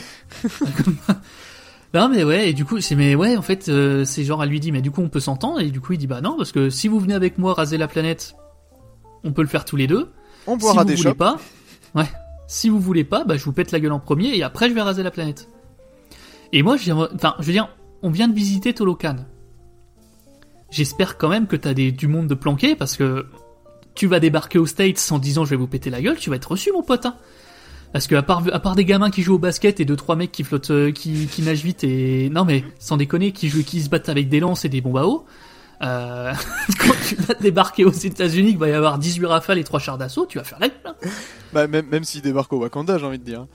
[1.93, 4.49] non mais ouais, et du coup, c'est mais ouais, en fait, euh, c'est genre elle
[4.49, 6.35] lui dit mais du coup on peut s'entendre et du coup il dit bah non
[6.37, 8.35] parce que si vous venez avec moi raser la planète,
[9.23, 10.09] on peut le faire tous les deux.
[10.47, 11.39] On si boira vous des voulez pas,
[11.95, 12.11] ouais.
[12.47, 14.75] Si vous voulez pas, bah je vous pète la gueule en premier et après je
[14.75, 15.47] vais raser la planète.
[16.53, 17.69] Et moi, j'ai, enfin, je veux dire,
[18.03, 19.15] on vient de visiter Tolokan.
[20.69, 23.25] J'espère quand même que t'as des, du monde de planqué parce que
[23.95, 26.35] tu vas débarquer aux States en disant je vais vous péter la gueule, tu vas
[26.35, 27.05] être reçu mon pote.
[27.05, 27.15] Hein.
[27.93, 30.43] Parce que à part, des gamins qui jouent au basket et deux trois mecs qui
[30.43, 33.89] flottent, euh, qui, qui nagent vite et non mais sans déconner, qui jouent, qui se
[33.89, 35.25] battent avec des lances et des bombes à eau.
[35.81, 36.33] Euh,
[36.79, 39.97] quand tu vas débarquer aux États-Unis, il va y avoir 18 rafales et 3 chars
[39.97, 40.93] d'assaut, tu vas faire la hein.
[41.53, 43.45] Bah, même, même s'il débarque au Wakanda, j'ai envie de dire.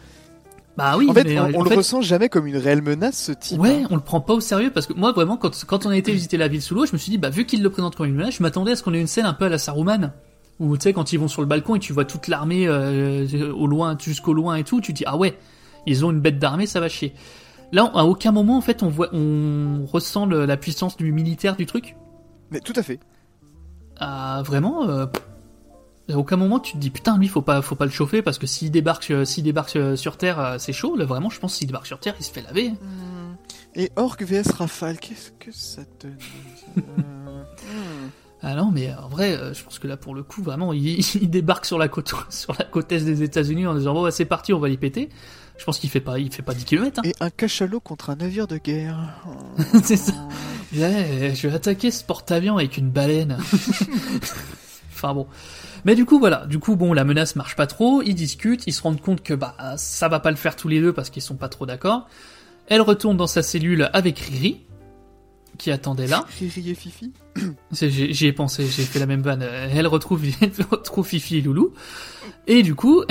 [0.76, 2.80] Bah oui, en fait, mais on, en on le fait- ressent jamais comme une réelle
[2.80, 3.58] menace, ce type.
[3.60, 3.88] Ouais, hein.
[3.90, 6.12] on le prend pas au sérieux parce que moi vraiment quand, quand on a été
[6.12, 8.06] visiter la ville sous l'eau, je me suis dit bah vu qu'il le présente comme
[8.06, 10.12] une menace, je m'attendais à ce qu'on ait une scène un peu à la Saruman
[10.60, 13.26] où tu sais quand ils vont sur le balcon et tu vois toute l'armée euh,
[13.52, 15.36] au loin jusqu'au loin et tout, tu dis ah ouais,
[15.86, 17.14] ils ont une bête d'armée, ça va chier.
[17.72, 21.56] Là, à aucun moment en fait on voit on ressent le- la puissance du militaire
[21.56, 21.96] du truc.
[22.50, 23.00] Mais tout à fait.
[24.00, 25.06] Ah vraiment euh,
[26.10, 28.38] à aucun moment tu te dis putain lui faut pas faut pas le chauffer parce
[28.38, 31.54] que s'il débarque euh, s'il débarque euh, sur terre c'est chaud là vraiment je pense
[31.54, 32.72] s'il débarque sur terre il se fait laver.
[33.76, 36.16] Et Orc vs Rafale, qu'est-ce que ça donne
[36.78, 38.10] Euh, hmm.
[38.42, 41.30] Ah non, mais en vrai, je pense que là, pour le coup, vraiment, il, il
[41.30, 44.24] débarque sur la côte, sur la côte est des États-Unis en disant bon, bah, c'est
[44.24, 45.08] parti, on va les péter.
[45.60, 47.00] Je pense qu'il fait pas, il fait pas 10 km.
[47.00, 47.02] Hein.
[47.04, 48.96] Et un cachalot contre un navire de guerre.
[49.84, 50.14] c'est ça.
[50.74, 53.36] Ouais, je vais attaquer ce porte-avions avec une baleine.
[54.90, 55.26] enfin bon.
[55.84, 56.46] Mais du coup, voilà.
[56.46, 58.00] Du coup, bon, la menace marche pas trop.
[58.00, 60.80] Ils discutent, ils se rendent compte que bah ça va pas le faire tous les
[60.80, 62.08] deux parce qu'ils sont pas trop d'accord.
[62.66, 64.62] Elle retourne dans sa cellule avec Riri,
[65.58, 66.24] qui attendait là.
[66.38, 67.12] Riri et Fifi
[67.70, 69.42] J'y ai pensé, j'ai fait la même vanne.
[69.42, 71.74] Elle retrouve, elle retrouve Fifi et Loulou.
[72.46, 73.04] Et du coup,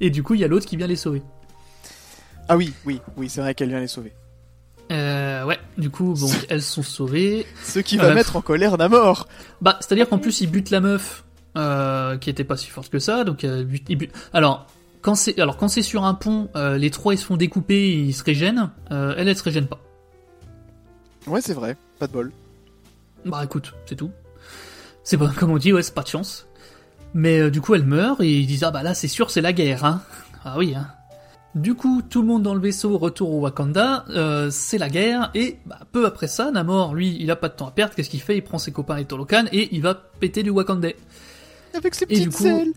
[0.00, 1.22] et du coup, il y a l'autre qui vient les sauver.
[2.48, 4.12] Ah oui, oui, oui, c'est vrai qu'elle vient les sauver.
[4.92, 7.44] Euh, ouais, du coup, bon, elles sont sauvées.
[7.64, 9.26] Ce qui va Euh, mettre en colère Namor.
[9.60, 11.24] Bah, c'est-à-dire qu'en plus, il bute la meuf,
[11.56, 14.66] euh, qui était pas si forte que ça, donc euh, bute- il bute- Alors,
[15.02, 17.90] quand c'est, alors quand c'est sur un pont, euh, les trois ils se font découper,
[17.92, 18.70] ils se régènent.
[18.92, 19.80] Euh, elle, elle se régène pas.
[21.26, 22.32] Ouais, c'est vrai, pas de bol.
[23.24, 24.12] Bah écoute, c'est tout.
[25.02, 26.46] C'est pas comme on dit, ouais, c'est pas de chance.
[27.14, 29.40] Mais euh, du coup, elle meurt et ils disent ah bah là c'est sûr c'est
[29.40, 30.02] la guerre, hein.
[30.44, 30.86] Ah oui, hein.
[31.56, 35.30] Du coup, tout le monde dans le vaisseau retour au Wakanda, euh, c'est la guerre
[35.34, 37.94] et bah, peu après ça, Namor, lui, il a pas de temps à perdre.
[37.94, 38.36] Qu'est-ce qu'il fait?
[38.36, 40.88] Il prend ses copains les Tolokan et il va péter du Wakanda.
[41.74, 42.72] Avec ses petites coup, ailes.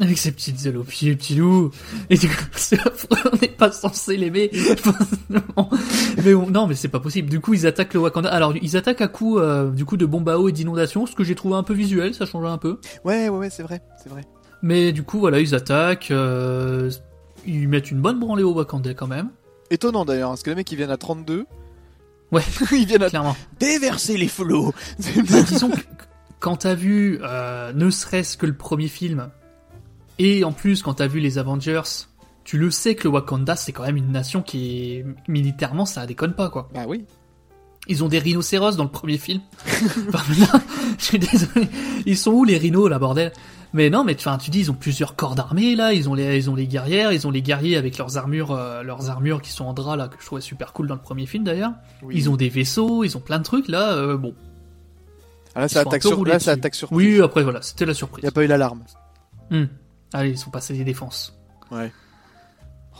[0.00, 1.70] Avec ses petites ailes aux pieds, petit loup.
[2.10, 4.50] Et du coup, c'est on n'est pas censé l'aimer.
[6.24, 7.28] mais on- non, mais c'est pas possible.
[7.30, 8.28] Du coup, ils attaquent le Wakanda.
[8.30, 11.14] Alors, ils attaquent à coups, euh, du coup, de bombes à eau et d'inondations, ce
[11.14, 12.80] que j'ai trouvé un peu visuel, ça changeait un peu.
[13.04, 14.22] Ouais, ouais, ouais, c'est vrai, c'est vrai.
[14.62, 16.90] Mais du coup, voilà, ils attaquent, euh,
[17.46, 19.30] ils mettent une bonne branlée au Wakanda quand même.
[19.70, 21.46] Étonnant d'ailleurs, parce que les mecs ils viennent à 32,
[22.32, 22.42] Ouais,
[22.72, 23.36] ils viennent à clairement.
[23.60, 24.72] déverser les flots.
[24.98, 25.80] Disons que
[26.40, 29.30] quand t'as vu euh, ne serait-ce que le premier film,
[30.18, 31.82] et en plus quand t'as vu les Avengers,
[32.44, 36.06] tu le sais que le Wakanda c'est quand même une nation qui est militairement ça
[36.06, 36.68] déconne pas quoi.
[36.74, 37.04] bah oui.
[37.88, 39.40] Ils ont des rhinocéros dans le premier film.
[40.08, 40.22] Enfin,
[40.98, 41.68] je suis désolé.
[42.04, 43.32] Ils sont où les rhinos là bordel?
[43.72, 46.36] Mais non mais enfin tu dis ils ont plusieurs corps d'armée là, ils ont les
[46.38, 49.50] ils ont les guerrières, ils ont les guerriers avec leurs armures euh, leurs armures qui
[49.50, 51.72] sont en drap là que je trouvais super cool dans le premier film d'ailleurs.
[52.02, 52.14] Oui.
[52.16, 54.34] Ils ont des vaisseaux, ils ont plein de trucs là euh, bon.
[55.54, 56.90] Ah, là, ça attaque sur, là, ça attaque sur.
[56.92, 58.24] Oui, après voilà, c'était la surprise.
[58.24, 58.82] Y a pas eu l'alarme.
[59.50, 59.64] Hmm.
[60.12, 61.36] Allez, ils sont passés des défenses.
[61.70, 61.90] Ouais.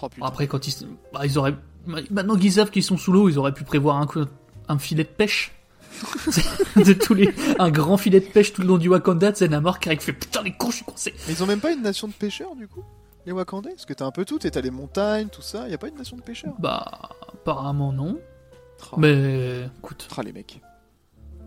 [0.03, 0.27] Oh putain.
[0.27, 0.75] Après, quand ils,
[1.13, 1.55] bah, ils auraient,
[2.11, 4.25] maintenant qu'ils savent qu'ils sont sous l'eau, ils auraient pu prévoir un, coup-
[4.69, 5.53] un filet de pêche.
[6.77, 9.81] de tous les, un grand filet de pêche tout le long du Wakanda, c'est Namor
[9.81, 11.15] qui fait putain les cons, je suis coincé.
[11.27, 12.85] Mais ils ont même pas une nation de pêcheurs du coup?
[13.25, 13.71] Les Wakandais?
[13.71, 15.89] Parce que t'as un peu tout, et t'as les montagnes, tout ça, y a pas
[15.89, 16.55] une nation de pêcheurs?
[16.59, 18.19] Bah, apparemment non.
[18.93, 18.97] Oh.
[18.99, 20.61] Mais, écoute, Ah les mecs.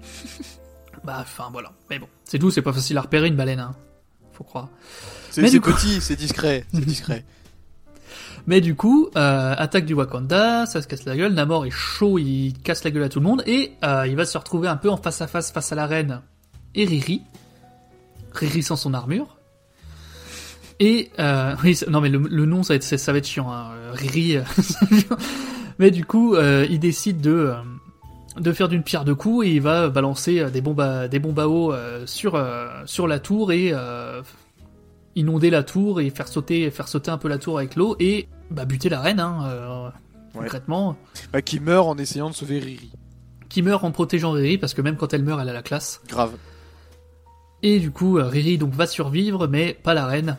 [1.04, 1.72] bah, enfin voilà.
[1.90, 3.76] Mais bon, c'est tout, c'est pas facile à repérer une baleine, hein.
[4.34, 4.70] Faut croire.
[5.30, 7.26] C'est petit, c'est discret, c'est discret.
[8.50, 12.18] Mais du coup, euh, attaque du Wakanda, ça se casse la gueule, Namor est chaud,
[12.18, 14.76] il casse la gueule à tout le monde, et euh, il va se retrouver un
[14.76, 16.22] peu en face à face face à la reine
[16.74, 17.22] et Riri.
[18.34, 19.38] Riri sans son armure.
[20.80, 21.54] Et, euh,
[21.90, 24.38] non mais le, nom ça va être, chiant, hein, Riri.
[25.78, 27.54] mais du coup, il décide de,
[28.40, 31.72] de faire d'une pierre deux coups, et il va balancer des bombes à, des eau
[32.08, 33.76] sur, la tour, et
[35.16, 38.28] inonder la tour et faire sauter, faire sauter un peu la tour avec l'eau et
[38.52, 39.90] bah, buter la reine, hein, euh,
[40.36, 40.42] Ouais.
[40.44, 40.96] concrètement,
[41.34, 42.92] Bah, qui meurt en essayant de sauver Riri.
[43.50, 46.02] qui meurt en protégeant Riri parce que même quand elle meurt, elle a la classe.
[46.08, 46.34] Grave.
[47.64, 50.38] Et du coup, euh, Riri donc va survivre, mais pas la reine.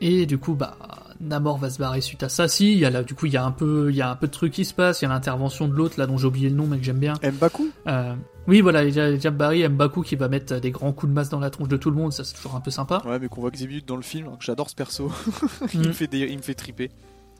[0.00, 0.76] Et du coup, bah
[1.20, 2.46] Namor va se barrer suite à ça.
[2.46, 4.10] Si, il y a là, du coup, il y a un peu, il y a
[4.10, 5.00] un peu de trucs qui se passent.
[5.00, 6.98] Il y a l'intervention de l'autre là dont j'ai oublié le nom, mais que j'aime
[6.98, 7.14] bien.
[7.22, 8.14] M'Baku Euh,
[8.46, 11.28] oui, voilà, il y a Jabari M'Baku qui va mettre des grands coups de masse
[11.30, 12.12] dans la tronche de tout le monde.
[12.12, 13.02] Ça, c'est toujours un peu sympa.
[13.06, 15.10] Ouais, mais qu'on voit que 10 minutes dans le film, que j'adore ce perso.
[15.74, 15.86] il, Mm.
[15.86, 16.18] me fait des...
[16.20, 16.90] il me fait triper.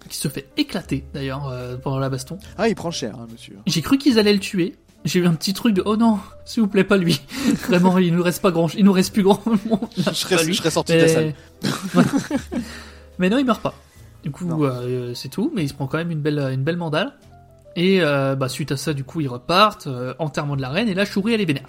[0.08, 2.38] Qui se fait éclater d'ailleurs euh, pendant la baston.
[2.56, 3.56] Ah, il prend cher, hein, monsieur.
[3.66, 4.74] J'ai cru qu'ils allaient le tuer.
[5.04, 7.20] J'ai eu un petit truc de oh non, s'il vous plaît pas lui.
[7.68, 9.44] Vraiment, il nous reste pas grand, il nous reste plus grand.
[9.46, 9.80] monde.
[9.96, 11.34] Je serais, je serais sorti de la Mais- salle.
[11.94, 12.04] Ouais.
[13.18, 13.74] mais non, il meurt pas.
[14.24, 15.52] Du coup, euh, c'est tout.
[15.54, 17.12] Mais il se prend quand même une belle, une belle mandale.
[17.76, 19.88] Et euh, bah, suite à ça, du coup, ils repartent.
[20.18, 20.88] enterrement de la reine.
[20.88, 21.68] Et là, Shuri, elle est vénère.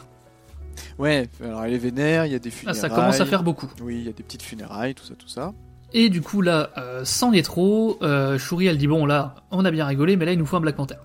[0.97, 2.79] Ouais, alors elle est vénère, il y a des Ah, funérailles.
[2.81, 3.69] ça commence à faire beaucoup.
[3.81, 5.51] Oui, il y a des petites funérailles, tout ça, tout ça.
[5.93, 9.65] Et du coup, là, euh, sans les trop, euh, Shuri, elle dit bon, là, on
[9.65, 10.95] a bien rigolé, mais là, il nous faut un Black Panther.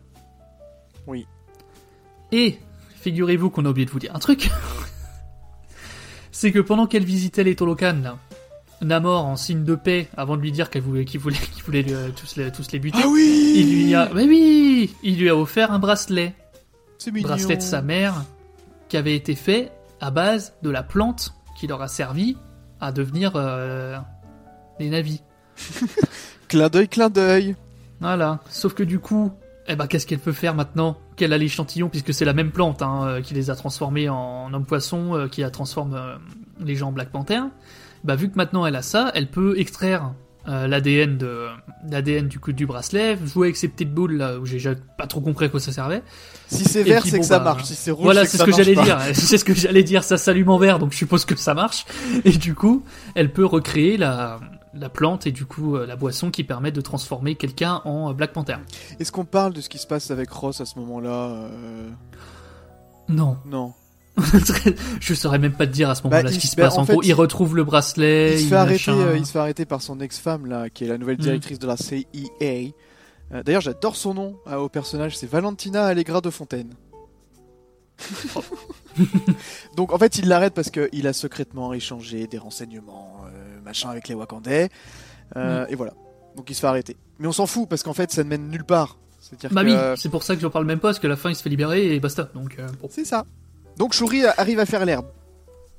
[1.06, 1.26] Oui.
[2.32, 2.58] Et
[3.00, 4.50] figurez-vous qu'on a oublié de vous dire un truc.
[6.32, 8.18] c'est que pendant qu'elle visitait les Tolokan, là,
[8.82, 11.84] Namor, en signe de paix, avant de lui dire qu'elle voulait, qu'il voulait, qu'il voulait
[11.90, 15.28] euh, tous, les, tous les buter, Ah oui il lui a, mais oui, il lui
[15.30, 16.34] a offert un bracelet,
[16.98, 17.28] C'est mignon.
[17.28, 18.24] bracelet de sa mère,
[18.88, 22.36] qui avait été fait à base de la plante qui leur a servi
[22.80, 23.96] à devenir euh,
[24.78, 25.22] des navis.
[26.48, 27.56] Clin d'œil, clin d'œil.
[28.00, 28.40] Voilà.
[28.50, 29.32] Sauf que du coup,
[29.66, 32.82] eh ben, qu'est-ce qu'elle peut faire maintenant qu'elle a l'échantillon, puisque c'est la même plante
[32.82, 36.16] hein, euh, qui les a transformés en homme-poisson, euh, qui a transformé euh,
[36.60, 37.40] les gens en Black Panther.
[38.04, 40.12] Bah, vu que maintenant elle a ça, elle peut extraire
[40.46, 41.46] euh, l'ADN de
[41.88, 45.06] l'ADN du coup du bracelet, jouer avec ces petites boules là où j'ai déjà pas
[45.06, 46.02] trop compris à quoi ça servait.
[46.48, 47.64] Si c'est vert, c'est bon, que ça bah, marche.
[47.64, 48.98] Si c'est rouge, voilà, c'est que ce que marche j'allais dire.
[49.14, 50.04] C'est ce que j'allais dire.
[50.04, 51.86] Ça s'allume en vert, donc je suppose que ça marche.
[52.26, 54.38] Et du coup, elle peut recréer la
[54.74, 58.12] la plante et du coup euh, la boisson qui permet de transformer quelqu'un en euh,
[58.12, 58.56] Black Panther.
[58.98, 61.90] Est-ce qu'on parle de ce qui se passe avec Ross à ce moment-là euh,
[63.08, 63.36] Non.
[63.46, 63.72] Non.
[65.00, 66.56] je saurais même pas te dire à ce moment-là Bah, ce il qui se- se
[66.56, 66.78] bah, passe.
[66.78, 68.34] en En fait, gros, il il- retrouve le bracelet.
[68.34, 70.88] il se fait arrêter, euh, il se fait arrêter par son ex-femme là, qui est
[70.88, 71.22] la nouvelle Mm.
[71.22, 72.00] directrice de la CIA.
[73.32, 76.74] Euh, D'ailleurs, j'adore son nom euh, au personnage, c'est Valentina Allegra de Fontaine.
[79.76, 83.16] Donc en fait, il l'arrête parce qu'il a secrètement échangé des renseignements,
[83.64, 84.68] machin, avec les Wakandais.
[85.36, 85.72] Euh, Mm.
[85.72, 85.92] Et voilà.
[86.36, 86.96] Donc il se fait arrêter.
[87.18, 88.98] Mais on s'en fout parce qu'en fait, ça ne mène nulle part.
[89.20, 91.16] C'est-à-dire Bah que- oui, c'est pour ça que j'en parle même pas, parce que la
[91.16, 92.28] fin il se fait libérer et basta.
[92.34, 92.88] Donc euh, bon.
[92.90, 93.24] C'est ça.
[93.78, 95.06] Donc Shuri arrive à faire l'herbe.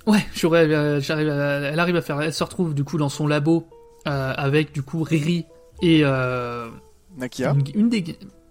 [0.07, 3.09] Ouais, j'aurais, euh, j'arrive à- elle arrive à faire, elle se retrouve du coup dans
[3.09, 3.67] son labo
[4.07, 5.45] euh, avec du coup Riri
[5.81, 6.69] et euh,
[7.17, 7.53] Nakia.
[7.53, 8.03] une, une des.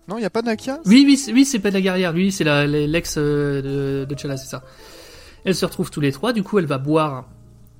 [0.09, 0.79] Non, il n'y a pas Nakia?
[0.85, 4.15] Oui, oui, c'est- oui, c'est pas de la guerrière, lui, c'est l'ex euh, de, de
[4.15, 4.63] T'Challa, c'est ça.
[5.45, 7.29] Elles se retrouvent tous les trois, du coup elle va boire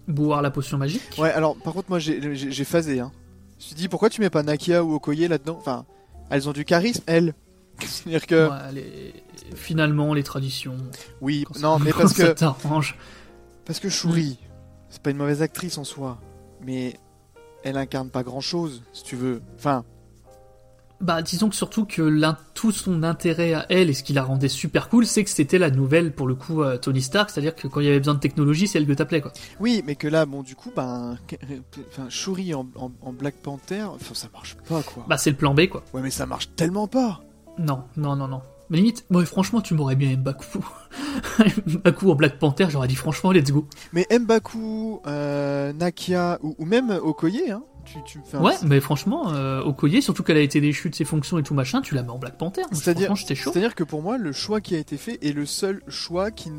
[0.09, 1.03] boire la potion magique.
[1.19, 3.01] Ouais, alors par contre, moi j'ai phasé.
[3.01, 3.11] Hein.
[3.59, 5.57] Je me suis dit, pourquoi tu mets pas Nakia ou Okoye là-dedans?
[5.59, 5.85] Enfin,
[6.31, 7.35] elles ont du charisme, elles.
[7.81, 8.49] C'est-à-dire que.
[8.49, 9.15] Ouais, les-
[9.57, 10.77] Finalement, les traditions.
[11.21, 12.33] Oui, Quand non, ça- mais parce ça que.
[12.33, 12.97] t'arrange.
[13.65, 14.39] Parce que Shuri,
[14.91, 16.19] c'est pas une mauvaise actrice en soi,
[16.63, 16.95] mais
[17.63, 19.41] elle incarne pas grand-chose, si tu veux.
[19.57, 19.85] Enfin,
[21.01, 24.49] Bah, disons que surtout que tout son intérêt à elle et ce qui la rendait
[24.49, 27.67] super cool, c'est que c'était la nouvelle pour le coup euh, Tony Stark, c'est-à-dire que
[27.69, 29.33] quand il y avait besoin de technologie, c'est elle que t'appelais quoi.
[29.61, 31.19] oui, mais que là, bon, du coup, ben,
[31.91, 35.05] enfin, Shuri en, en- en Black Panther, ça marche pas, quoi.
[35.09, 35.83] Bah, c'est le plan B quoi.
[35.93, 37.21] Ouais, mais ça marche tellement pas.
[37.59, 38.41] Non, non, non, non.
[38.71, 40.65] Mais limite, moi franchement, tu m'aurais bien Mbaku.
[41.67, 43.67] Mbaku en Black Panther, j'aurais dit franchement, let's go.
[43.93, 48.55] Mais Mbaku, euh, Nakia ou, ou même Okoye, hein, tu, tu me fais un- Ouais,
[48.65, 51.81] mais franchement, euh, Okoye, surtout qu'elle a été déchue de ses fonctions et tout machin,
[51.81, 52.63] tu la mets en Black Panther.
[52.73, 53.51] C'est-à-dire, j'étais chaud.
[53.53, 56.51] c'est-à-dire que pour moi, le choix qui a été fait est le seul choix qui,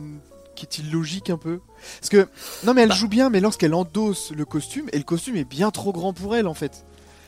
[0.62, 1.60] est illogique un peu.
[2.00, 2.28] Parce que,
[2.66, 2.96] non mais elle Bah.
[2.96, 6.36] joue bien, mais lorsqu'elle endosse le costume, et le costume est bien trop grand pour
[6.36, 6.86] elle en fait.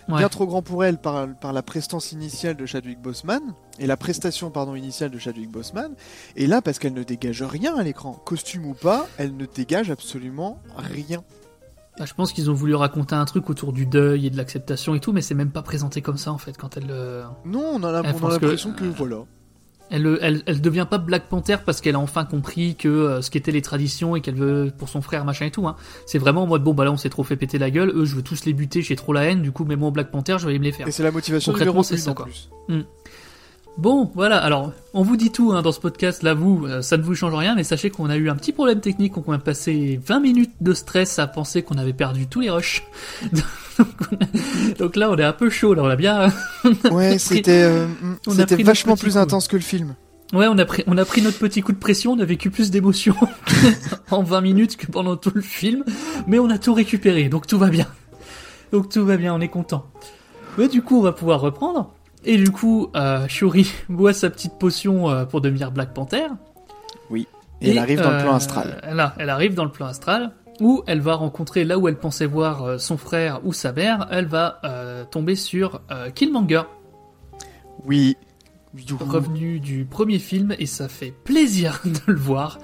[0.07, 0.19] Ouais.
[0.19, 3.41] Bien trop grand pour elle par, par la prestance initiale de Chadwick Boseman,
[3.78, 5.94] et la prestation pardon initiale de Chadwick Boseman,
[6.38, 9.91] et là parce qu'elle ne dégage rien à l'écran, costume ou pas, elle ne dégage
[9.91, 11.24] absolument rien.
[11.98, 14.94] Bah, je pense qu'ils ont voulu raconter un truc autour du deuil et de l'acceptation
[14.94, 16.88] et tout, mais c'est même pas présenté comme ça en fait quand elle.
[16.91, 19.18] euh, Non, on a la- Elle on a pense que- l'impression que, voilà.
[19.90, 23.32] Elle, elle, elle devient pas Black Panther parce qu'elle a enfin compris que euh, ce
[23.32, 25.65] qu'étaient les traditions et qu'elle veut pour son frère machin et tout.
[25.65, 25.78] Hein.
[26.06, 28.03] C'est vraiment en mode bon bah là on s'est trop fait péter la gueule, eux
[28.03, 30.36] je veux tous les buter, j'ai trop la haine, du coup mais moi Black Panther
[30.40, 30.90] je vais aller me les faire.
[30.90, 32.26] Et c'est la motivation numéro c'est ça en quoi.
[32.26, 32.49] plus.
[32.68, 32.82] Hmm.
[33.78, 36.98] Bon voilà alors on vous dit tout hein, dans ce podcast là vous euh, ça
[36.98, 39.38] ne vous change rien mais sachez qu'on a eu un petit problème technique on a
[39.38, 42.84] passé 20 minutes de stress à penser qu'on avait perdu tous les rushs.
[43.32, 46.34] donc, on a- donc là on est un peu chaud là on a bien.
[46.90, 49.20] Ouais, c'était euh, a c'était pris notre vachement plus coup.
[49.20, 49.94] intense que le film.
[50.34, 52.49] Ouais, on a pris, on a pris notre petit coup de pression, on a vécu
[52.49, 53.16] plus d'émotions
[54.12, 55.86] en 20 minutes que pendant tout le film,
[56.26, 57.86] mais on a tout récupéré, donc tout va bien.
[58.74, 59.86] Donc tout va bien, on est content.
[60.58, 61.94] Ouais, du coup, on va pouvoir reprendre.
[62.26, 66.27] Et du coup, euh, Shuri boit sa petite potion euh, pour devenir Black Panther.
[67.10, 67.27] Oui.
[67.61, 68.81] Et, elle arrive dans le plan euh, astral.
[68.94, 72.26] Là, elle arrive dans le plan astral, où elle va rencontrer là où elle pensait
[72.26, 76.64] voir euh, son frère ou sa mère, elle va euh, tomber sur euh, Killmonger
[77.85, 78.18] Oui.
[78.99, 82.60] revenu du premier film et ça fait plaisir de le voir.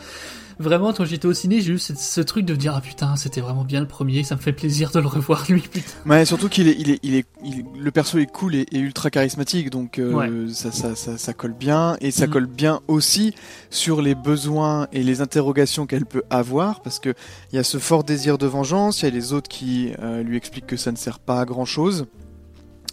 [0.59, 3.15] Vraiment, quand j'étais au ciné, j'ai eu ce, ce truc de me dire ah putain,
[3.15, 5.81] c'était vraiment bien le premier, ça me fait plaisir de le revoir lui, putain.
[6.05, 8.65] Ouais, surtout qu'il est, il est, il est, il est- le perso est cool et,
[8.71, 10.53] et ultra charismatique, donc euh, Ouais.
[10.53, 12.29] ça, ça, ça, ça colle bien et ça Mm.
[12.29, 13.33] colle bien aussi
[13.69, 17.13] sur les besoins et les interrogations qu'elle peut avoir, parce que
[17.51, 20.23] il y a ce fort désir de vengeance, il y a les autres qui euh,
[20.23, 22.05] lui expliquent que ça ne sert pas à grand chose.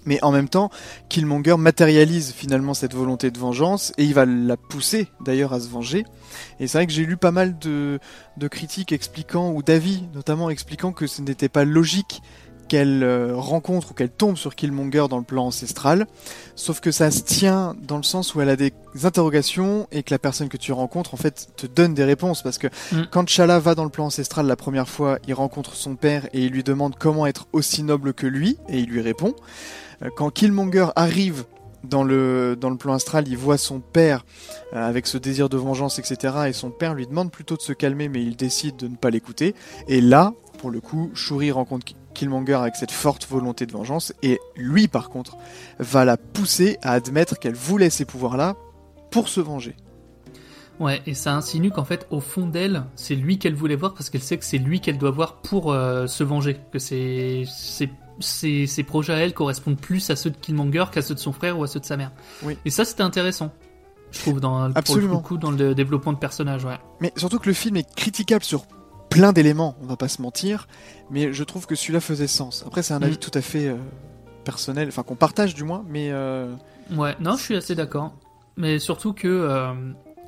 [0.05, 0.71] Mais en même temps,
[1.09, 5.69] Killmonger matérialise finalement cette volonté de vengeance et il va la pousser d'ailleurs à se
[5.69, 6.05] venger.
[6.59, 7.99] Et c'est vrai que j'ai lu pas mal de,
[8.37, 12.23] de critiques expliquant, ou d'avis notamment expliquant que ce n'était pas logique
[12.69, 16.07] qu'elle euh, rencontre ou qu'elle tombe sur Killmonger dans le plan ancestral,
[16.55, 18.73] sauf que ça se tient dans le sens où elle a des
[19.03, 22.59] interrogations et que la personne que tu rencontres en fait te donne des réponses parce
[22.59, 23.03] que Mm.
[23.11, 26.45] quand Chala va dans le plan ancestral la première fois, il rencontre son père et
[26.45, 29.35] il lui demande comment être aussi noble que lui et il lui répond.
[30.03, 31.45] Euh, Quand Killmonger arrive
[31.83, 34.25] dans le, plan astral, il voit son père
[34.75, 36.35] euh, avec ce désir de vengeance, etc.
[36.49, 39.11] Et son père lui demande plutôt de se calmer, mais il décide de ne pas
[39.11, 39.55] l'écouter.
[39.89, 44.13] Et là, pour le coup, Shuri rencontre Ki- Killmonger avec cette forte volonté de vengeance.
[44.23, 45.39] Et lui, par contre,
[45.79, 48.57] va la pousser à admettre qu'elle voulait ces pouvoirs-là
[49.11, 49.75] pour se venger.
[50.81, 54.09] Ouais, et ça insinue qu'en fait, au fond d'elle, c'est lui qu'elle voulait voir parce
[54.11, 56.59] qu'elle sait que c'est lui qu'elle doit voir pour euh, se venger.
[56.73, 57.45] Que ses,
[58.21, 61.59] ses, projets à elle correspondent plus à ceux de Killmonger qu'à ceux de son frère
[61.59, 62.13] ou à ceux de sa mère.
[62.43, 62.57] Oui.
[62.65, 63.53] Et ça, c'était intéressant.
[64.13, 65.15] Je trouve, dans, pour Absolument.
[65.15, 66.79] le coup, dans le développement de personnage, ouais.
[67.01, 68.67] Mais surtout que le film est critiquable sur
[69.09, 70.69] plein d'éléments, on va pas se mentir,
[71.11, 72.65] mais je trouve que celui-là faisait sens.
[72.67, 73.19] Après, c'est un avis Mm.
[73.19, 73.77] tout à fait euh,
[74.45, 76.53] personnel, enfin qu'on partage du moins, mais euh,
[76.97, 78.13] Ouais, non, je suis assez d'accord.
[78.57, 79.73] Mais surtout que euh,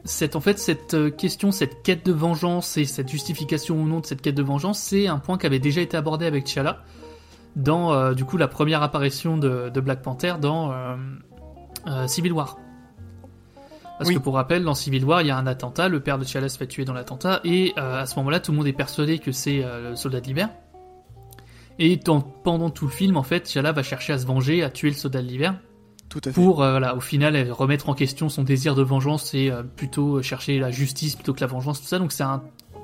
[0.04, 4.00] cette, en fait, cette euh, question, cette quête de vengeance et cette justification ou non
[4.00, 6.82] de cette quête de vengeance, c'est un point qui avait déjà été abordé avec T'Challa
[7.56, 10.96] dans euh, du coup la première apparition de, de Black Panther dans euh,
[11.86, 12.58] euh, Civil War.
[13.98, 14.14] Parce Oui.
[14.16, 16.48] que pour rappel, dans Civil War, il y a un attentat, le père de T'Challa
[16.48, 19.30] se fait tuer dans l'attentat, et à ce moment-là, tout le monde est persuadé que
[19.30, 20.48] c'est le soldat de l'hiver.
[21.78, 24.70] Et dans- pendant tout le film, en fait, T'Challa va chercher à se venger, à
[24.70, 25.54] tuer le soldat de l'hiver
[26.08, 26.32] tout à fait.
[26.32, 30.20] pour euh, voilà, au final remettre en question son désir de vengeance et euh, plutôt
[30.20, 32.24] chercher la justice plutôt que la vengeance tout ça donc c'est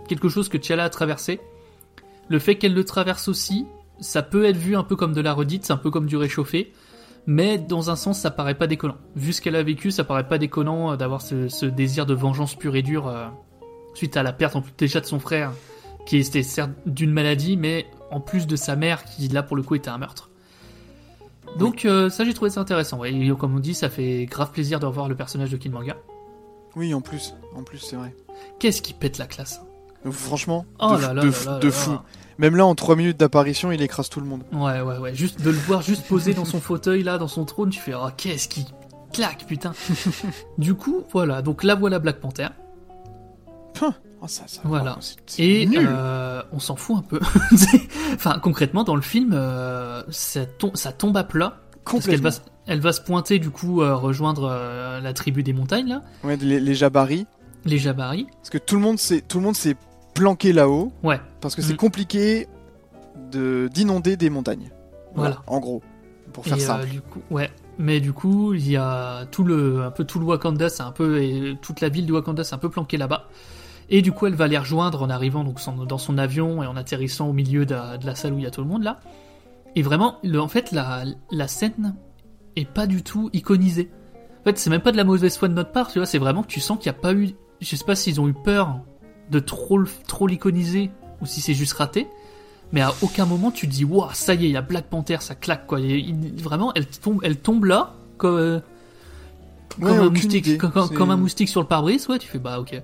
[0.09, 1.39] quelque chose que T'Challa a traversé
[2.29, 3.67] le fait qu'elle le traverse aussi
[4.01, 6.17] ça peut être vu un peu comme de la redite c'est un peu comme du
[6.17, 6.73] réchauffé
[7.27, 10.27] mais dans un sens ça paraît pas déconnant vu ce qu'elle a vécu ça paraît
[10.29, 13.27] pas déconnant euh, d'avoir ce, ce désir de vengeance pure et dure euh,
[13.95, 15.53] suite à la perte en plus déjà de son frère
[16.07, 19.63] qui était certes d'une maladie, mais en plus de sa mère, qui là pour le
[19.63, 20.31] coup était un meurtre.
[21.59, 22.99] Donc euh, ça j'ai trouvé ça intéressant.
[22.99, 23.13] Ouais.
[23.13, 25.93] Et comme on dit, ça fait grave plaisir de revoir le personnage de Killmonger.
[26.77, 28.15] Oui, en plus, en plus c'est vrai.
[28.59, 29.61] Qu'est-ce qui pète la classe?
[30.11, 31.91] Franchement, Oh de, là là de- là de fou.
[32.39, 34.43] Même là, en 3 minutes d'apparition, il écrase tout le monde.
[34.53, 35.15] Ouais, ouais, ouais.
[35.15, 37.95] Juste de le voir juste posé dans son fauteuil là, dans son trône, tu fais
[37.95, 38.65] oh qu'est-ce qui
[39.13, 39.73] claque putain.
[40.59, 41.43] du coup, voilà.
[41.43, 42.49] Donc là voilà Black Panther.
[44.21, 44.99] Oh, ça, ça, Voilà.
[45.39, 47.21] Et euh, on s'en fout un peu.
[48.15, 51.59] enfin, concrètement, dans le film, euh, ça, tom- ça tombe à plat.
[51.85, 55.53] Parce qu'elle va, s- elle va se pointer, du coup, euh, rejoindre la tribu des
[55.53, 57.27] montagnes, là, Ouais, les, les jabaris.
[57.65, 58.27] les Jabari.
[58.39, 59.77] Parce que tout le monde s'est, tout le monde s'est
[60.19, 60.93] planqué là-haut.
[61.03, 61.21] Ouais.
[61.41, 61.79] Parce que c'est Mhm.
[61.79, 62.49] compliqué
[63.33, 64.71] de, d'inonder des montagnes.
[65.15, 65.43] Voilà.
[65.47, 65.83] En gros.
[66.33, 67.51] Pour faire Et, euh, du coup, ouais.
[67.79, 70.91] Mais du coup, il y a tout le, un peu tout le Wakanda, c'est un
[70.93, 73.29] peu, et toute la ville de Wakanda, c'est un peu planqué là-bas.
[73.89, 76.67] Et du coup, elle va les rejoindre en arrivant donc son- dans son avion et
[76.67, 78.83] en atterrissant au milieu de, de la salle où il y a tout le monde
[78.83, 79.01] là.
[79.77, 81.95] Et vraiment, le- en fait, la, la scène
[82.57, 83.91] est pas du tout iconisée.
[84.41, 86.07] En fait, c'est même pas de la mauvaise foi de notre part, tu vois.
[86.07, 87.31] C'est vraiment que tu sens qu'il n'y a pas eu,
[87.61, 88.81] je sais pas s'ils ont eu peur
[89.31, 90.91] de trop, trop l'iconiser
[91.21, 92.07] ou si c'est juste raté.
[92.73, 94.87] Mais à aucun moment tu te dis, waouh, ça y est, il y a Black
[94.87, 95.81] Panther, ça claque quoi.
[95.81, 98.61] Et il- vraiment, elle tombe, elle tombe là, comme, euh,
[99.81, 102.59] Ouais, comme, un moustique, comme, comme un moustique sur le pare-brise, ouais, tu fais bah
[102.61, 102.83] ok.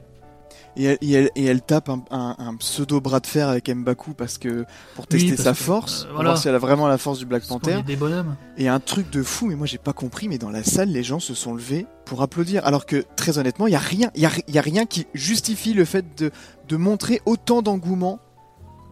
[0.77, 3.69] Et elle, et elle- et elle tape un, un- un pseudo bras de fer avec
[3.73, 4.65] Mbaku parce que
[4.97, 6.31] pour tester sa que, force, euh, pour voilà.
[6.31, 7.83] voir si elle a vraiment la force du Black Parce Panther.
[7.87, 8.35] des bonhommes.
[8.59, 11.03] Et un truc de fou, mais moi j'ai pas compris, mais dans la salle, les
[11.05, 12.67] gens se sont levés pour applaudir.
[12.67, 14.85] Alors que, très honnêtement, il y a rien, il y a, il y a rien
[14.85, 16.31] qui justifie le fait de,
[16.69, 18.19] de montrer autant d'engouement.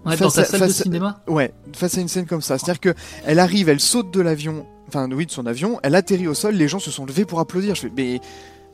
[0.04, 1.20] Ouais, dans face ta à- salle de face à- cinéma?
[1.28, 2.58] Ouais, face à une scène comme ça.
[2.58, 2.94] C'est-à-dire que
[3.24, 6.54] elle arrive, elle saute de l'avion, enfin oui, de son avion, elle atterrit au sol,
[6.54, 7.74] les gens se sont levés pour applaudir.
[7.76, 8.20] Je fais, mais,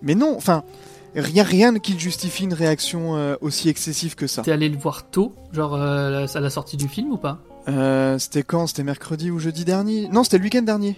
[0.03, 0.63] mais non, enfin,
[1.15, 4.43] rien, rien qui justifie une réaction euh, aussi excessive que ça.
[4.43, 7.39] T'es allé le voir tôt, genre euh, à la sortie du film ou pas?
[7.69, 8.67] Euh, c'était quand?
[8.67, 10.09] C'était mercredi ou jeudi dernier?
[10.09, 10.97] Non, c'était le week-end dernier.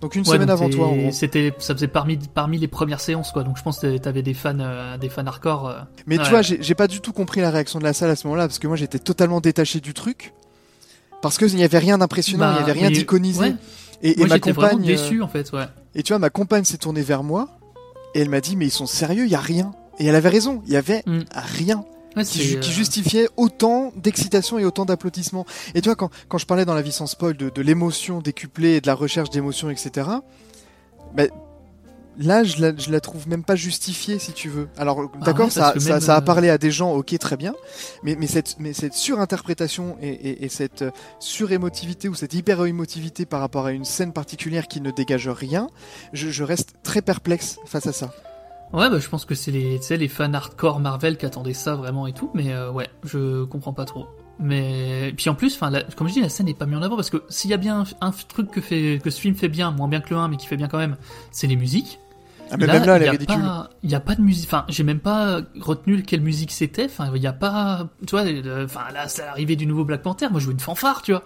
[0.00, 1.12] Donc une Ouais, semaine donc avant toi, en gros.
[1.12, 3.44] C'était, ça faisait parmi, parmi les premières séances quoi.
[3.44, 5.68] Donc je pense que t'avais des fans, euh, des fans hardcore.
[5.68, 5.74] euh.
[6.06, 6.24] Mais Ouais.
[6.24, 8.48] tu vois, j'ai pas du tout compris la réaction de la salle à ce moment-là,
[8.48, 10.32] parce que moi j'étais totalement détaché du truc.
[11.20, 13.38] Parce qu'il n'y avait rien d'impressionnant, il Bah, n'y avait rien d'iconisé.
[13.40, 13.54] ouais.
[14.02, 14.82] Et, ma vraiment compagne.
[14.82, 15.66] déçu, en fait, ouais.
[15.94, 17.48] Et tu vois, ma compagne s'est tournée vers moi,
[18.14, 19.72] et elle m'a dit, mais ils sont sérieux, il y a rien.
[19.98, 21.02] Et elle avait raison, il y avait
[21.32, 21.76] rien.
[21.76, 21.84] Mm.
[22.16, 25.46] Ouais, qui, euh, justifiait autant d'excitation et autant d'applaudissements.
[25.74, 28.20] Et tu vois, quand, quand je parlais dans la vie sans spoil de, de l'émotion
[28.20, 30.08] décuplée et de la recherche d'émotions, etc.,
[31.14, 31.24] bah,
[32.18, 34.68] là, je la, je la trouve même pas justifiée, si tu veux.
[34.76, 37.54] Alors, Ah d'accord, ouais, ça, a euh, parlé à des gens, ok, très bien,
[38.02, 43.26] mais, mais, cette, mais cette surinterprétation et, et, et cette euh, surémotivité ou cette hyper-émotivité
[43.26, 45.68] par rapport à une scène particulière qui ne dégage rien,
[46.12, 48.12] je, je reste très perplexe face à ça.
[48.72, 52.06] Ouais, bah, je pense que c'est les, les fans hardcore Marvel qui attendaient ça vraiment
[52.06, 54.06] et tout, mais euh, ouais, je comprends pas trop.
[54.38, 56.96] Mais puis en plus, enfin, comme je dis, la scène n'est pas mise en avant
[56.96, 59.48] parce que s'il y a bien un, un truc que fait que ce film fait
[59.48, 60.96] bien, moins bien que le 1, mais qui fait bien quand même,
[61.30, 62.00] c'est les musiques.
[62.52, 63.42] Ah, mais même là, elle il est ridicule.
[63.82, 64.46] Il n'y a pas de musique.
[64.48, 66.84] Enfin, j'ai même pas retenu quelle musique c'était.
[66.84, 67.88] Enfin, il n'y a pas.
[68.06, 68.24] Tu vois,
[68.64, 70.28] enfin là, c'est l'arrivée du nouveau Black Panther.
[70.30, 71.22] Moi, je veux une fanfare, tu vois.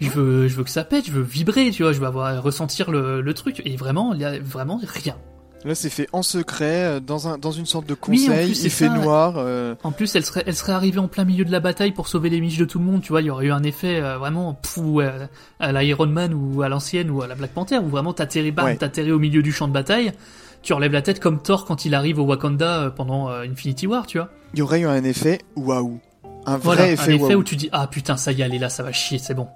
[0.00, 1.06] Je veux, je veux que ça pète.
[1.06, 1.92] Je veux vibrer, tu vois.
[1.92, 3.60] Je veux avoir ressentir le, le truc.
[3.64, 5.16] Et vraiment, il y a vraiment rien.
[5.62, 8.54] Là, c'est fait en secret, euh, dans, un, dans une sorte de Oui, conseil, plus,
[8.54, 8.94] c'est il fait ça.
[8.94, 9.34] noir.
[9.36, 12.08] euh, En plus, elle serait, elle serait arrivée en plein milieu de la bataille pour
[12.08, 13.02] sauver les miches de tout le monde.
[13.02, 15.26] Tu vois, il y aurait eu un effet euh, vraiment pfou, euh,
[15.58, 18.52] à la Iron Man ou à l'ancienne ou à la Black Panther où vraiment t'atterris,
[18.52, 18.76] bam, Ouais.
[18.78, 20.12] t'atterris au milieu du champ de bataille.
[20.62, 23.86] Tu relèves la tête comme Thor quand il arrive au Wakanda euh, pendant euh, Infinity
[23.86, 24.28] War, tu vois.
[24.52, 25.98] Il y aurait eu un effet waouh.
[26.46, 28.54] Un vrai Voilà, effet un effet où tu dis ah putain ça y est elle
[28.54, 29.46] est là ça va chier c'est bon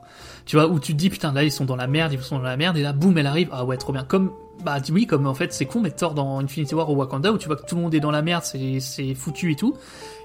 [0.45, 2.37] tu vois où tu te dis putain là ils sont dans la merde ils sont
[2.37, 4.33] dans la merde et là boum elle arrive ah ouais trop bien comme
[4.63, 7.39] bah oui comme en fait c'est con mais Thor dans Infinity War au Wakanda où
[7.39, 9.75] tu vois que tout le monde est dans la merde c'est c'est foutu et tout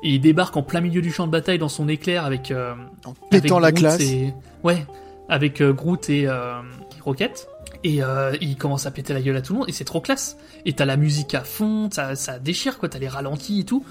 [0.03, 2.73] et il débarque en plein milieu du champ de bataille dans son éclair avec euh,
[3.05, 4.01] en pétant la Groot classe.
[4.01, 4.33] et-
[4.65, 4.85] ouais
[5.29, 6.59] avec euh, Groot et euh,
[7.05, 7.47] Rocket
[7.83, 10.01] et euh, il commence à péter la gueule à tout le monde et c'est trop
[10.01, 13.63] classe et t'as la musique à fond ça, ça déchire quoi t'as les ralentis et
[13.63, 13.85] tout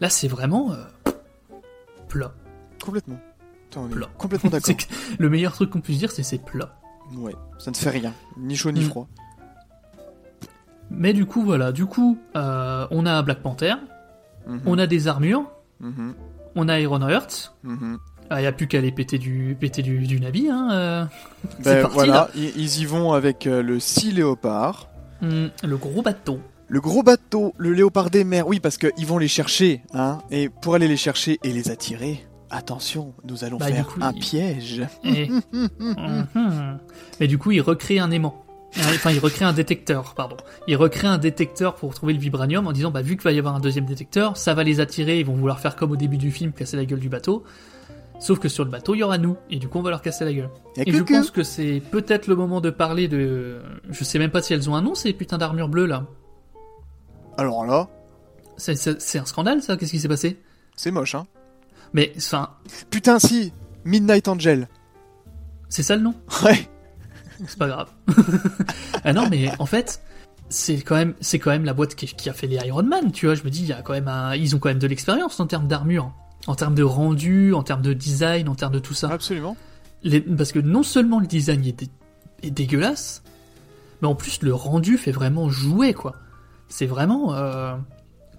[0.00, 1.10] là c'est vraiment euh,
[2.08, 2.32] plat
[2.84, 3.18] Complètement.
[3.70, 4.08] Attends, on est Plat.
[4.16, 4.74] complètement d'accord.
[5.18, 6.78] Le meilleur truc qu'on puisse dire, c'est c'est plat.
[7.16, 8.12] Ouais, ça ne fait rien.
[8.38, 8.88] Ni chaud ni Mm.
[8.88, 9.08] froid.
[10.90, 11.72] Mais du coup, voilà.
[11.72, 13.74] Du coup, euh, on a Black Panther,
[14.46, 14.60] Mhm.
[14.66, 15.50] on a des armures,
[15.80, 16.14] Mhm.
[16.54, 17.54] on a Iron Heart.
[18.30, 20.48] Il n'y a plus qu'à aller péter du, péter du, du Nabi.
[20.50, 21.04] Hein, euh.
[21.62, 22.30] Ben, parti voilà, là.
[22.34, 24.88] ils, ils y vont avec euh, le Sea Léopard.
[25.22, 26.40] Hum, le gros bateau.
[26.68, 30.18] Le gros bateau, le léopard des mers, oui, parce qu'ils vont les chercher, hein.
[30.32, 34.12] Et pour aller les chercher et les attirer, attention, nous allons Bah, faire coup, un
[34.12, 34.82] il- piège.
[35.04, 35.70] Et- Mhm.
[37.20, 38.42] Mais du coup, il recrée un aimant.
[38.78, 40.36] Ah, Enfin, il recrée un détecteur, pardon.
[40.68, 43.38] Il recrée un détecteur pour trouver le vibranium en disant, bah, vu qu'il va y
[43.38, 46.18] avoir un deuxième détecteur, ça va les attirer, ils vont vouloir faire comme au début
[46.18, 47.44] du film, casser la gueule du bateau.
[48.18, 50.00] Sauf que sur le bateau, il y aura nous, et du coup, on va leur
[50.02, 50.48] casser la gueule.
[50.76, 53.60] Et Et je pense que c'est peut-être le moment de parler de...
[53.90, 56.06] Je sais même pas si elles ont un nom, ces putains d'armures bleues, là.
[57.36, 57.88] Alors là,
[58.56, 60.40] C'est- un scandale, ça Qu'est-ce qui s'est passé?
[60.76, 61.26] c'est moche, hein.
[61.92, 62.50] Mais, enfin,
[62.90, 63.52] Putain, si
[63.84, 64.68] Midnight Angel.
[65.68, 66.14] c'est ça le nom?
[66.44, 66.68] Ouais.
[67.46, 67.88] C'est pas grave.
[69.04, 70.00] ah non, mais en fait,
[70.48, 73.12] c'est quand même, c'est quand même la boîte qui, qui a fait les Iron Man,
[73.12, 73.34] tu vois.
[73.34, 75.38] Je me dis, il y a quand même un, ils ont quand même de l'expérience
[75.38, 76.12] en termes d'armure,
[76.46, 79.08] en termes de rendu, en termes de design, en termes de tout ça.
[79.10, 79.56] Absolument.
[80.02, 81.90] Les- parce que non seulement le design est, dé-
[82.42, 83.22] est dégueulasse,
[84.02, 86.14] mais en plus le rendu fait vraiment jouer, quoi.
[86.68, 87.74] C'est vraiment, euh,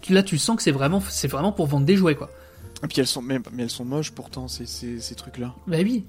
[0.09, 2.29] là tu sens que c'est vraiment, c'est vraiment pour vendre des jouets, quoi.
[2.83, 5.55] Et puis elles sont, mais, mais elles sont moches pourtant, ces, ces, ces trucs-là.
[5.65, 6.05] Bah oui.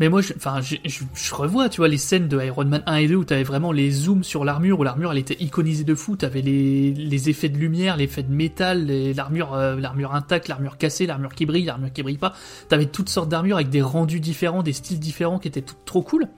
[0.00, 2.82] Mais moi, je- enfin, je, je, je revois, tu vois, les scènes de Iron Man
[2.86, 5.82] 1 et 2 où t'avais vraiment les zooms sur l'armure, où l'armure elle était iconisée
[5.82, 10.14] de fou, t'avais les, les effets de lumière, les effets de métal, l'armure, euh, l'armure
[10.14, 12.34] intacte, l'armure cassée, l'armure qui brille, l'armure qui brille pas.
[12.68, 16.02] T'avais toutes sortes d'armures avec des rendus différents, des styles différents qui étaient tout, trop
[16.02, 16.28] cool.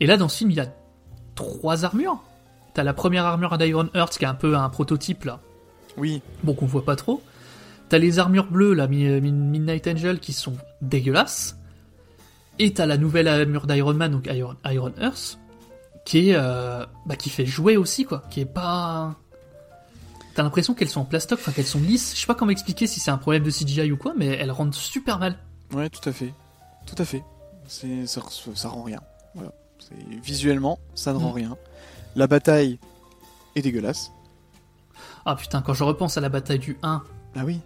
[0.00, 0.72] Et là, dans ce film, il y a
[1.34, 2.22] trois armures.
[2.72, 5.40] T'as la première armure d'Iron Heart qui est un peu un prototype là,
[5.98, 6.22] Oui.
[6.42, 7.20] bon qu'on voit pas trop.
[7.90, 11.57] T'as les armures bleues, Mi- Midnight Angel, qui sont dégueulasses.
[12.58, 15.38] Et t'as la nouvelle armure d'Iron Man, donc Iron, Iron Earth,
[16.04, 18.22] qui est, euh, bah, qui fait jouer aussi, quoi.
[18.30, 19.14] Qui est pas...
[20.34, 22.14] T'as l'impression qu'elles sont en plastoc, enfin qu'elles sont lisses.
[22.14, 24.50] Je sais pas comment expliquer si c'est un problème de CGI ou quoi, mais elles
[24.52, 25.36] rendent super mal.
[25.72, 26.32] Ouais, tout à fait.
[26.86, 27.22] Tout à fait.
[27.66, 29.00] C'est, ça, re- ça rend rien.
[29.34, 29.52] Voilà.
[29.80, 31.34] C'est, visuellement, ça ne rend Mm.
[31.34, 31.56] rien.
[32.16, 32.78] La bataille
[33.56, 34.10] est dégueulasse.
[35.26, 37.02] Ah putain, quand je repense à la bataille du 1,
[37.36, 37.60] Ah oui.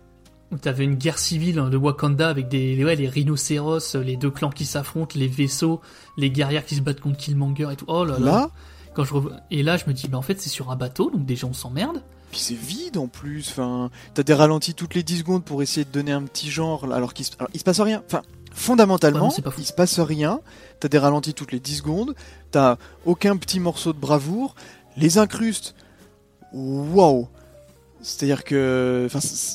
[0.61, 4.65] T'avais une guerre civile de Wakanda avec des, ouais, les rhinocéros, les deux clans qui
[4.67, 5.81] s'affrontent, les vaisseaux,
[6.17, 7.85] les guerrières qui se battent contre Killmonger et tout.
[7.89, 8.25] Oh là là.
[8.25, 8.51] Là,
[8.95, 11.11] Quand je revois- Et là, je me dis, mais en fait, c'est sur un bateau,
[11.11, 12.03] donc déjà on s'emmerde.
[12.31, 13.47] puis c'est vide en plus.
[13.51, 16.91] Enfin, t'as des ralentis toutes les 10 secondes pour essayer de donner un petit genre,
[16.93, 18.03] alors qu'il se, alors, il se passe rien.
[18.07, 18.23] Enfin,
[18.55, 20.41] fondamentalement, Ouais, non, il se passe rien.
[20.81, 22.15] T'as des ralentis toutes les 10 secondes.
[22.51, 22.77] T'as
[23.07, 24.55] aucun petit morceau de bravoure.
[24.97, 25.75] Les incrustes,
[26.53, 27.29] waouh.
[28.03, 29.09] C'est-à-dire que,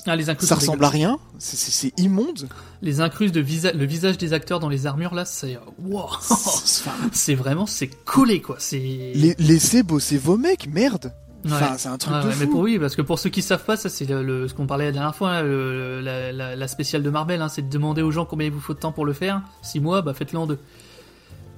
[0.05, 1.19] Ah, les ça ressemble à rien.
[1.37, 2.47] C'est- immonde.
[2.81, 3.71] Les incrustes de visa...
[3.73, 5.59] le visage des acteurs dans les armures, là, c'est.
[5.83, 6.07] Wow.
[7.11, 8.55] C'est- vraiment, c'est collé, quoi.
[8.59, 8.79] C'est.
[9.37, 11.13] Laissez bosser vos mecs, merde.
[11.45, 11.51] Ouais.
[11.53, 12.39] Enfin, c'est un truc Ouais, de ouais, fou.
[12.39, 14.53] Mais pour oui, parce que pour ceux qui savent pas, ça c'est le, le- ce
[14.53, 17.61] qu'on parlait la dernière fois, hein, le- la, la- la spéciale de Marvel, hein, c'est
[17.61, 19.41] de demander aux gens combien il vous faut de temps pour le faire.
[19.61, 20.57] Six mois, bah faites-le en deux.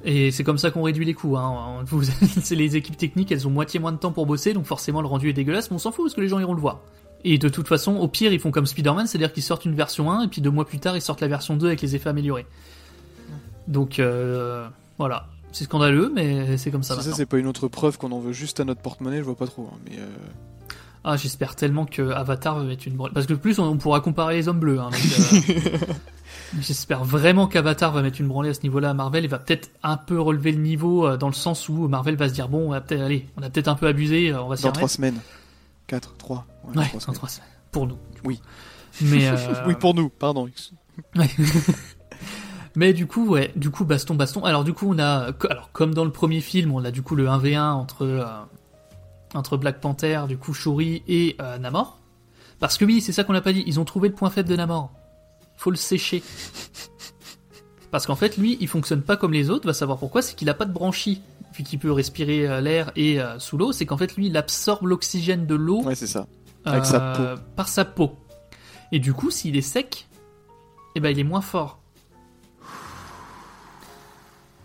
[0.05, 1.35] Et c'est comme ça qu'on réduit les coûts.
[1.37, 1.83] Hein.
[1.85, 2.03] Vous-
[2.41, 5.07] c'est les équipes techniques, elles ont moitié moins de temps pour bosser, donc forcément le
[5.07, 6.79] rendu est dégueulasse, mais on s'en fout parce que les gens iront le voir.
[7.25, 10.09] Et de toute façon, au pire, ils font comme Spider-Man, c'est-à-dire qu'ils sortent une version
[10.11, 12.09] 1 et puis deux mois plus tard, ils sortent la version 2 avec les effets
[12.09, 12.45] améliorés.
[13.67, 14.67] Donc euh,
[14.97, 16.95] voilà, c'est scandaleux, mais c'est comme ça.
[16.95, 19.23] Si ça, c'est pas une autre preuve qu'on en veut juste à notre porte-monnaie, je
[19.23, 19.69] vois pas trop.
[19.71, 20.05] hein, mais euh,
[21.11, 23.13] Ah, j'espère tellement que Avatar va être une branlée.
[23.15, 24.79] Parce que plus on, on pourra comparer les hommes bleus.
[24.79, 25.77] hein, donc, euh,
[26.61, 29.71] j'espère vraiment qu'Avatar va mettre une branlée à ce niveau-là à Marvel et va peut-être
[29.81, 32.67] un peu relever le niveau euh, dans le sens où Marvel va se dire bon,
[32.67, 34.71] on va peut-être allez, on a peut-être un peu abusé, euh, on va s'y dans
[34.71, 35.19] trois semaines.
[35.87, 36.45] 4, 3.
[36.67, 37.49] Ouais, dans trois semaines.
[37.71, 37.97] Pour nous.
[38.23, 38.39] Oui.
[39.01, 40.47] Mais euh, oui, pour nous, pardon.
[41.15, 41.29] Ouais.
[42.75, 44.43] Mais du coup, ouais, du coup, baston, baston.
[44.43, 47.15] Alors du coup, on a, alors comme dans le premier film, on a du coup
[47.15, 48.23] le 1v1 entre euh,
[49.33, 51.99] entre Black Panther, du coup Shuri et euh, Namor.
[52.59, 53.63] Parce que oui, c'est ça qu'on n'a pas dit.
[53.67, 54.91] Ils ont trouvé le point faible de Namor.
[55.55, 56.23] Faut le sécher.
[57.91, 59.65] Parce qu'en fait, lui, il fonctionne pas comme les autres.
[59.65, 60.21] Va savoir pourquoi.
[60.21, 61.21] C'est qu'il a pas de branchies,
[61.55, 63.71] vu qu'il peut respirer euh, l'air et euh, sous l'eau.
[63.71, 66.27] C'est qu'en fait, lui, il absorbe l'oxygène de l'eau Ouais, c'est ça.
[66.65, 67.41] Avec sa peau.
[67.55, 68.17] par sa peau.
[68.91, 70.07] Et du coup, s'il est sec,
[70.95, 71.79] eh ben, il est moins fort.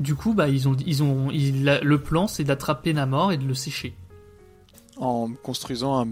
[0.01, 3.55] Du coup, bah, ils ont, ils ont, le plan, c'est d'attraper Namor et de le
[3.55, 3.95] sécher.
[4.97, 6.09] En construisant un,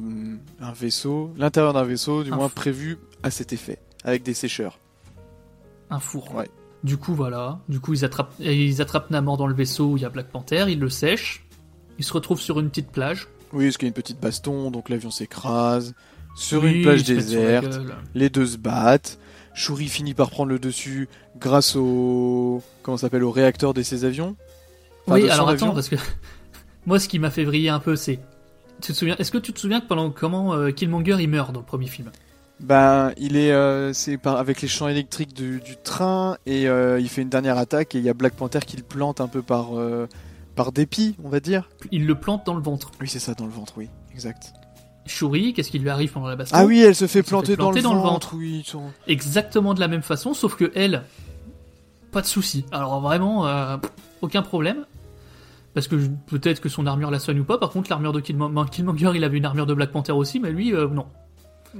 [0.60, 4.78] un vaisseau, l'intérieur d'un vaisseau, du Un moins prévu à cet effet, avec des sécheurs.
[5.90, 6.34] Un four.
[6.34, 6.48] Ouais.
[6.82, 7.60] Du coup, voilà.
[7.68, 10.30] Du coup, ils attrapent, ils attrapent Namor dans le vaisseau où il y a Black
[10.30, 11.44] Panther, ils le sèchent.
[11.98, 13.28] Ils se retrouvent sur une petite plage.
[13.52, 15.94] Oui, parce qu'il y a une petite baston, donc l'avion s'écrase.
[16.34, 17.78] Sur Oui, une plage déserte,
[18.14, 19.18] les deux se battent.
[19.54, 22.62] Shuri finit par prendre le dessus grâce au.
[22.82, 24.34] Comment s'appelle Au réacteur de ses avions?
[25.06, 25.66] Enfin, oui, alors avion.
[25.66, 25.96] attends, parce que
[26.86, 28.18] moi, ce qui m'a fait vriller un peu, c'est.
[28.82, 31.52] Tu te souviens Est-ce que tu te souviens que pendant comment euh, Killmonger il meurt
[31.52, 32.10] dans le premier film?
[32.60, 37.00] Ben, il est, euh, c'est par avec les champs électriques du, du train et euh,
[37.00, 39.26] il fait une dernière attaque et il y a Black Panther qui le plante un
[39.26, 40.06] peu par euh,
[40.54, 41.68] par dépit, on va dire.
[41.90, 42.92] Il le plante dans le ventre.
[43.00, 44.52] Oui, c'est ça, dans le ventre, oui, exact.
[45.06, 46.56] Shuri, qu'est-ce qui lui arrive pendant la baston?
[46.56, 48.64] Ah oui, elle se fait Elle se planter, dans, le ventre, oui.
[49.08, 51.02] Exactement de la même façon, sauf que elle,
[52.12, 52.64] pas de souci.
[52.70, 53.76] Alors vraiment, euh,
[54.20, 54.84] aucun problème.
[55.74, 55.96] Parce que
[56.26, 57.58] peut-être que son armure la soigne ou pas.
[57.58, 60.50] Par contre, l'armure de Killmonger, Killmonger, il avait une armure de Black Panther aussi, mais
[60.50, 61.06] lui, euh, non.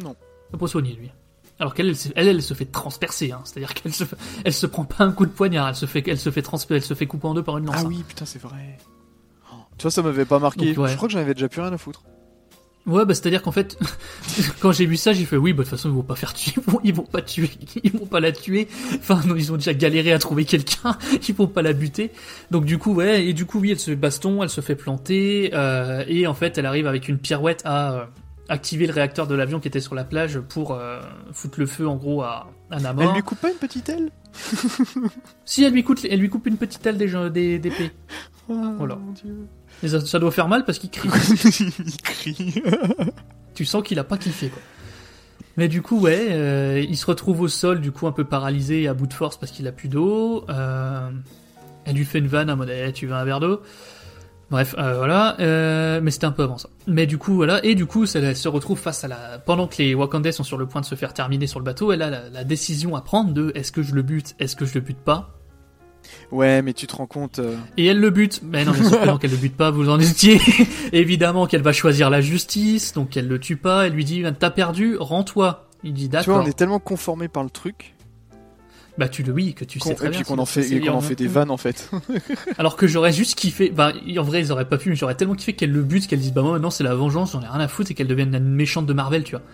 [0.02, 0.16] Non.
[0.52, 1.10] Il pas soigner lui.
[1.58, 3.32] Alors qu'elle, elle, se- elle, elle se fait transpercer.
[3.32, 3.40] Hein.
[3.44, 4.04] C'est-à-dire qu'elle se,
[4.44, 5.68] elle se prend pas un coup de poignard.
[5.68, 7.66] Elle se fait, elle se fait transper, elle se fait couper en deux par une
[7.66, 7.76] lance.
[7.78, 7.86] Ah hein.
[7.88, 8.78] oui, putain, c'est vrai.
[9.52, 10.72] Oh, Tu vois, ça m'avait pas marqué.
[10.74, 10.90] Donc, ouais.
[10.90, 12.02] Je crois que j'en avais déjà plus rien à foutre.
[12.84, 13.78] Ouais, bah c'est-à-dire qu'en fait,
[14.60, 16.34] quand j'ai vu ça, j'ai fait oui, bah de toute façon ils vont pas faire
[16.34, 17.50] tuer, ils vont, ils vont pas tuer,
[17.84, 18.66] ils vont pas la tuer.
[18.96, 20.98] Enfin, non, ils ont déjà galéré à trouver quelqu'un,
[21.28, 22.10] ils vont pas la buter.
[22.50, 25.50] Donc du coup, ouais, et du coup oui, elle se baston, elle se fait planter,
[25.54, 28.04] euh, et en fait, elle arrive avec une pirouette à euh,
[28.48, 31.00] activer le réacteur de l'avion qui était sur la plage pour euh,
[31.32, 33.04] foutre le feu en gros à, à Namor.
[33.10, 34.10] Elle lui coupe pas une petite aile
[35.44, 37.90] Si elle lui coupe, elle lui coupe une petite aile des des- d'épée.
[38.48, 38.96] Oh, Voilà.
[38.96, 39.36] mon Dieu.
[39.82, 41.08] Et ça, ça doit faire mal parce qu'il crie.
[41.84, 42.62] Il crie.
[43.54, 44.62] tu sens qu'il a pas kiffé quoi.
[45.56, 48.82] Mais du coup ouais, euh, il se retrouve au sol du coup un peu paralysé
[48.82, 50.44] et à bout de force parce qu'il a plus d'eau.
[50.48, 51.10] Euh,
[51.84, 53.60] elle lui fait une vanne en mode Eh, tu veux un verre d'eau?
[54.52, 56.68] Bref, euh, voilà, euh, mais c'était un peu avant ça.
[56.86, 59.38] Mais du coup, voilà, et du coup, elle se retrouve face à la...
[59.44, 61.90] Pendant que les Wakandais sont sur le point de se faire terminer sur le bateau,
[61.90, 64.64] elle a la, la décision à prendre de est-ce que je le bute, est-ce que
[64.66, 65.30] je le bute pas?
[66.30, 67.38] Ouais, mais tu te rends compte.
[67.38, 68.40] euh, Et elle le bute.
[68.42, 68.72] Mais non,
[69.06, 70.38] non, qu'elle le bute pas, vous en étiez.
[70.92, 74.50] Évidemment qu'elle va choisir la justice, donc elle le tue pas, elle lui dit T'as
[74.50, 75.68] perdu, rends-toi.
[75.82, 77.94] Il dit Tu vois, on est tellement conformé par le truc.
[78.98, 80.20] Bah tu le oui, que tu sais très et bien.
[80.20, 81.90] puis qu'on en fait, et qu'on en fait des vannes en fait.
[82.58, 83.70] Alors que j'aurais juste kiffé.
[83.70, 86.20] Bah en vrai, ils auraient pas pu, mais j'aurais tellement kiffé qu'elle le bute, qu'elle
[86.20, 88.34] dise Bah moi maintenant c'est la vengeance, j'en ai rien à foutre, et qu'elle devienne
[88.34, 89.44] une méchante de Marvel, tu vois.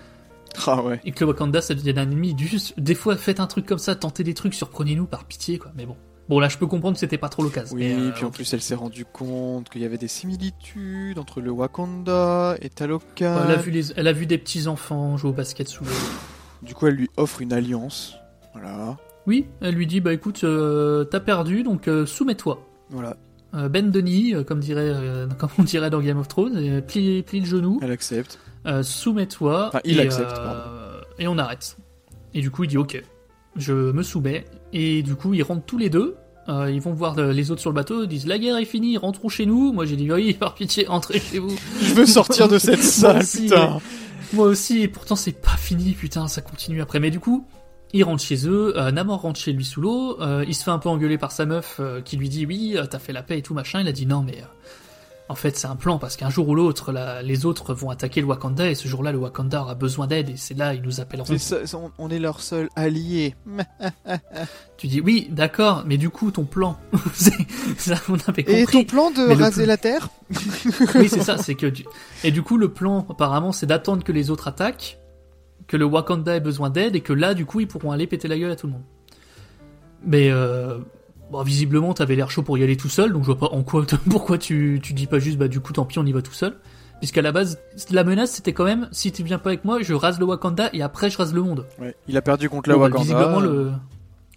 [0.66, 1.00] Ah ouais.
[1.04, 2.34] Et que le Wakanda ça devienne un ennemi.
[2.36, 5.70] Juste, des fois, faites un truc comme ça, tentez des trucs, surprenez-nous par pitié, quoi.
[5.76, 5.96] Mais bon.
[6.28, 7.74] Bon là, je peux comprendre que c'était pas trop l'occasion.
[7.74, 11.18] Oui, mais, euh, puis en plus elle s'est rendue compte qu'il y avait des similitudes
[11.18, 13.44] entre le Wakanda et Talokan.
[13.44, 15.90] elle a vu les, elle a vu des petits enfants jouer au basket sous l'eau.
[16.62, 18.16] Du coup, elle lui offre une alliance.
[18.52, 18.98] Voilà.
[19.28, 22.66] Oui, elle lui dit bah écoute, euh, t'as perdu, donc euh, soumets-toi.
[22.88, 23.14] Voilà.
[23.52, 24.94] Euh, ben Denis, comme dirait,
[25.38, 28.38] comme on dirait dans Game of Thrones, plie, plie le genou, Elle accepte.
[28.82, 29.68] soumets-toi.
[29.68, 30.60] Enfin, il et, accepte, pardon.
[31.18, 31.76] et on arrête.
[32.32, 33.02] Et du coup, il dit ok,
[33.54, 34.46] je me soumets.
[34.72, 36.16] Et du coup, ils rentrent tous les deux.
[36.48, 39.28] ils vont voir les autres sur le bateau, ils disent la guerre est finie, rentrons
[39.28, 39.74] chez nous.
[39.74, 41.54] Moi j'ai dit oui, par pitié, entrez chez vous.
[41.82, 43.78] Je veux sortir de cette Moi salle, aussi, putain.
[44.32, 46.98] Moi aussi, et pourtant c'est pas fini, putain, ça continue après.
[46.98, 47.46] Mais du coup,
[47.92, 50.70] ils rentrent chez eux, euh, Namor rentre chez lui sous l'eau, euh, il se fait
[50.70, 53.38] un peu engueuler par sa meuf euh, qui lui dit oui, t'as fait la paix
[53.38, 53.80] et tout machin.
[53.80, 54.42] Il a dit non, mais
[55.30, 58.20] en fait c'est un plan parce qu'un jour ou l'autre, la- les autres vont attaquer
[58.22, 61.00] le Wakanda et ce jour-là le Wakanda aura besoin d'aide et c'est là ils nous
[61.00, 61.36] appelleront.
[61.38, 61.56] Ça-
[61.98, 63.34] on- est leur seul allié.
[64.78, 66.78] Tu dis oui, d'accord, mais du coup ton plan,
[67.14, 67.32] c'est-
[67.76, 68.60] ça on avait compris.
[68.62, 70.08] Et ton plan de Mais raser plan- la terre?
[70.94, 71.84] Oui, c'est ça, c'est que du...
[72.22, 74.98] Et du coup, le plan, apparemment, c'est d'attendre que les autres attaquent,
[75.66, 78.28] que le Wakanda ait besoin d'aide, et que là, du coup, ils pourront aller péter
[78.28, 78.84] la gueule à tout le monde.
[80.04, 80.78] Mais, euh...
[81.30, 83.62] Bon, visiblement, t'avais l'air chaud pour y aller tout seul, donc je vois pas en
[83.62, 86.22] quoi, pourquoi tu, tu dis pas juste, bah, du coup, tant pis, on y va
[86.22, 86.56] tout seul.
[87.00, 87.58] Puisqu'à la base,
[87.90, 90.70] la menace, c'était quand même, si tu viens pas avec moi, je rase le Wakanda,
[90.72, 91.66] et après, je rase le monde.
[91.80, 93.02] Ouais, il a perdu contre le Bon, bah, Wakanda.
[93.02, 93.72] visiblement, le...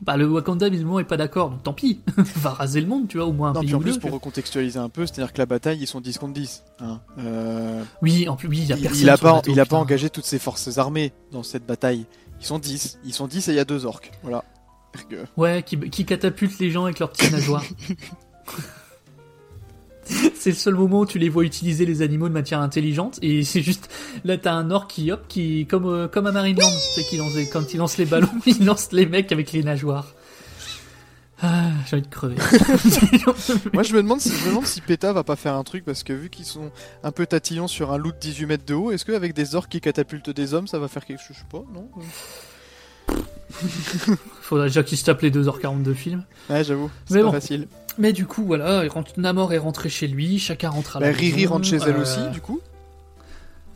[0.02, 2.00] Bah, le Wakanda, visiblement, est pas d'accord, donc tant pis.
[2.18, 4.12] Va raser le monde, tu vois, au moins un Non, pays puis en plus, pour
[4.12, 6.64] recontextualiser un peu, c'est-à-dire que la bataille, ils sont 10 contre 10.
[6.80, 7.00] hein.
[7.20, 9.64] Euh, Oui, en plus, oui, il y a personne il a pas, bateau, il a
[9.64, 9.76] putain.
[9.76, 12.06] pas engagé toutes ses forces armées dans cette bataille.
[12.40, 12.98] Ils sont 10.
[13.06, 14.12] Ils sont 10 et il y a deux orques.
[14.24, 14.44] Voilà.
[15.38, 17.64] Ouais, qui, qui catapulte les gens avec leurs petites nageoires.
[20.36, 23.44] c'est le seul moment où tu les vois utiliser les animaux de matière intelligente et
[23.52, 23.90] c'est juste
[24.24, 27.34] là t'as un orc qui hop qui comme euh, comme à Marineland c'est qui lance
[27.52, 30.14] quand il lance les ballons il lance les mecs avec les nageoires.
[31.44, 32.36] Ah, j'ai envie de crever.
[33.74, 35.84] Moi, je me demande si, je me demande si PETA va pas faire un truc
[35.84, 36.70] parce que vu qu'ils sont
[37.02, 39.72] un peu tatillons sur un loup de 18 mètres de haut, est-ce qu'avec des orques
[39.72, 41.38] qui catapultent des hommes, ça va faire quelque chose?
[41.38, 41.90] Je sais pas, non
[44.52, 46.26] Faudrait déjà qu'ils se tapent les 2h40 de film.
[46.50, 47.32] Ouais, j'avoue, c'est bon.
[47.32, 47.70] facile.
[47.98, 48.84] Mais du coup voilà,
[49.16, 51.96] Namor est rentré chez lui, chacun rentre à la Bah, Riri maison, rentre chez elle
[51.96, 52.60] euh, aussi, du coup.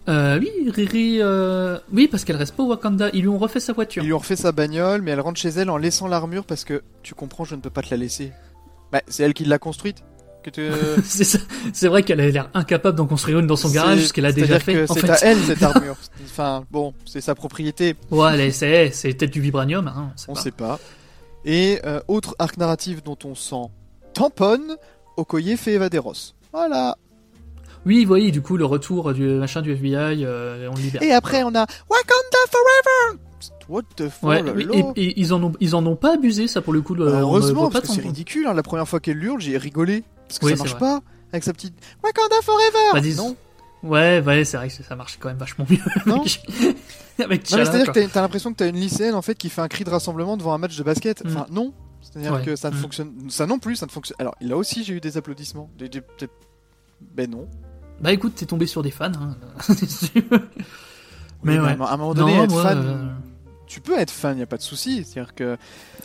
[0.10, 1.78] Euh, oui, Riri, euh...
[1.94, 3.10] oui, parce qu'elle reste pas au Wakanda.
[3.14, 4.04] Ils lui ont refait sa voiture.
[4.04, 6.66] Ils lui ont refait sa bagnole, mais elle rentre chez elle en laissant l'armure parce
[6.66, 8.34] que tu comprends, je ne peux pas te la laisser.
[8.92, 10.04] Bah, c'est elle qui l'a construite.
[10.52, 10.96] Que
[11.74, 14.32] c'est vrai qu'elle a l'air incapable d'en construire une dans son garage, ce qu'elle a
[14.32, 14.86] déjà fait.
[14.88, 15.96] C'est à elle cette armure.
[16.26, 17.96] enfin, bon, c'est sa propriété.
[18.12, 19.88] Ouais, c'est peut-être du vibranium.
[19.88, 20.42] Hein, on pas.
[20.42, 20.80] sait pas.
[21.46, 23.70] Et euh, autre arc narratif dont on sent
[24.14, 24.76] tamponne,
[25.18, 26.34] Okoye fait Evaderos.
[26.54, 26.98] Voilà.
[27.86, 31.04] Oui, vous voyez, du coup, le retour du machin du FBI, euh, on libère.
[31.04, 33.20] Et après, on a Wakanda Forever.
[33.68, 34.30] What the fuck?
[34.30, 36.82] Ouais, oh et, et ils en ont ils en ont pas abusé ça pour le
[36.82, 36.96] coup.
[36.96, 38.48] Bah, ne heureusement, parce que c'est ridicule.
[38.48, 38.54] hein.
[38.54, 40.04] La première fois qu'elle hurle, j'ai rigolé.
[40.28, 40.80] Parce que Oui, ça marche vrai.
[40.80, 41.74] pas avec sa petite
[42.04, 42.90] Wakanda Forever.
[42.94, 43.36] Bah, dis- Non.
[43.84, 45.78] Ouais, ouais, c'est vrai que ça marche quand même vachement mieux.
[46.08, 46.24] Non.
[47.24, 49.84] avec c'est-à-dire que t'as- l'impression que t'as une lycéenne en fait qui fait un cri
[49.84, 51.24] de rassemblement devant un match de basket.
[51.24, 51.28] Mm.
[51.28, 52.44] Enfin, non, C'est-à-dire Ouais.
[52.44, 52.80] que ça ne Mm.
[52.80, 53.14] fonctionne.
[53.30, 54.16] Ça non plus, ça ne fonctionne.
[54.20, 55.70] Alors là aussi, j'ai eu des applaudissements.
[55.78, 56.30] Des- des- des-
[57.16, 57.48] Ben non.
[58.02, 59.12] Bah écoute, t'es tombé sur des fans.
[59.14, 59.36] Hein.
[61.44, 61.78] mais Oui, ouais.
[61.82, 62.78] À un moment donné, Non, être moi, fan.
[62.86, 63.06] euh,
[63.68, 65.04] Tu peux être fan, y a pas de souci.
[65.04, 65.58] C'est-à-dire que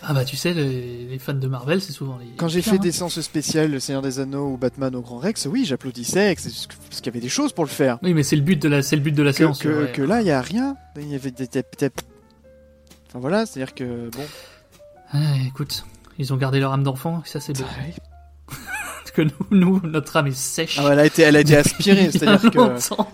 [0.03, 2.27] Ah bah tu sais, les, les fans de Marvel, c'est souvent les.
[2.37, 2.79] quand j'ai fait hein.
[2.79, 6.67] des séances spéciales, Le Seigneur des Anneaux ou Batman au Grand Rex, oui, j'applaudissais parce
[7.01, 7.99] qu'il y avait des choses pour le faire.
[8.03, 9.59] Oui, mais c'est le but de la, c'est le but de la que, séance.
[9.59, 9.93] que, ouais.
[9.93, 10.77] que là, il y a rien.
[10.97, 11.49] Il y avait des,
[13.09, 14.23] Enfin voilà, c'est-à-dire que bon.
[15.13, 15.85] Ah, écoute,
[16.19, 17.65] ils ont gardé leur âme d'enfant, ça c'est beau.
[18.47, 20.79] Parce que nous, nous, notre âme est sèche.
[20.79, 23.11] Ah, elle a été, elle a été aspirée, Il c'est-à-dire que longtemps.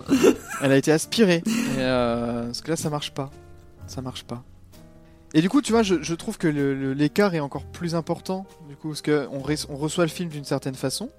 [0.61, 1.43] elle a été aspirée.
[1.47, 3.31] Et euh, parce que là, ça marche pas.
[3.87, 4.43] Ça marche pas.
[5.35, 8.77] Et du coup, tu vois, je, je trouve que l'écart est encore plus important, du
[8.77, 11.11] coup, parce que on, re- on reçoit le film d'une certaine façon,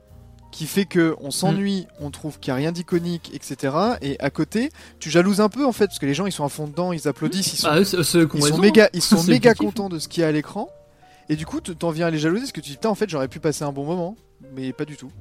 [0.51, 3.75] qui fait que on s'ennuie, on trouve qu'il n'y a rien d'iconique, etc.
[4.01, 4.69] Et à côté,
[4.99, 6.93] tu jalouses un peu en fait, parce que les gens ils sont à fond dedans,
[6.93, 7.75] ils applaudissent, ils sont, Ah,
[8.37, 8.89] ils sont méga, hein.
[8.93, 9.67] ils sont C'est méga objectif.
[9.75, 10.69] contents de ce qu'il y a à l'écran.
[11.29, 12.95] Et du coup, tu- t'en viens à les jalouser, parce que tu dis putain, en
[12.95, 14.15] fait, j'aurais pu passer un bon moment,
[14.55, 15.11] mais pas du tout.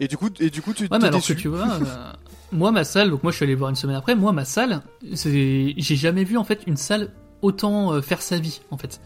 [0.00, 1.34] Et du coup, et du coup, tu Ouais, t'es mais alors déçu.
[1.34, 2.12] que tu vois, euh,
[2.52, 4.82] moi ma salle, donc moi je suis allé voir une semaine après, moi ma salle,
[5.02, 7.10] j'ai jamais vu en fait une salle
[7.42, 9.00] autant euh, faire sa vie en fait.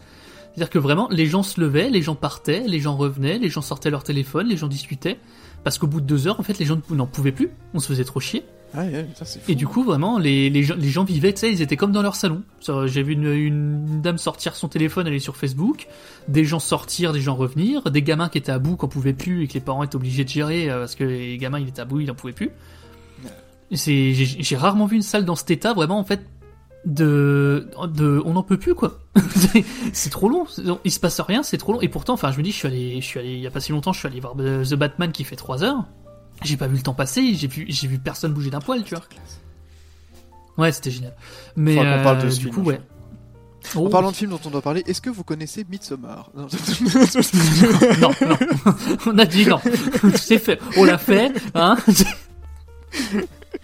[0.53, 3.61] C'est-à-dire que vraiment, les gens se levaient, les gens partaient, les gens revenaient, les gens
[3.61, 5.17] sortaient leur téléphone, les gens discutaient,
[5.63, 7.87] parce qu'au bout de deux heures, en fait, les gens n'en pouvaient plus, on se
[7.87, 8.43] faisait trop chier.
[8.73, 8.83] Ah,
[9.25, 9.51] fou.
[9.51, 11.91] Et du coup, vraiment, les, les, gens, les gens vivaient, tu sais, ils étaient comme
[11.91, 12.41] dans leur salon.
[12.85, 15.87] J'ai vu une, une dame sortir son téléphone, aller sur Facebook,
[16.27, 19.43] des gens sortir, des gens revenir, des gamins qui étaient à bout, qu'on pouvait plus,
[19.43, 21.81] et que les parents étaient obligés de gérer, euh, parce que les gamins, ils étaient
[21.81, 22.51] à bout, ils en pouvaient plus.
[23.73, 26.21] C'est, j'ai, rarement vu une salle dans cet état, vraiment, en fait,
[26.85, 28.99] de, de, on n'en peut plus, quoi.
[29.93, 30.45] C'est- trop long,
[30.83, 31.81] il se passe rien, c'est trop long.
[31.81, 33.51] Et pourtant, enfin, je me dis, je suis allé, je suis allé, il y a
[33.51, 35.85] pas si longtemps, je suis allé voir The Batman qui fait 3 heures.
[36.43, 38.95] J'ai pas vu le temps passer, j'ai vu, j'ai vu personne bouger d'un poil, tu
[38.95, 39.03] vois.
[40.57, 41.15] Ouais, c'était génial.
[41.55, 42.81] Mais Faudra qu'on parle de euh, ce du film, coup, ouais.
[43.75, 46.31] Oh, En parlant de films dont on doit parler, est-ce que vous connaissez Midsommar?
[46.35, 46.47] Non.
[48.01, 48.37] non, non.
[49.05, 49.59] On a dit non.
[50.15, 50.59] C'est fait.
[50.77, 51.77] On l'a fait, hein.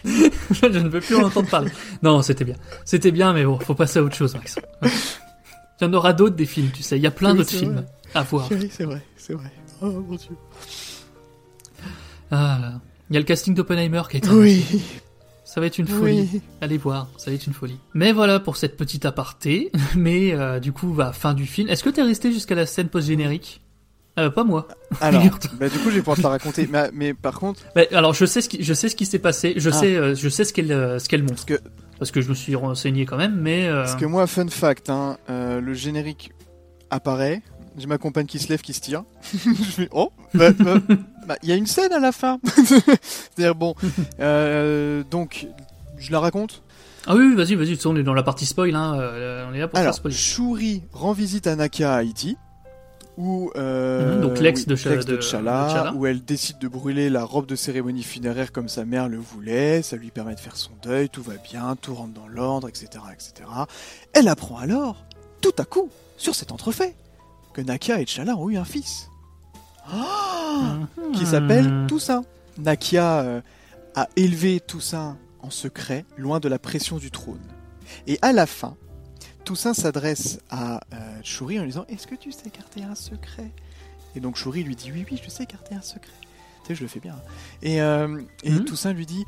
[0.06, 1.72] Je ne veux plus en entendre parler.
[2.04, 2.56] Non, c'était bien.
[2.86, 4.60] C'était bien, mais bon, faut passer à autre chose, Max.
[4.84, 6.98] Il y en aura d'autres des films, tu sais.
[6.98, 7.86] Il y a plein Oui, d'autres films vrai.
[8.14, 8.48] à voir.
[8.52, 9.52] Oui, c'est vrai, c'est vrai.
[9.82, 10.36] Oh mon dieu.
[12.32, 12.74] Ah, là.
[13.10, 14.66] Il y a le casting d'Oppenheimer qui été Oui.
[15.45, 16.28] Ça va être une folie.
[16.34, 16.41] Oui.
[16.60, 17.78] Allez voir, ça va être une folie.
[17.94, 19.72] Mais voilà pour cette petite aparté.
[19.95, 21.70] Mais euh, du coup, bah, fin du film.
[21.70, 23.62] Est-ce que t'es resté jusqu'à la scène post-générique
[24.20, 24.68] euh, Pas moi.
[24.99, 25.52] Alors, Figure-toi.
[25.58, 26.68] bah, du coup, je vais pouvoir te la raconter.
[26.72, 29.20] Mais, mais par contre, Bah, alors je sais ce qui, je sais ce qui s'est
[29.20, 29.74] passé, je Ah.
[29.74, 31.36] sais, euh, je sais ce qu'elle, euh, ce qu'elle montre.
[31.36, 31.60] parce que,
[31.98, 33.68] Parce que je me suis renseigné quand même, mais.
[33.68, 36.32] euh, parce que moi, fun fact, hein, le générique
[36.90, 37.41] apparaît.
[37.78, 39.04] J'ai ma compagne qui se lève, qui se tire.
[39.34, 40.49] je fais, oh, bah,
[41.28, 42.40] bah, bah, il y a une scène à la fin.
[42.56, 43.76] C'est-à-dire, bon,
[44.20, 45.48] euh, donc,
[45.98, 46.64] je la raconte.
[47.06, 49.60] Ah oui, oui, vas-y, vas-y, on est dans la partie spoil, hein, euh, on est
[49.60, 50.14] là pour Alors, faire spoil.
[50.14, 52.38] Shuri rend visite à Nakia à Haïti.
[53.18, 55.94] Où, euh, Mhm, donc l'ex oui, de Cha- l'ex de de- de T'Challa, T'Challa.
[55.95, 59.82] où elle décide de brûler la robe de cérémonie funéraire comme sa mère le voulait,
[59.82, 62.90] ça lui permet de faire son deuil, tout va bien, tout rentre dans l'ordre, etc.,
[63.12, 63.49] etc.
[64.14, 65.04] Elle apprend alors,
[65.41, 66.94] tout à coup, sur cet entrefait,
[67.54, 69.08] que Nakia et T'Challa ont eu un fils.
[69.92, 70.80] Ah
[71.14, 72.24] qui s'appelle Toussaint.
[72.58, 73.42] Nakia euh,
[73.96, 77.42] a élevé Toussaint en secret, loin de la pression du trône.
[78.08, 78.76] Et à la fin,
[79.46, 83.52] Toussaint s'adresse à euh, Shuri en lui disant Est-ce que tu sais garder un secret?
[84.16, 86.12] Et donc Shuri lui dit Oui, oui, je sais garder un secret.
[86.64, 87.16] Tu sais, je le fais bien.
[87.62, 88.66] Et, euh, et Mhm.
[88.66, 89.24] Toussaint lui dit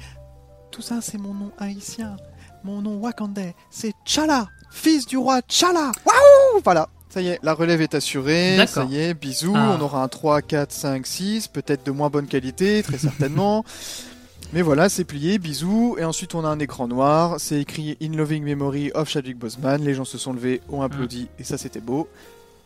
[0.71, 2.17] Toussaint, c'est mon nom haïtien.
[2.63, 5.91] Mon nom wakandais, c'est Chala, fils du roi Chala.
[6.05, 6.89] Waouh Voilà.
[7.09, 9.75] Ça y est, la relève est assurée, ça y est, bisous, Ah.
[9.79, 13.63] on aura un 3, 4, 5, 6, peut-être de moins bonne qualité, très certainement.
[14.53, 18.15] Mais voilà, c'est plié, bisous, et ensuite on a un écran noir, c'est écrit In
[18.15, 21.81] Loving Memory of Chadwick Boseman, les gens se sont levés, ont applaudi, et ça c'était
[21.81, 22.07] beau,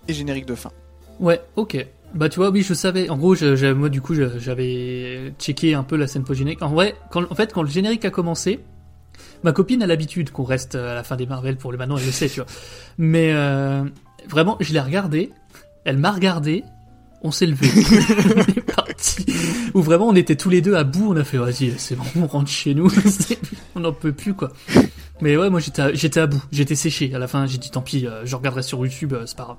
[0.09, 0.71] et générique de fin.
[1.21, 1.85] Ouais, ok.
[2.13, 3.09] Bah tu vois, oui, je savais.
[3.09, 6.61] En gros, je- je- moi du coup, j'avais checké un peu la scène post-générique.
[6.61, 8.59] En vrai, quand, en fait, quand le générique a commencé,
[9.43, 12.05] ma copine a l'habitude qu'on reste à la fin des Marvel pour le maintenant, elle
[12.05, 12.45] le sait, tu vois.
[12.97, 13.83] Mais euh,
[14.27, 15.31] vraiment, je l'ai regardé,
[15.85, 16.63] elle m'a regardé,
[17.21, 17.67] on s'est levé,
[18.35, 19.25] on est parti.
[19.73, 22.03] Ou vraiment, on était tous les deux à bout, on a fait, vas-y, c'est bon,
[22.15, 22.91] on rentre chez nous,
[23.75, 24.51] on n'en peut plus quoi.
[25.21, 27.13] Mais ouais, moi j'étais à, j'étais à bout, j'étais séché.
[27.13, 29.43] À la fin, j'ai dit tant pis, euh, je regarderai sur YouTube, euh, c'est pas
[29.43, 29.57] grave.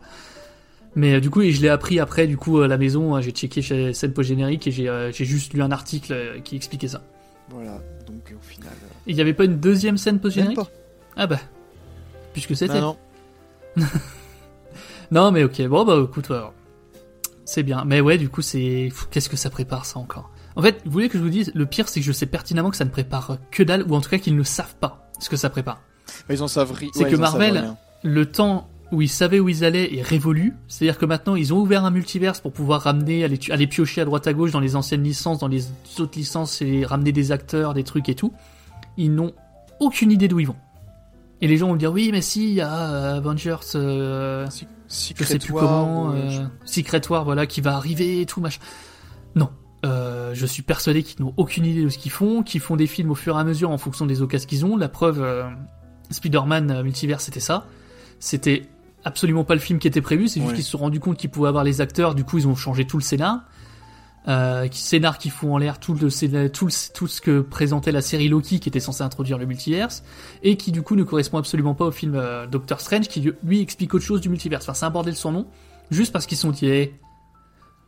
[0.95, 3.31] Mais euh, du coup, et je l'ai appris après, du coup, à la maison, j'ai
[3.31, 7.03] checké chez scène post-générique et j'ai juste lu un article qui expliquait ça.
[7.51, 8.73] Voilà, donc au final...
[9.07, 10.59] Il y avait pas une deuxième scène post-générique?
[11.17, 11.41] Ah bah,
[12.33, 12.81] puisque c'était.
[12.81, 12.97] Non,
[13.77, 13.87] non.
[15.15, 16.53] Non, mais ok, bon bah écoute, alors,
[17.45, 17.85] c'est bien.
[17.87, 20.31] Mais ouais, du coup, c'est qu'est-ce que ça prépare ça encore?
[20.57, 22.71] En fait, vous voulez que je vous dise, le pire, c'est que je sais pertinemment
[22.71, 25.29] que ça ne prépare que dalle, ou en tout cas qu'ils ne savent pas ce
[25.29, 25.81] que ça prépare.
[26.29, 29.49] Bah, ils en savent ri- C'est ouais, que Marvel, le temps où ils savaient où
[29.49, 30.53] ils allaient est révolu.
[30.67, 34.05] C'est-à-dire que maintenant, ils ont ouvert un multiverse pour pouvoir ramener, aller, aller piocher à
[34.05, 35.65] droite à gauche dans les anciennes licences, dans les
[35.99, 38.33] autres licences et ramener des acteurs, des trucs et tout.
[38.97, 39.33] Ils n'ont
[39.79, 40.57] aucune idée d'où ils vont.
[41.41, 44.47] Et les gens vont me dire oui, mais si, il y a euh, Avengers, euh,
[44.89, 48.27] je sais plus War, comment, euh, euh, je- Secret War, voilà, qui va arriver et
[48.27, 48.61] tout machin.
[49.35, 49.51] Non,
[49.85, 52.87] euh, je suis persuadé qu'ils n'ont aucune idée de ce qu'ils font, qu'ils font des
[52.87, 54.77] films au fur et à mesure en fonction des occasions qu'ils ont.
[54.77, 55.45] La preuve, euh,
[56.11, 57.67] Spider-Man Multiverse, c'était ça.
[58.21, 58.69] C'était
[59.05, 60.55] absolument pas le film qui était prévu, c'est juste Ouais.
[60.57, 62.87] qu'ils se sont rendus compte qu'ils pouvaient avoir les acteurs, du coup ils ont changé
[62.87, 63.41] tout le scénar.
[64.27, 67.93] Euh, scénar qui fout en l'air tout le, scénar- tout, le- tout ce que présentait
[67.93, 70.03] la série Loki qui était censé introduire le multiverse
[70.43, 73.61] et qui du coup ne correspond absolument pas au film euh, Doctor Strange qui lui
[73.61, 74.65] explique autre chose du multiverse.
[74.65, 75.47] Enfin c'est un bordel sans nom
[75.91, 76.95] juste parce qu'ils sont dit eh,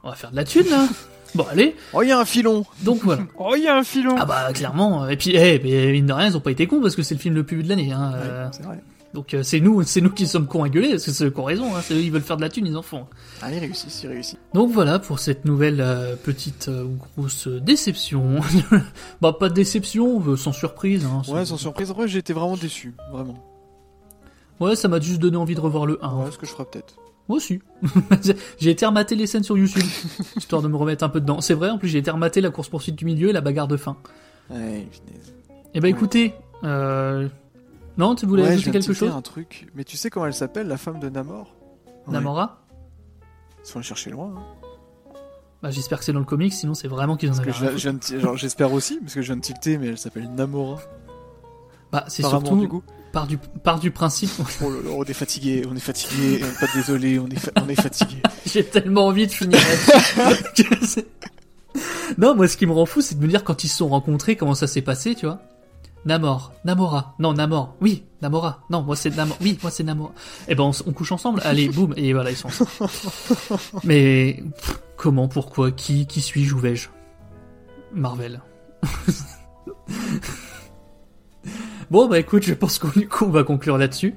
[0.04, 0.86] on va faire de la thune là.
[1.34, 1.74] Bon allez.
[1.94, 2.66] Oh il y a un filon.
[2.82, 3.22] Donc voilà.
[3.38, 4.14] Oh il y a un filon.
[4.18, 5.04] Ah bah clairement.
[5.04, 7.02] euh, Et puis eh, mais mine de rien ils ont pas été cons parce que
[7.02, 7.92] c'est le film le plus vu de l'année.
[7.92, 8.78] Hein, Ouais, euh, c'est vrai.
[9.16, 11.30] Donc euh, c'est nous, c'est nous qui sommes cons à gueuler parce que c'est eux
[11.30, 11.74] qui ont raison.
[11.74, 13.06] Hein, c'est eux, ils veulent faire de la thune, ils en font.
[13.40, 14.38] Ah il réussit, il réussit.
[14.52, 18.40] Donc voilà pour cette nouvelle euh, petite euh, ou grosse euh, déception.
[19.22, 21.06] bah pas de déception, sans surprise.
[21.06, 23.42] Hein, Ouais, sans surprise, vrai j'ai été vraiment déçu, vraiment.
[24.60, 26.14] Ouais, ça m'a juste donné envie de revoir le 1.
[26.16, 26.96] Ouais, ce que je ferai peut-être.
[27.28, 27.60] Moi aussi.
[28.58, 29.82] j'ai été remater les scènes sur YouTube,
[30.36, 31.40] histoire de me remettre un peu dedans.
[31.40, 33.78] C'est vrai, en plus j'ai été remater la course-poursuite du milieu et la bagarre de
[33.78, 33.96] fin.
[34.50, 34.86] Ouais.
[35.72, 36.34] Eh ben écoutez,
[36.64, 37.28] euh...
[37.96, 39.68] non, tu voulais ouais, ajouter quelque chose un truc.
[39.74, 41.54] Mais tu sais comment elle s'appelle, la femme de Namor?
[42.06, 42.12] Ouais.
[42.12, 42.66] Namora
[43.62, 44.34] Ils sont allés chercher loin.
[44.36, 44.42] Hein.
[45.62, 47.52] Bah j'espère que c'est dans le comics, sinon c'est vraiment qu'ils en avaient
[48.36, 50.80] j'espère aussi, parce que je viens de tilter, mais elle s'appelle Namora.
[51.90, 52.82] Bah, c'est surtout du coup.
[53.12, 54.30] par du, par du principe.
[54.62, 57.38] Oh là là, on est fatigué, on est fatigué, on est pas désolé, on est,
[57.38, 58.16] fa- on est fatigué.
[58.46, 59.58] J'ai tellement envie de finir
[62.18, 63.88] non, moi, ce qui me rend fou, c'est de me dire quand ils se sont
[63.88, 65.40] rencontrés, comment ça s'est passé, tu vois.
[66.06, 70.12] Namor, Namora, non, Namor, oui, Namora, non, moi c'est Namor, oui, moi c'est Namor.
[70.46, 72.90] Eh ben, on, on couche ensemble, allez, boum, et voilà, ils sont ensemble.
[73.82, 76.88] Mais, pff, comment, pourquoi, qui, qui suis-je, où vais-je?
[77.92, 78.40] Marvel.
[81.90, 84.14] bon, bah écoute, je pense qu'on va conclure là-dessus.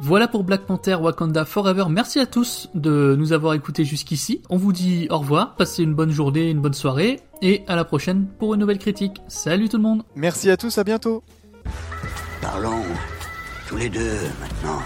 [0.00, 1.84] Voilà pour Black Panther Wakanda Forever.
[1.88, 4.42] Merci à tous de nous avoir écoutés jusqu'ici.
[4.50, 7.84] On vous dit au revoir, passez une bonne journée, une bonne soirée, et à la
[7.84, 9.22] prochaine pour une nouvelle critique.
[9.26, 11.22] Salut tout le monde Merci à tous, à bientôt.
[12.42, 12.82] Parlons
[13.66, 14.82] tous les deux maintenant.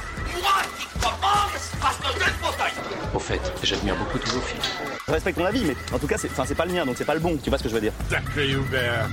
[3.13, 4.63] Au fait, j'admire beaucoup tous vos films.
[5.09, 6.95] Je respecte ton avis, mais en tout cas, c'est enfin, c'est pas le mien, donc
[6.97, 7.37] c'est pas le bon.
[7.43, 9.09] Tu vois ce que je veux dire Sacré Hubert.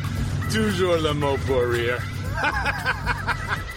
[0.53, 1.97] Toujours le mot pour rire.